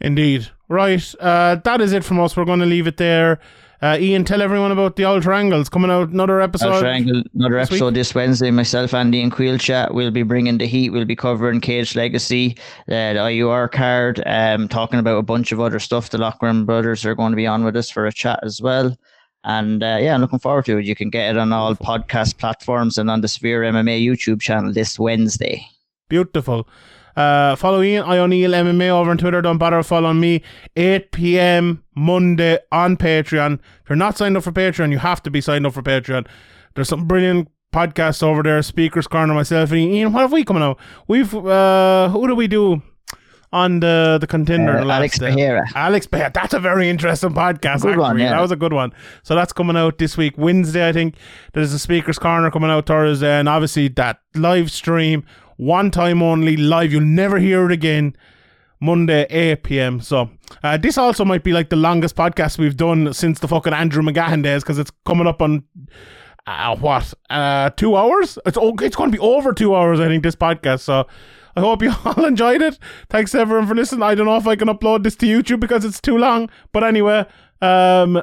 [0.00, 0.50] Indeed.
[0.68, 1.14] Right.
[1.20, 2.36] Uh, that is it from us.
[2.36, 3.38] We're going to leave it there.
[3.82, 6.72] Uh, Ian, tell everyone about the Ultra Angles coming out another episode.
[6.72, 7.78] Al Triangle, another this week?
[7.78, 8.52] episode this Wednesday.
[8.52, 9.92] Myself, Andy, and Queel Chat.
[9.92, 10.90] We'll be bringing the heat.
[10.90, 12.56] We'll be covering Cage Legacy,
[12.88, 16.10] uh, the IUR card, um, talking about a bunch of other stuff.
[16.10, 18.96] The Lockram brothers are going to be on with us for a chat as well.
[19.42, 20.84] And uh, yeah, I'm looking forward to it.
[20.84, 24.72] You can get it on all podcast platforms and on the Sphere MMA YouTube channel
[24.72, 25.66] this Wednesday.
[26.08, 26.68] Beautiful.
[27.16, 29.42] Uh, follow Ian, I O'Neill MMA over on Twitter.
[29.42, 30.42] Don't bother following me.
[30.76, 31.82] 8 p.m.
[31.94, 33.54] Monday on Patreon.
[33.82, 36.26] If you're not signed up for Patreon, you have to be signed up for Patreon.
[36.74, 38.62] There's some brilliant podcasts over there.
[38.62, 40.12] Speakers Corner, myself and Ian.
[40.12, 40.78] What have we coming out?
[41.08, 42.82] We've uh, who do we do
[43.52, 44.78] on the the contender?
[44.78, 45.32] Uh, Alex day?
[45.32, 45.66] Pereira.
[45.74, 46.30] Alex Bear.
[46.32, 47.82] That's a very interesting podcast.
[47.82, 47.96] Good actually.
[47.98, 48.30] one, yeah.
[48.30, 48.92] That was a good one.
[49.22, 51.16] So that's coming out this week, Wednesday, I think.
[51.52, 55.24] There's a Speakers Corner coming out Thursday, and obviously that live stream,
[55.62, 56.92] one time only, live.
[56.92, 58.16] You'll never hear it again.
[58.80, 60.00] Monday, 8 p.m.
[60.00, 60.28] So
[60.64, 64.02] uh, this also might be like the longest podcast we've done since the fucking Andrew
[64.02, 65.62] McGahan days because it's coming up on
[66.46, 68.38] uh, what uh, two hours?
[68.44, 70.24] It's it's going to be over two hours, I think.
[70.24, 70.80] This podcast.
[70.80, 71.06] So
[71.56, 72.78] I hope you all enjoyed it.
[73.08, 74.02] Thanks everyone for listening.
[74.02, 76.82] I don't know if I can upload this to YouTube because it's too long, but
[76.82, 77.24] anyway,
[77.60, 78.22] um,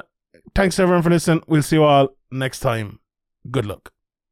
[0.54, 1.42] thanks everyone for listening.
[1.46, 3.00] We'll see you all next time.
[3.50, 3.92] Good luck.